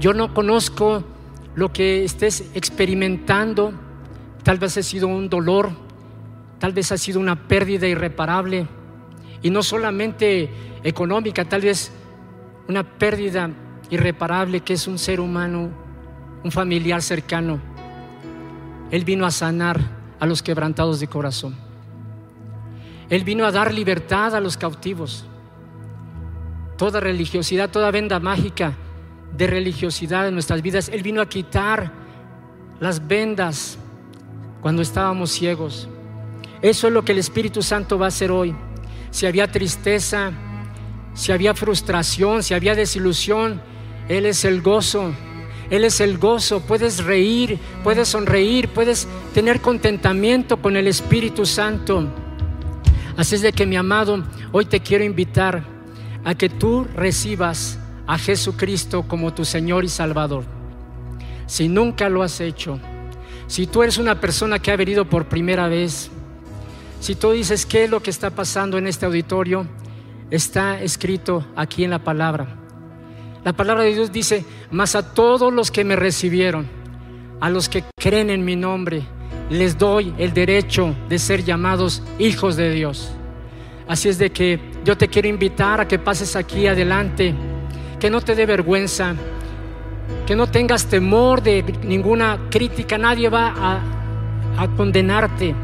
Yo 0.01 0.15
no 0.15 0.33
conozco 0.33 1.05
lo 1.55 1.73
que 1.73 2.05
estés 2.05 2.51
experimentando, 2.55 3.73
tal 4.45 4.59
vez 4.59 4.77
ha 4.79 4.83
sido 4.83 5.09
un 5.09 5.29
dolor, 5.29 5.71
tal 6.59 6.73
vez 6.73 6.93
ha 6.93 6.99
sido 6.99 7.21
una 7.21 7.49
pérdida 7.49 7.87
irreparable, 7.87 8.67
y 9.43 9.51
no 9.51 9.63
solamente 9.63 10.51
económica, 10.85 11.45
tal 11.45 11.63
vez 11.63 11.93
una 12.69 12.83
pérdida 12.85 13.51
irreparable 13.91 14.61
que 14.61 14.75
es 14.75 14.87
un 14.87 14.99
ser 14.99 15.21
humano, 15.21 15.71
un 16.45 16.53
familiar 16.53 17.03
cercano. 17.03 17.61
Él 18.91 19.05
vino 19.05 19.27
a 19.27 19.31
sanar 19.31 19.81
a 20.19 20.27
los 20.27 20.43
quebrantados 20.43 21.01
de 21.01 21.09
corazón. 21.09 21.55
Él 23.11 23.25
vino 23.25 23.45
a 23.47 23.53
dar 23.53 23.73
libertad 23.73 24.35
a 24.35 24.41
los 24.41 24.57
cautivos. 24.57 25.25
Toda 26.77 27.01
religiosidad, 27.01 27.71
toda 27.71 27.91
venda 27.91 28.21
mágica 28.21 28.75
de 29.37 29.47
religiosidad 29.47 30.29
en 30.29 30.35
nuestras 30.35 30.63
vidas, 30.63 30.89
Él 30.89 31.03
vino 31.03 31.21
a 31.21 31.29
quitar 31.29 31.93
las 32.81 33.07
vendas 33.07 33.79
cuando 34.61 34.83
estábamos 34.83 35.31
ciegos. 35.31 35.89
Eso 36.63 36.89
es 36.89 36.93
lo 36.93 37.05
que 37.05 37.13
el 37.13 37.19
Espíritu 37.19 37.63
Santo 37.63 37.99
va 37.99 38.07
a 38.07 38.09
hacer 38.09 38.31
hoy. 38.31 38.55
Si 39.11 39.27
había 39.27 39.51
tristeza, 39.51 40.33
si 41.15 41.33
había 41.33 41.55
frustración, 41.55 42.43
si 42.43 42.55
había 42.55 42.75
desilusión, 42.75 43.61
Él 44.09 44.27
es 44.27 44.45
el 44.45 44.63
gozo. 44.63 45.13
Él 45.71 45.85
es 45.85 46.01
el 46.01 46.19
gozo. 46.19 46.61
Puedes 46.61 47.05
reír, 47.05 47.59
puedes 47.85 48.09
sonreír, 48.09 48.69
puedes 48.69 49.07
tener 49.35 49.61
contentamiento 49.61 50.57
con 50.57 50.77
el 50.77 50.87
Espíritu 50.87 51.45
Santo. 51.45 52.09
Así 53.17 53.35
es 53.35 53.43
de 53.43 53.53
que 53.53 53.67
mi 53.67 53.77
amado, 53.77 54.25
hoy 54.53 54.65
te 54.65 54.81
quiero 54.81 55.05
invitar 55.05 55.65
a 56.25 56.35
que 56.35 56.49
tú 56.49 56.87
recibas 56.95 57.79
a 58.07 58.17
Jesucristo 58.17 59.03
como 59.07 59.35
tu 59.35 59.45
Señor 59.45 59.85
y 59.85 59.89
Salvador. 59.89 60.45
Si 61.47 61.69
nunca 61.69 62.09
lo 62.09 62.23
has 62.23 62.41
hecho, 62.41 62.79
si 63.47 63.67
tú 63.67 63.83
eres 63.83 63.99
una 63.99 64.21
persona 64.21 64.59
que 64.59 64.71
ha 64.71 64.77
venido 64.77 65.05
por 65.05 65.29
primera 65.29 65.69
vez, 65.69 66.11
si 67.01 67.15
tú 67.15 67.31
dices 67.33 67.65
qué 67.67 67.85
es 67.85 67.91
lo 67.91 68.03
que 68.03 68.11
está 68.11 68.31
pasando 68.31 68.79
en 68.79 68.87
este 68.87 69.07
auditorio, 69.07 69.67
está 70.31 70.81
escrito 70.83 71.47
aquí 71.57 71.85
en 71.85 71.91
la 71.91 71.99
palabra. 71.99 72.57
La 73.45 73.53
palabra 73.53 73.85
de 73.85 73.95
Dios 73.95 74.13
dice, 74.13 74.45
mas 74.71 74.95
a 74.95 75.15
todos 75.15 75.53
los 75.53 75.71
que 75.71 75.85
me 75.85 75.97
recibieron, 75.97 76.69
a 77.41 77.49
los 77.51 77.69
que 77.69 77.85
creen 77.97 78.31
en 78.31 78.45
mi 78.45 78.57
nombre, 78.57 79.03
les 79.51 79.79
doy 79.79 80.13
el 80.19 80.33
derecho 80.35 80.95
de 81.09 81.19
ser 81.19 81.45
llamados 81.45 82.03
hijos 82.19 82.57
de 82.57 82.71
Dios. 82.73 83.11
Así 83.87 84.09
es 84.09 84.19
de 84.19 84.31
que 84.31 84.61
yo 84.85 84.99
te 84.99 85.09
quiero 85.09 85.29
invitar 85.29 85.81
a 85.81 85.89
que 85.89 85.99
pases 85.99 86.37
aquí 86.37 86.67
adelante, 86.67 87.35
que 87.99 88.11
no 88.11 88.21
te 88.21 88.35
dé 88.35 88.45
vergüenza, 88.45 89.15
que 90.27 90.37
no 90.37 90.47
tengas 90.47 90.87
temor 90.87 91.43
de 91.43 91.63
ninguna 91.85 92.39
crítica, 92.51 92.99
nadie 92.99 93.31
va 93.31 93.55
a, 93.57 94.63
a 94.63 94.69
condenarte. 94.77 95.55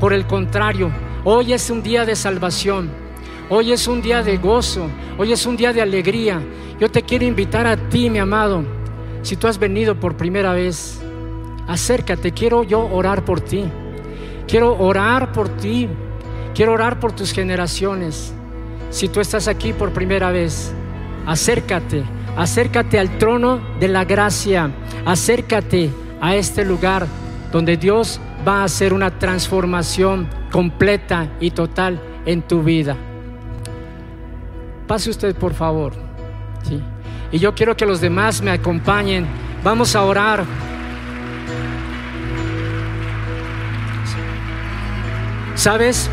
Por 0.00 0.14
el 0.14 0.26
contrario, 0.26 0.90
hoy 1.24 1.52
es 1.52 1.68
un 1.68 1.82
día 1.82 2.06
de 2.06 2.16
salvación, 2.16 2.90
hoy 3.50 3.72
es 3.72 3.86
un 3.86 4.00
día 4.00 4.22
de 4.22 4.38
gozo, 4.38 4.88
hoy 5.18 5.32
es 5.32 5.44
un 5.44 5.56
día 5.56 5.72
de 5.72 5.82
alegría. 5.82 6.40
Yo 6.80 6.90
te 6.90 7.02
quiero 7.02 7.24
invitar 7.24 7.66
a 7.66 7.76
ti, 7.76 8.10
mi 8.10 8.18
amado, 8.18 8.64
si 9.22 9.36
tú 9.36 9.46
has 9.46 9.58
venido 9.58 9.94
por 9.94 10.16
primera 10.16 10.52
vez, 10.52 11.00
acércate, 11.66 12.32
quiero 12.32 12.62
yo 12.62 12.86
orar 12.92 13.24
por 13.24 13.40
ti. 13.40 13.64
Quiero 14.46 14.76
orar 14.78 15.32
por 15.32 15.48
ti, 15.48 15.88
quiero 16.54 16.72
orar 16.72 17.00
por 17.00 17.12
tus 17.12 17.32
generaciones. 17.32 18.34
Si 18.90 19.08
tú 19.08 19.20
estás 19.20 19.48
aquí 19.48 19.72
por 19.72 19.92
primera 19.92 20.30
vez, 20.30 20.72
acércate, 21.26 22.04
acércate 22.36 22.98
al 22.98 23.16
trono 23.18 23.60
de 23.80 23.88
la 23.88 24.04
gracia, 24.04 24.70
acércate 25.06 25.90
a 26.20 26.36
este 26.36 26.64
lugar 26.64 27.06
donde 27.50 27.76
Dios 27.76 28.20
va 28.46 28.60
a 28.60 28.64
hacer 28.64 28.92
una 28.92 29.18
transformación 29.18 30.28
completa 30.52 31.28
y 31.40 31.50
total 31.50 32.00
en 32.26 32.42
tu 32.42 32.62
vida. 32.62 32.96
Pase 34.86 35.08
usted, 35.08 35.34
por 35.34 35.54
favor. 35.54 36.03
Y 37.32 37.38
yo 37.38 37.54
quiero 37.54 37.76
que 37.76 37.86
los 37.86 38.00
demás 38.00 38.42
me 38.42 38.50
acompañen. 38.50 39.26
Vamos 39.62 39.96
a 39.96 40.04
orar. 40.04 40.44
¿Sabes? 45.54 46.10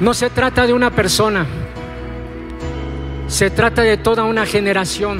No 0.00 0.14
se 0.14 0.30
trata 0.30 0.66
de 0.66 0.72
una 0.72 0.90
persona. 0.90 1.46
Se 3.28 3.50
trata 3.50 3.82
de 3.82 3.96
toda 3.96 4.24
una 4.24 4.46
generación. 4.46 5.18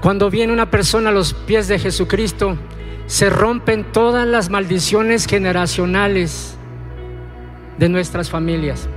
Cuando 0.00 0.30
viene 0.30 0.52
una 0.52 0.70
persona 0.70 1.10
a 1.10 1.12
los 1.12 1.32
pies 1.32 1.66
de 1.66 1.78
Jesucristo, 1.78 2.56
se 3.06 3.30
rompen 3.30 3.84
todas 3.92 4.26
las 4.26 4.50
maldiciones 4.50 5.26
generacionales 5.26 6.56
de 7.78 7.88
nuestras 7.88 8.30
familias. 8.30 8.88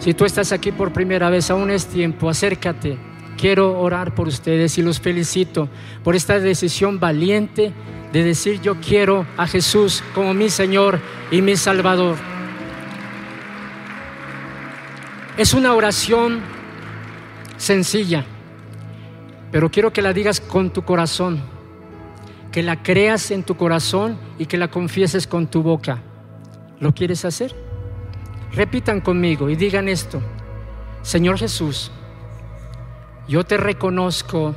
Si 0.00 0.14
tú 0.14 0.24
estás 0.24 0.50
aquí 0.50 0.72
por 0.72 0.92
primera 0.92 1.30
vez, 1.30 1.50
aún 1.50 1.70
es 1.70 1.86
tiempo, 1.86 2.28
acércate. 2.28 2.98
Quiero 3.36 3.78
orar 3.78 4.14
por 4.14 4.26
ustedes 4.26 4.76
y 4.78 4.82
los 4.82 5.00
felicito 5.00 5.68
por 6.02 6.16
esta 6.16 6.40
decisión 6.40 6.98
valiente 6.98 7.72
de 8.12 8.24
decir 8.24 8.60
yo 8.60 8.80
quiero 8.80 9.26
a 9.36 9.46
Jesús 9.46 10.02
como 10.14 10.34
mi 10.34 10.50
Señor 10.50 10.98
y 11.30 11.40
mi 11.40 11.56
Salvador. 11.56 12.16
Es 15.36 15.54
una 15.54 15.74
oración 15.74 16.40
sencilla, 17.56 18.24
pero 19.52 19.70
quiero 19.70 19.92
que 19.92 20.02
la 20.02 20.12
digas 20.12 20.40
con 20.40 20.70
tu 20.70 20.82
corazón 20.82 21.40
que 22.50 22.62
la 22.62 22.82
creas 22.82 23.30
en 23.30 23.42
tu 23.42 23.56
corazón 23.56 24.18
y 24.38 24.46
que 24.46 24.58
la 24.58 24.68
confieses 24.68 25.26
con 25.26 25.46
tu 25.46 25.62
boca. 25.62 26.02
¿Lo 26.80 26.92
quieres 26.92 27.24
hacer? 27.24 27.54
Repitan 28.52 29.00
conmigo 29.00 29.48
y 29.48 29.56
digan 29.56 29.88
esto. 29.88 30.20
Señor 31.02 31.38
Jesús, 31.38 31.92
yo 33.28 33.44
te 33.44 33.56
reconozco 33.56 34.54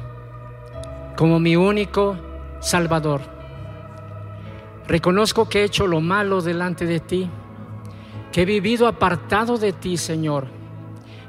como 1.15 1.39
mi 1.39 1.55
único 1.55 2.17
Salvador. 2.59 3.21
Reconozco 4.87 5.47
que 5.47 5.61
he 5.61 5.63
hecho 5.63 5.85
lo 5.85 6.01
malo 6.01 6.41
delante 6.41 6.85
de 6.85 6.99
ti, 6.99 7.29
que 8.31 8.41
he 8.41 8.45
vivido 8.45 8.87
apartado 8.87 9.57
de 9.57 9.73
ti, 9.73 9.95
Señor. 9.95 10.47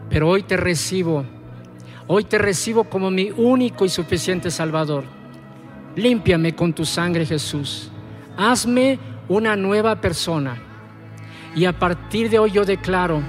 Pero 0.09 0.29
hoy 0.29 0.43
te 0.43 0.57
recibo, 0.57 1.25
hoy 2.07 2.25
te 2.25 2.39
recibo 2.39 2.85
como 2.85 3.11
mi 3.11 3.31
único 3.31 3.85
y 3.85 3.91
suficiente 3.91 4.51
Salvador. 4.51 5.05
Límpiame 5.97 6.55
con 6.55 6.73
tu 6.73 6.85
sangre, 6.85 7.27
Jesús. 7.27 7.91
Hazme 8.37 8.99
una 9.29 9.55
nueva 9.55 10.01
persona. 10.01 10.74
Y 11.55 11.67
a 11.67 11.73
partir 11.73 12.31
de 12.31 12.39
hoy 12.39 12.51
yo 12.51 12.65
declaro 12.65 13.23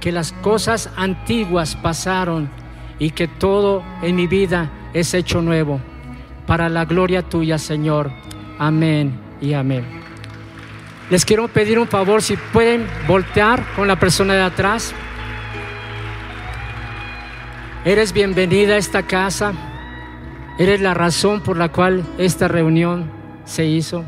que 0.00 0.12
las 0.12 0.32
cosas 0.32 0.90
antiguas 0.96 1.76
pasaron 1.76 2.48
y 2.98 3.10
que 3.10 3.28
todo 3.28 3.82
en 4.02 4.16
mi 4.16 4.26
vida 4.26 4.70
es 4.92 5.14
hecho 5.14 5.42
nuevo. 5.42 5.80
Para 6.46 6.68
la 6.68 6.84
gloria 6.84 7.22
tuya, 7.22 7.58
Señor. 7.58 8.10
Amén 8.58 9.18
y 9.40 9.52
amén. 9.52 9.84
Les 11.10 11.24
quiero 11.24 11.48
pedir 11.48 11.78
un 11.78 11.88
favor, 11.88 12.22
si 12.22 12.36
pueden 12.36 12.86
voltear 13.06 13.64
con 13.76 13.88
la 13.88 13.98
persona 13.98 14.34
de 14.34 14.42
atrás. 14.42 14.92
Eres 17.84 18.12
bienvenida 18.12 18.74
a 18.74 18.78
esta 18.78 19.04
casa. 19.04 19.52
Eres 20.58 20.80
la 20.80 20.94
razón 20.94 21.40
por 21.40 21.56
la 21.56 21.70
cual 21.70 22.04
esta 22.18 22.48
reunión 22.48 23.10
se 23.44 23.64
hizo. 23.64 24.04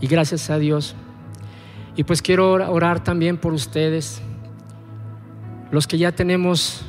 Y 0.00 0.06
gracias 0.06 0.50
a 0.50 0.58
Dios. 0.58 0.94
Y 1.98 2.04
pues 2.04 2.22
quiero 2.22 2.52
orar 2.52 3.02
también 3.02 3.38
por 3.38 3.52
ustedes, 3.52 4.22
los 5.72 5.88
que 5.88 5.98
ya 5.98 6.12
tenemos 6.12 6.82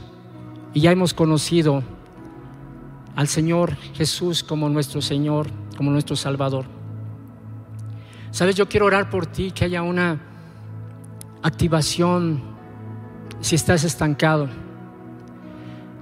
y 0.71 0.81
ya 0.81 0.91
hemos 0.91 1.15
conocido 1.15 1.81
al 3.15 3.27
Señor 3.27 3.75
Jesús 3.95 4.43
como 4.43 4.69
nuestro 4.69 5.01
Señor, 5.01 5.47
como 5.75 5.89
nuestro 5.89 6.15
Salvador. 6.15 6.65
Sabes, 8.29 8.55
yo 8.55 8.69
quiero 8.69 8.85
orar 8.85 9.09
por 9.09 9.25
ti, 9.25 9.49
que 9.49 9.65
haya 9.65 9.81
una 9.81 10.21
activación 11.41 12.41
si 13.41 13.55
estás 13.55 13.83
estancado 13.83 14.47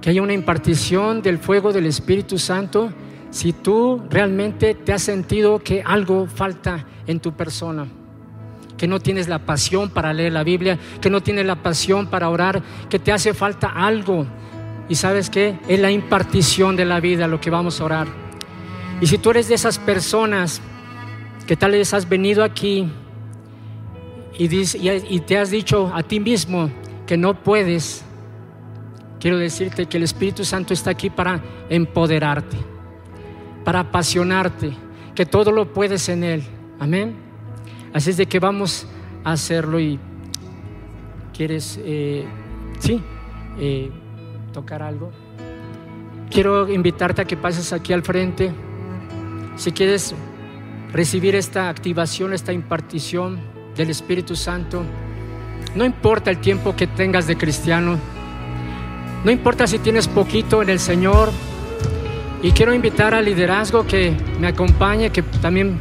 que 0.02 0.10
haya 0.10 0.22
una 0.22 0.34
impartición 0.34 1.22
del 1.22 1.38
fuego 1.38 1.72
del 1.72 1.86
Espíritu 1.86 2.38
Santo 2.38 2.92
si 3.30 3.54
tú 3.54 4.02
realmente 4.10 4.74
te 4.74 4.92
has 4.92 5.02
sentido 5.02 5.60
que 5.60 5.82
algo 5.82 6.26
falta 6.26 6.86
en 7.06 7.20
tu 7.20 7.32
persona, 7.32 7.86
que 8.78 8.86
no 8.86 9.00
tienes 9.00 9.28
la 9.28 9.40
pasión 9.40 9.90
para 9.90 10.14
leer 10.14 10.32
la 10.32 10.44
Biblia, 10.44 10.78
que 11.00 11.10
no 11.10 11.20
tienes 11.20 11.44
la 11.44 11.56
pasión 11.56 12.06
para 12.06 12.30
orar, 12.30 12.62
que 12.88 12.98
te 12.98 13.12
hace 13.12 13.34
falta 13.34 13.68
algo. 13.68 14.24
Y 14.88 14.94
sabes 14.94 15.28
qué? 15.28 15.58
Es 15.68 15.80
la 15.80 15.90
impartición 15.90 16.76
de 16.76 16.86
la 16.86 17.00
vida 17.00 17.26
lo 17.26 17.40
que 17.40 17.50
vamos 17.50 17.80
a 17.80 17.84
orar. 17.84 18.06
Y 19.00 19.06
si 19.08 19.18
tú 19.18 19.30
eres 19.30 19.48
de 19.48 19.56
esas 19.56 19.78
personas 19.78 20.62
que 21.46 21.56
tal 21.56 21.72
vez 21.72 21.92
has 21.92 22.08
venido 22.08 22.44
aquí 22.44 22.88
y, 24.38 24.44
y 24.44 25.20
te 25.20 25.38
has 25.38 25.50
dicho 25.50 25.90
a 25.92 26.02
ti 26.02 26.20
mismo 26.20 26.70
que 27.06 27.16
no 27.16 27.34
puedes, 27.42 28.04
quiero 29.18 29.38
decirte 29.38 29.86
que 29.86 29.96
el 29.96 30.04
Espíritu 30.04 30.44
Santo 30.44 30.72
está 30.72 30.90
aquí 30.90 31.10
para 31.10 31.42
empoderarte, 31.68 32.56
para 33.64 33.80
apasionarte, 33.80 34.72
que 35.16 35.26
todo 35.26 35.50
lo 35.50 35.72
puedes 35.72 36.08
en 36.08 36.22
Él. 36.22 36.42
Amén. 36.78 37.27
Así 37.92 38.10
es 38.10 38.16
de 38.16 38.26
que 38.26 38.38
vamos 38.38 38.86
a 39.24 39.32
hacerlo 39.32 39.80
y 39.80 39.98
quieres, 41.36 41.80
eh, 41.82 42.26
sí, 42.80 43.00
eh, 43.58 43.90
tocar 44.52 44.82
algo. 44.82 45.10
Quiero 46.30 46.68
invitarte 46.68 47.22
a 47.22 47.24
que 47.24 47.36
pases 47.36 47.72
aquí 47.72 47.92
al 47.92 48.02
frente. 48.02 48.52
Si 49.56 49.72
quieres 49.72 50.14
recibir 50.92 51.34
esta 51.34 51.68
activación, 51.68 52.32
esta 52.32 52.52
impartición 52.52 53.40
del 53.76 53.90
Espíritu 53.90 54.36
Santo, 54.36 54.82
no 55.74 55.84
importa 55.84 56.30
el 56.30 56.38
tiempo 56.38 56.76
que 56.76 56.86
tengas 56.86 57.26
de 57.26 57.36
cristiano, 57.36 57.98
no 59.24 59.30
importa 59.30 59.66
si 59.66 59.78
tienes 59.78 60.08
poquito 60.08 60.62
en 60.62 60.70
el 60.70 60.78
Señor, 60.78 61.30
y 62.42 62.52
quiero 62.52 62.72
invitar 62.72 63.14
al 63.14 63.24
liderazgo 63.24 63.86
que 63.86 64.16
me 64.40 64.46
acompañe, 64.46 65.10
que 65.10 65.22
también 65.22 65.76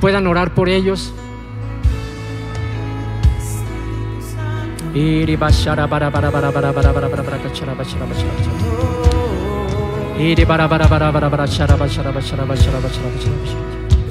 puedan 0.00 0.26
orar 0.26 0.52
por 0.52 0.68
ellos. 0.68 1.14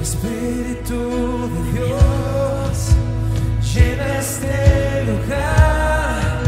Espíritu 0.00 0.98
de 1.54 1.60
Dios, 1.72 2.74
llena 3.72 4.06
este 4.18 5.04
lugar, 5.06 6.42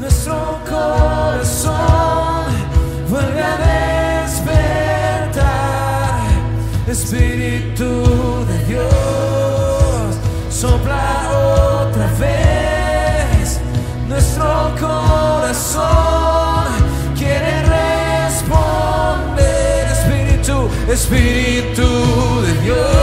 nuestro 0.00 0.60
corazón 0.70 2.44
vuelve 3.10 3.42
a 3.42 3.56
despertar. 4.22 5.48
Espíritu 6.86 7.90
de 8.46 8.58
Dios, 8.68 10.16
sopla 10.48 11.04
otra 11.82 12.06
vez, 12.20 12.47
nuestro 14.38 14.86
corazón 14.86 15.84
quiere 17.16 17.62
responder. 17.62 19.38
Espíritu, 19.90 20.56
Espíritu 20.88 21.88
de 22.42 22.52
Dios, 22.62 22.97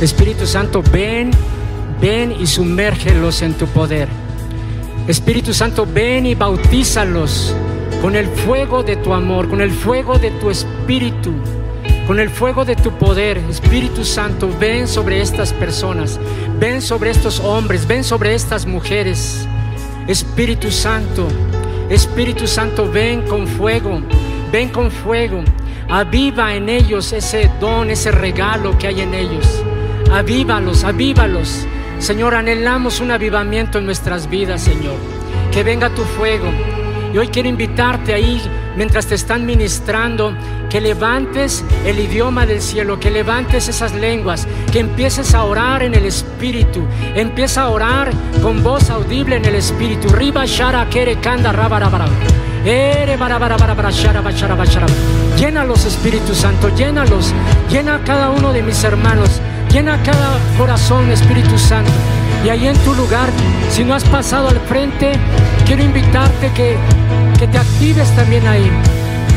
Espíritu 0.00 0.46
Santo, 0.46 0.82
ven, 0.92 1.30
ven 2.00 2.32
y 2.38 2.46
sumérgelos 2.46 3.42
en 3.42 3.54
tu 3.54 3.66
poder. 3.66 4.08
Espíritu 5.08 5.52
Santo, 5.52 5.86
ven 5.92 6.26
y 6.26 6.34
bautízalos 6.34 7.54
con 8.00 8.16
el 8.16 8.26
fuego 8.26 8.82
de 8.82 8.96
tu 8.96 9.12
amor, 9.12 9.48
con 9.48 9.60
el 9.60 9.70
fuego 9.70 10.18
de 10.18 10.30
tu 10.32 10.50
espíritu, 10.50 11.32
con 12.06 12.18
el 12.20 12.30
fuego 12.30 12.64
de 12.64 12.76
tu 12.76 12.92
poder. 12.92 13.38
Espíritu 13.50 14.04
Santo, 14.04 14.48
ven 14.58 14.86
sobre 14.86 15.20
estas 15.20 15.52
personas, 15.52 16.18
ven 16.58 16.80
sobre 16.80 17.10
estos 17.10 17.40
hombres, 17.40 17.86
ven 17.86 18.04
sobre 18.04 18.34
estas 18.34 18.66
mujeres. 18.66 19.46
Espíritu 20.06 20.70
Santo, 20.70 21.28
Espíritu 21.88 22.46
Santo, 22.46 22.90
ven 22.90 23.22
con 23.22 23.46
fuego, 23.46 24.00
ven 24.50 24.68
con 24.70 24.90
fuego. 24.90 25.42
Aviva 25.90 26.54
en 26.54 26.68
ellos 26.68 27.12
ese 27.12 27.50
don, 27.58 27.90
ese 27.90 28.12
regalo 28.12 28.78
que 28.78 28.86
hay 28.86 29.00
en 29.00 29.12
ellos. 29.12 29.44
Avívalos, 30.12 30.84
avívalos. 30.84 31.66
Señor, 31.98 32.34
anhelamos 32.34 33.00
un 33.00 33.10
avivamiento 33.10 33.78
en 33.78 33.86
nuestras 33.86 34.30
vidas, 34.30 34.62
Señor. 34.62 34.96
Que 35.52 35.64
venga 35.64 35.90
tu 35.90 36.02
fuego. 36.02 36.48
Y 37.12 37.18
hoy 37.18 37.26
quiero 37.26 37.48
invitarte 37.48 38.14
ahí, 38.14 38.40
mientras 38.76 39.06
te 39.06 39.16
están 39.16 39.44
ministrando, 39.44 40.32
que 40.70 40.80
levantes 40.80 41.64
el 41.84 41.98
idioma 41.98 42.46
del 42.46 42.62
cielo, 42.62 43.00
que 43.00 43.10
levantes 43.10 43.66
esas 43.66 43.92
lenguas, 43.92 44.46
que 44.70 44.78
empieces 44.78 45.34
a 45.34 45.42
orar 45.42 45.82
en 45.82 45.94
el 45.94 46.06
Espíritu. 46.06 46.86
Empieza 47.16 47.62
a 47.62 47.68
orar 47.68 48.12
con 48.42 48.62
voz 48.62 48.90
audible 48.90 49.36
en 49.36 49.44
el 49.44 49.56
Espíritu. 49.56 50.08
Riba 50.08 50.46
shara 50.46 50.88
kere 50.88 51.16
kanda 51.16 51.50
rabarabara. 51.50 52.06
Ere 52.64 53.16
barabarabara 53.16 53.90
shara 53.90 54.20
bashara 54.20 54.54
bashara. 54.54 54.86
Llénalos, 55.40 55.86
Espíritu 55.86 56.34
Santo, 56.34 56.68
llénalos. 56.76 57.32
Llena 57.70 57.94
a 57.94 58.04
cada 58.04 58.28
uno 58.28 58.52
de 58.52 58.62
mis 58.62 58.84
hermanos. 58.84 59.40
Llena 59.72 59.98
cada 60.02 60.38
corazón, 60.58 61.10
Espíritu 61.10 61.56
Santo. 61.56 61.90
Y 62.44 62.50
ahí 62.50 62.66
en 62.66 62.76
tu 62.80 62.94
lugar, 62.94 63.30
si 63.70 63.82
no 63.82 63.94
has 63.94 64.04
pasado 64.04 64.48
al 64.48 64.60
frente, 64.60 65.12
quiero 65.64 65.82
invitarte 65.82 66.52
que, 66.52 66.76
que 67.38 67.46
te 67.46 67.56
actives 67.56 68.14
también 68.14 68.46
ahí. 68.46 68.70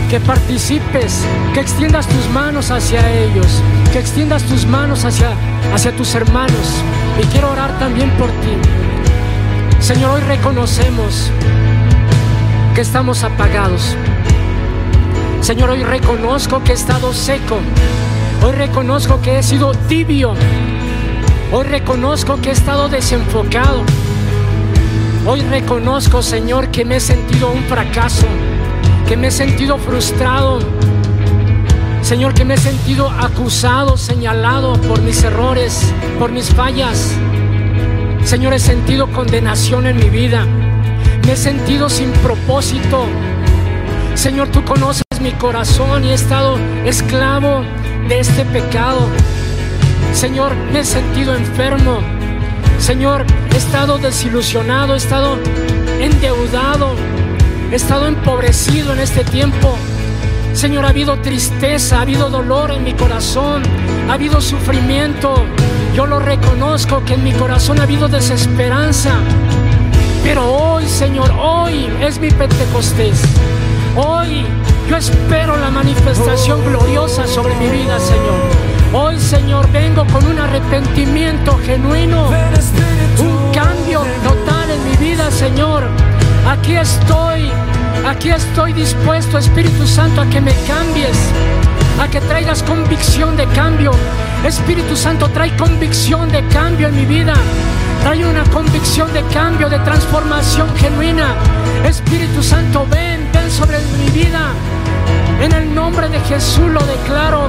Que 0.10 0.20
participes, 0.20 1.24
que 1.54 1.62
extiendas 1.62 2.06
tus 2.10 2.30
manos 2.32 2.70
hacia 2.70 3.10
ellos, 3.10 3.64
que 3.94 4.00
extiendas 4.00 4.44
tus 4.44 4.66
manos 4.66 5.06
hacia, 5.06 5.30
hacia 5.74 5.96
tus 5.96 6.14
hermanos. 6.16 6.84
Y 7.18 7.26
quiero 7.28 7.50
orar 7.50 7.80
también 7.80 8.10
por 8.18 8.28
ti. 8.28 8.58
Señor, 9.80 10.16
hoy 10.16 10.22
reconocemos 10.28 11.32
que 12.76 12.82
estamos 12.82 13.24
apagados. 13.24 13.96
Señor, 15.44 15.72
hoy 15.72 15.84
reconozco 15.84 16.64
que 16.64 16.72
he 16.72 16.76
estado 16.76 17.14
seco. 17.14 17.60
Hoy 18.46 18.54
reconozco 18.54 19.20
que 19.22 19.40
he 19.40 19.44
sido 19.44 19.74
tibio. 19.90 20.36
Hoy 21.52 21.66
reconozco 21.66 22.40
que 22.40 22.48
he 22.48 22.54
estado 22.54 22.88
desenfocado. 22.88 23.84
Hoy 25.26 25.42
reconozco, 25.42 26.22
Señor, 26.22 26.70
que 26.70 26.86
me 26.86 26.96
he 26.96 27.00
sentido 27.02 27.52
un 27.52 27.62
fracaso, 27.64 28.26
que 29.06 29.18
me 29.18 29.28
he 29.28 29.32
sentido 29.32 29.78
frustrado. 29.78 30.60
Señor, 32.02 32.34
que 32.34 32.46
me 32.46 32.54
he 32.54 32.58
sentido 32.58 33.10
acusado, 33.10 33.98
señalado 33.98 34.82
por 34.84 35.02
mis 35.02 35.26
errores, 35.26 35.94
por 36.20 36.32
mis 36.32 36.54
fallas. 36.54 37.12
Señor, 38.24 38.54
he 38.54 38.60
sentido 38.60 39.12
condenación 39.12 39.88
en 39.88 39.98
mi 39.98 40.10
vida. 40.10 40.46
Me 41.26 41.34
he 41.34 41.38
sentido 41.38 41.90
sin 41.90 42.12
propósito. 42.12 43.08
Señor, 44.16 44.48
tú 44.48 44.64
conoces 44.64 45.04
mi 45.24 45.32
corazón 45.32 46.04
y 46.04 46.10
he 46.10 46.14
estado 46.14 46.58
esclavo 46.84 47.64
de 48.10 48.20
este 48.20 48.44
pecado. 48.44 49.08
Señor, 50.14 50.54
me 50.74 50.82
he 50.82 50.84
sentido 50.86 51.34
enfermo. 51.34 52.02
Señor, 52.78 53.26
he 53.54 53.58
estado 53.58 53.98
desilusionado, 53.98 54.96
he 54.96 54.98
estado 54.98 55.38
endeudado, 56.02 56.94
he 57.72 57.76
estado 57.76 58.08
empobrecido 58.08 58.92
en 58.92 59.00
este 59.00 59.24
tiempo. 59.24 59.78
Señor, 60.54 60.84
ha 60.86 60.90
habido 60.90 61.18
tristeza, 61.22 62.00
ha 62.00 62.02
habido 62.02 62.30
dolor 62.30 62.72
en 62.72 62.84
mi 62.84 62.94
corazón, 62.94 63.64
ha 64.10 64.14
habido 64.14 64.42
sufrimiento. 64.42 65.46
Yo 65.96 66.06
lo 66.06 66.20
reconozco 66.20 67.02
que 67.06 67.14
en 67.14 67.24
mi 67.24 67.32
corazón 67.32 67.80
ha 67.80 67.84
habido 67.84 68.10
desesperanza. 68.10 69.14
Pero 70.22 70.52
hoy, 70.52 70.86
Señor, 70.86 71.32
hoy 71.40 71.88
es 72.02 72.20
mi 72.20 72.30
Pentecostés. 72.30 73.22
Hoy 73.96 74.44
yo 74.90 74.98
espero 74.98 75.56
la 75.56 75.70
manifestación 75.70 76.66
gloriosa 76.66 77.28
sobre 77.28 77.54
mi 77.56 77.68
vida, 77.68 78.00
Señor. 78.00 78.40
Hoy, 78.92 79.20
Señor, 79.20 79.72
vengo 79.72 80.04
con 80.08 80.26
un 80.26 80.40
arrepentimiento 80.40 81.60
genuino, 81.64 82.30
un 83.20 83.52
cambio 83.52 84.02
total 84.24 84.72
en 84.72 84.90
mi 84.90 84.98
vida, 84.98 85.30
Señor. 85.30 85.84
Aquí 86.48 86.76
estoy, 86.76 87.52
aquí 88.08 88.32
estoy 88.32 88.74
dispuesto, 88.74 89.38
Espíritu 89.38 89.86
Santo, 89.86 90.22
a 90.22 90.26
que 90.26 90.42
me 90.42 90.54
cambies, 90.68 91.18
a 92.02 92.08
que 92.08 92.20
traigas 92.22 92.64
convicción 92.64 93.38
de 93.38 93.46
cambio. 93.48 93.92
Espíritu 94.44 94.96
Santo, 94.96 95.30
trae 95.30 95.56
convicción 95.56 96.32
de 96.32 96.44
cambio 96.48 96.88
en 96.88 96.96
mi 96.96 97.06
vida. 97.06 97.36
Trae 98.04 98.26
una 98.26 98.44
convicción 98.44 99.14
de 99.14 99.24
cambio, 99.34 99.70
de 99.70 99.80
transformación 99.80 100.68
genuina. 100.76 101.36
Espíritu 101.86 102.44
Santo, 102.44 102.86
ven, 102.92 103.30
ven 103.32 103.50
sobre 103.50 103.80
mi 103.98 104.10
vida. 104.10 104.52
En 105.42 105.54
el 105.54 105.74
nombre 105.74 106.10
de 106.10 106.20
Jesús 106.20 106.68
lo 106.68 106.82
declaro. 106.82 107.48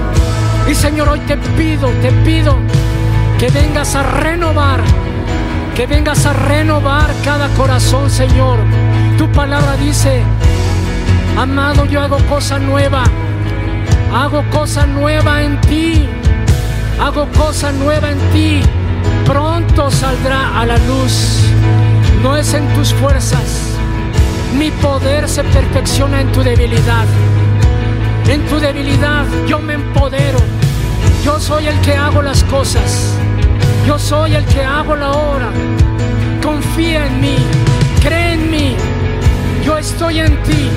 Y 0.70 0.74
Señor, 0.76 1.08
hoy 1.08 1.18
te 1.20 1.36
pido, 1.36 1.88
te 2.00 2.12
pido 2.24 2.56
que 3.36 3.50
vengas 3.50 3.96
a 3.96 4.04
renovar, 4.04 4.80
que 5.74 5.88
vengas 5.88 6.24
a 6.24 6.32
renovar 6.32 7.10
cada 7.24 7.48
corazón, 7.48 8.08
Señor. 8.08 8.60
Tu 9.18 9.28
palabra 9.32 9.76
dice, 9.76 10.22
amado, 11.36 11.84
yo 11.84 12.00
hago 12.00 12.18
cosa 12.28 12.60
nueva, 12.60 13.02
hago 14.14 14.44
cosa 14.50 14.86
nueva 14.86 15.42
en 15.42 15.60
ti, 15.62 16.08
hago 17.00 17.28
cosa 17.32 17.72
nueva 17.72 18.12
en 18.12 18.18
ti. 18.32 18.62
Pronto 19.24 19.90
saldrá 19.90 20.60
a 20.60 20.66
la 20.66 20.76
luz, 20.78 21.40
no 22.22 22.36
es 22.36 22.52
en 22.54 22.66
tus 22.74 22.92
fuerzas, 22.94 23.74
mi 24.58 24.70
poder 24.70 25.28
se 25.28 25.42
perfecciona 25.44 26.20
en 26.20 26.30
tu 26.30 26.42
debilidad. 26.42 27.06
En 28.28 28.46
tu 28.46 28.58
debilidad 28.58 29.24
yo 29.46 29.58
me 29.58 29.74
empodero. 29.74 30.38
Yo 31.24 31.40
soy 31.40 31.66
el 31.66 31.78
que 31.80 31.94
hago 31.94 32.22
las 32.22 32.44
cosas. 32.44 33.14
Yo 33.86 33.98
soy 33.98 34.34
el 34.34 34.44
que 34.46 34.62
hago 34.62 34.94
la 34.94 35.10
obra. 35.10 35.50
Confía 36.42 37.06
en 37.06 37.20
mí. 37.20 37.36
Cree 38.02 38.34
en 38.34 38.50
mí. 38.50 38.76
Yo 39.64 39.76
estoy 39.76 40.20
en 40.20 40.42
ti. 40.44 40.70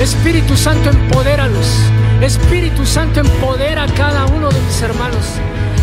Espíritu 0.00 0.56
Santo, 0.56 0.90
empodéralos. 0.90 1.66
Espíritu 2.20 2.86
Santo, 2.86 3.20
empodera 3.20 3.84
a 3.84 3.88
cada 3.88 4.26
uno 4.26 4.48
de 4.48 4.60
mis 4.60 4.80
hermanos. 4.82 5.26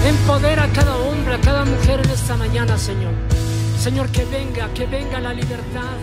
Empodera 0.06 0.64
a 0.64 0.68
cada 0.70 0.96
hombre, 0.96 1.11
a 1.34 1.40
cada 1.40 1.64
mujer 1.64 2.02
en 2.04 2.10
esta 2.10 2.36
mañana, 2.36 2.78
Señor. 2.78 3.14
Señor, 3.80 4.10
que 4.10 4.26
venga, 4.26 4.68
que 4.74 4.86
venga 4.86 5.20
la 5.22 5.34
libertad. 5.34 5.98